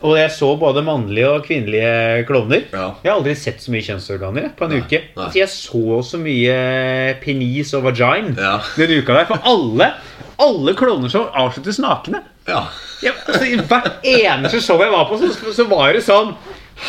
[0.06, 2.60] Og jeg så både mannlige og kvinnelige klovner.
[2.70, 2.92] Ja.
[3.02, 5.00] Jeg har aldri sett så mye kjønnsorganer på en Nei, uke.
[5.16, 5.24] nei.
[5.24, 6.58] Altså, jeg så så mye
[7.24, 8.52] penis og vagina Ja.
[8.76, 9.26] den uka der.
[9.32, 9.88] For alle
[10.38, 12.22] alle klovner som avsluttes nakne.
[12.46, 12.66] ja.
[13.02, 16.32] Ja, altså, I hvert eneste show jeg var på, så, så var det sånn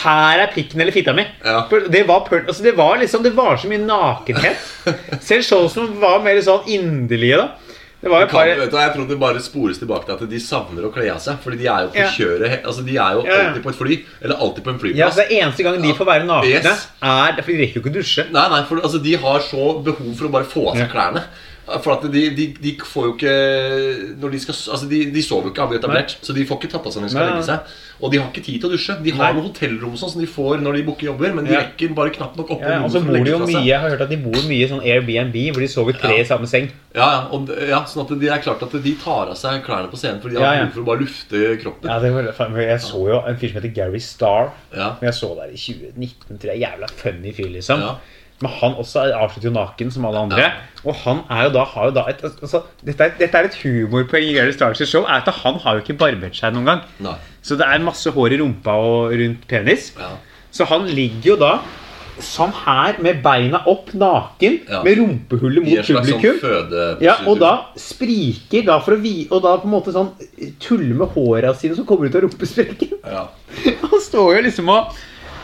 [0.03, 1.22] Her er pikken eller fitta mi.
[1.45, 1.68] Ja.
[1.70, 4.57] Det var, altså, det var liksom Det var så mye nakenhet.
[5.22, 7.47] Selv show som var mer sånn inderlige, da.
[8.02, 10.30] Det var jo Det kan, vet du, jeg tror det bare spores tilbake til at
[10.32, 11.36] de savner å kle av seg.
[11.43, 12.08] Fordi de er jo på Ja.
[12.16, 13.97] kjøret Altså de er jo Ja, alltid på et fly.
[14.24, 14.97] Eller alltid på en flyplass.
[14.97, 16.88] ja, så det Eneste gang de får være nakne, Yes.
[17.04, 18.26] er For de rekker jo ikke å dusje.
[18.32, 21.24] Nei, nei, for altså, de har så behov for å bare få av seg klærne.
[21.84, 23.34] For at de, de, de får jo ikke
[24.22, 26.15] Når de skal Altså, de, de sover jo ikke, har vi etablert.
[26.26, 27.76] Så de får ikke tatt av seg når de skal legge seg.
[27.99, 28.95] Og de har ikke tid til å dusje.
[29.03, 29.34] De har Nei.
[29.36, 31.61] noen hotellrom sånn som de får når de booker jobber, men de Ja.
[31.65, 33.63] rekker bare knapt nok opp Ja, og så bor de jo mye.
[33.67, 36.24] Jeg har hørt at de bor mye sånn Airbnb, hvor de sover tre Ja.
[36.24, 36.70] i samme seng.
[36.95, 39.91] Ja, ja, og, ja, sånn at det er klart at de tar av seg klærne
[39.91, 41.89] på scenen fordi de har behov for å bare lufte kroppen.
[41.91, 44.49] Ja, det var, Jeg så jo en fyr som heter Gary Starr.
[44.76, 44.95] Ja.
[45.01, 46.61] Jeg så der i 2019, tror jeg.
[46.63, 47.80] Jævla funny fyr, liksom.
[47.84, 47.95] Ja.
[48.41, 50.39] Men han også avslutter jo naken, som alle andre.
[50.39, 50.51] Ja.
[50.87, 53.57] Og han er jo da, har jo da et, altså, dette, er, dette er et
[53.65, 55.03] humorpoeng i Gary Starks show.
[55.03, 56.85] er at Han har jo ikke barbert seg noen gang.
[57.03, 57.17] Nei.
[57.43, 59.91] Så det er masse hår i rumpa og rundt penis.
[59.99, 60.13] Ja.
[60.55, 61.51] Så han ligger jo da
[62.19, 64.81] sånn her, med beina opp, naken, Ja.
[64.83, 65.95] med rumpehullet mot publikum.
[65.95, 66.39] sånn publikum.
[66.41, 66.87] føde...
[67.03, 70.09] Ja, og da spriker da for å vi, Og da på en måte sånn
[70.59, 72.99] tuller med håra sine som kommer ut av rumpesprekken.
[73.03, 73.27] ja.
[73.83, 74.95] Han står jo liksom og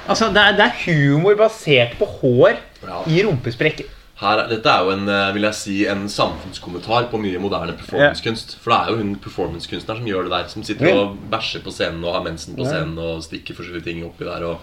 [0.08, 3.04] Altså, det er, det er humor basert på hår Ja.
[3.08, 3.86] i rumpesprekken.
[4.16, 7.74] Her, er- dette er jo en, eh, vil jeg si, en samfunnskommentar på mye moderne
[7.76, 8.56] performancekunst.
[8.64, 10.48] For det er jo hun performancekunstneren som gjør det der.
[10.48, 14.04] Som sitter og bæsjer på scenen og har mensen på scenen og stikker forskjellige ting
[14.08, 14.46] oppi der.
[14.46, 14.60] Og,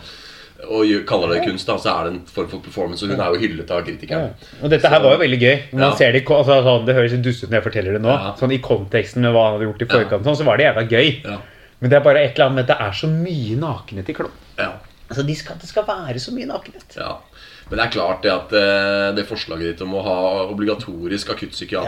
[0.71, 1.67] og kaller det kunst.
[1.67, 3.05] da, Så er det en form for performance.
[3.05, 4.31] Og hun er jo hyllet av kritikeren.
[4.63, 5.63] Og dette her Så- var jo veldig gøy.
[5.73, 5.95] Man Ja.
[5.97, 8.09] ser det, altså, sånn, det høres dustete ut når jeg forteller det nå.
[8.09, 8.33] Ja.
[8.41, 10.89] Sånn I konteksten med hva han hadde gjort i forkant, sånn, så var det jævla
[10.89, 11.25] gøy.
[11.25, 11.39] Ja.
[11.81, 14.13] Men det er bare et eller annet med at det er så mye nakenhet i
[14.15, 14.31] klovn.
[14.59, 14.73] Ja.
[15.11, 16.97] Altså, de skal, det skal være så mye nakenhet.
[16.97, 17.19] ja.
[17.73, 20.17] Men det er klart det at eh, det forslaget ditt om å ha
[20.53, 21.31] obligatorisk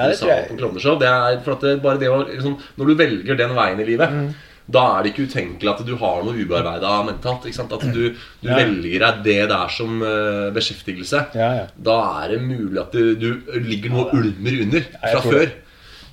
[0.00, 2.88] Ja, i salen på klovneshow det er for at det, bare det å, liksom, Når
[2.88, 4.28] du velger den veien i livet Mm.
[4.64, 7.44] Da er det ikke utenkelig at du har noe ubearbeida mentalt.
[7.44, 8.56] At du, du Ja.
[8.56, 11.20] velger deg det der som uh, beskjeftigelse.
[11.36, 11.66] Ja, ja.
[11.76, 15.52] Da er det mulig at du, du ligger noe og ulmer under fra før.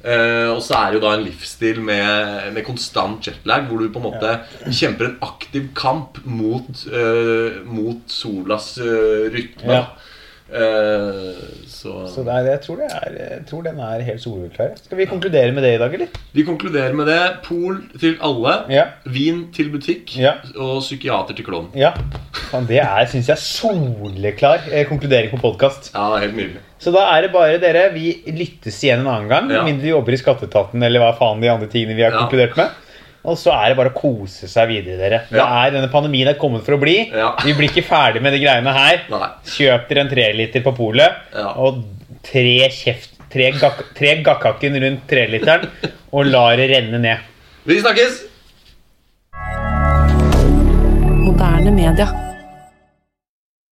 [0.02, 3.92] Eh, og så er det jo da en livsstil med, med konstant jetlag, hvor du
[3.94, 4.36] på en måte
[4.66, 9.78] kjemper en aktiv kamp mot, uh, mot solas uh, rytme.
[9.78, 9.84] Ja.
[10.52, 11.36] Eh,
[11.72, 14.74] så, Så det er, jeg, tror det er, jeg tror den er helt soleklar.
[14.84, 16.08] Skal vi konkludere med det i dag, eller?
[16.36, 17.20] vi konkluderer med det.
[17.46, 18.84] Pol til alle, Ja.
[19.06, 20.34] vin til butikk Ja.
[20.56, 21.72] og psykiater til klovn.
[21.76, 21.94] Ja.
[22.68, 25.92] Det er, syns jeg, soleklar eh, konkludering på podkast.
[25.96, 26.60] Ja, helt nydelig.
[26.82, 27.92] Så da er det bare dere.
[27.94, 29.48] Vi lyttes igjen en annen gang.
[29.48, 32.58] Med mindre de jobber i Skatteetaten eller hva faen de andre tingene vi har konkludert
[32.58, 32.70] med.
[33.24, 35.20] Og så er det bare å kose seg videre, dere.
[35.30, 35.46] Det Ja.
[35.66, 37.12] er, denne pandemien er kommet for å bli.
[37.14, 37.36] Ja.
[37.44, 39.04] Vi blir ikke ferdig med de greiene her.
[39.10, 39.30] Nei.
[39.46, 41.54] Kjøp dere en treliter på polet Ja.
[41.56, 41.84] og
[42.24, 45.70] tre kjeft Tre, gakk, tre gakkakken rundt treliteren
[46.12, 47.18] og la det renne ned.
[47.66, 48.26] Vi snakkes!
[51.24, 52.31] Moderne media.